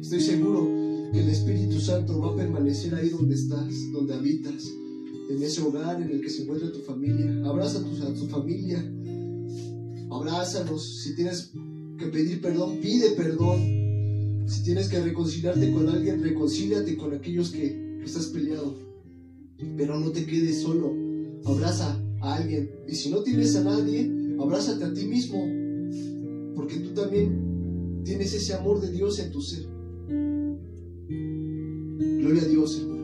Estoy 0.00 0.20
seguro 0.20 0.68
que 1.12 1.20
el 1.20 1.28
Espíritu 1.28 1.78
Santo 1.78 2.20
va 2.20 2.32
a 2.32 2.36
permanecer 2.36 2.96
ahí 2.96 3.10
donde 3.10 3.36
estás, 3.36 3.72
donde 3.92 4.14
habitas, 4.14 4.64
en 5.30 5.40
ese 5.40 5.60
hogar 5.62 6.02
en 6.02 6.10
el 6.10 6.20
que 6.20 6.30
se 6.30 6.42
encuentra 6.42 6.72
tu 6.72 6.80
familia. 6.80 7.30
Abraza 7.44 7.78
a 7.78 8.12
tu, 8.12 8.26
familia, 8.26 8.84
abrázalos. 10.10 11.02
Si 11.05 11.14
tienes 11.14 11.52
que 11.96 12.06
pedir 12.06 12.40
perdón, 12.40 12.80
pide 12.82 13.10
perdón. 13.10 13.77
Si 14.48 14.62
tienes 14.62 14.88
que 14.88 14.98
reconciliarte 14.98 15.70
con 15.72 15.88
alguien, 15.90 16.22
reconcíliate 16.22 16.96
con 16.96 17.14
aquellos 17.14 17.50
que, 17.50 17.86
estás 18.02 18.26
peleado. 18.28 18.74
Pero 19.76 20.00
no 20.00 20.10
te 20.10 20.24
quedes 20.24 20.62
solo. 20.62 20.94
Abraza 21.44 22.00
a 22.22 22.36
alguien. 22.36 22.70
Y 22.88 22.94
si 22.94 23.10
no 23.10 23.22
tienes 23.22 23.54
a 23.56 23.64
nadie, 23.64 24.10
abrázate 24.40 24.84
a 24.84 24.94
ti 24.94 25.04
mismo. 25.04 25.44
Porque 26.56 26.76
tú 26.76 26.94
también 26.94 28.00
tienes 28.04 28.32
ese 28.32 28.54
amor 28.54 28.80
de 28.80 28.90
Dios 28.90 29.18
en 29.18 29.30
tu 29.30 29.42
ser. 29.42 29.66
Gloria 32.20 32.42
a 32.42 32.46
Dios, 32.46 32.78
hermano, 32.78 32.97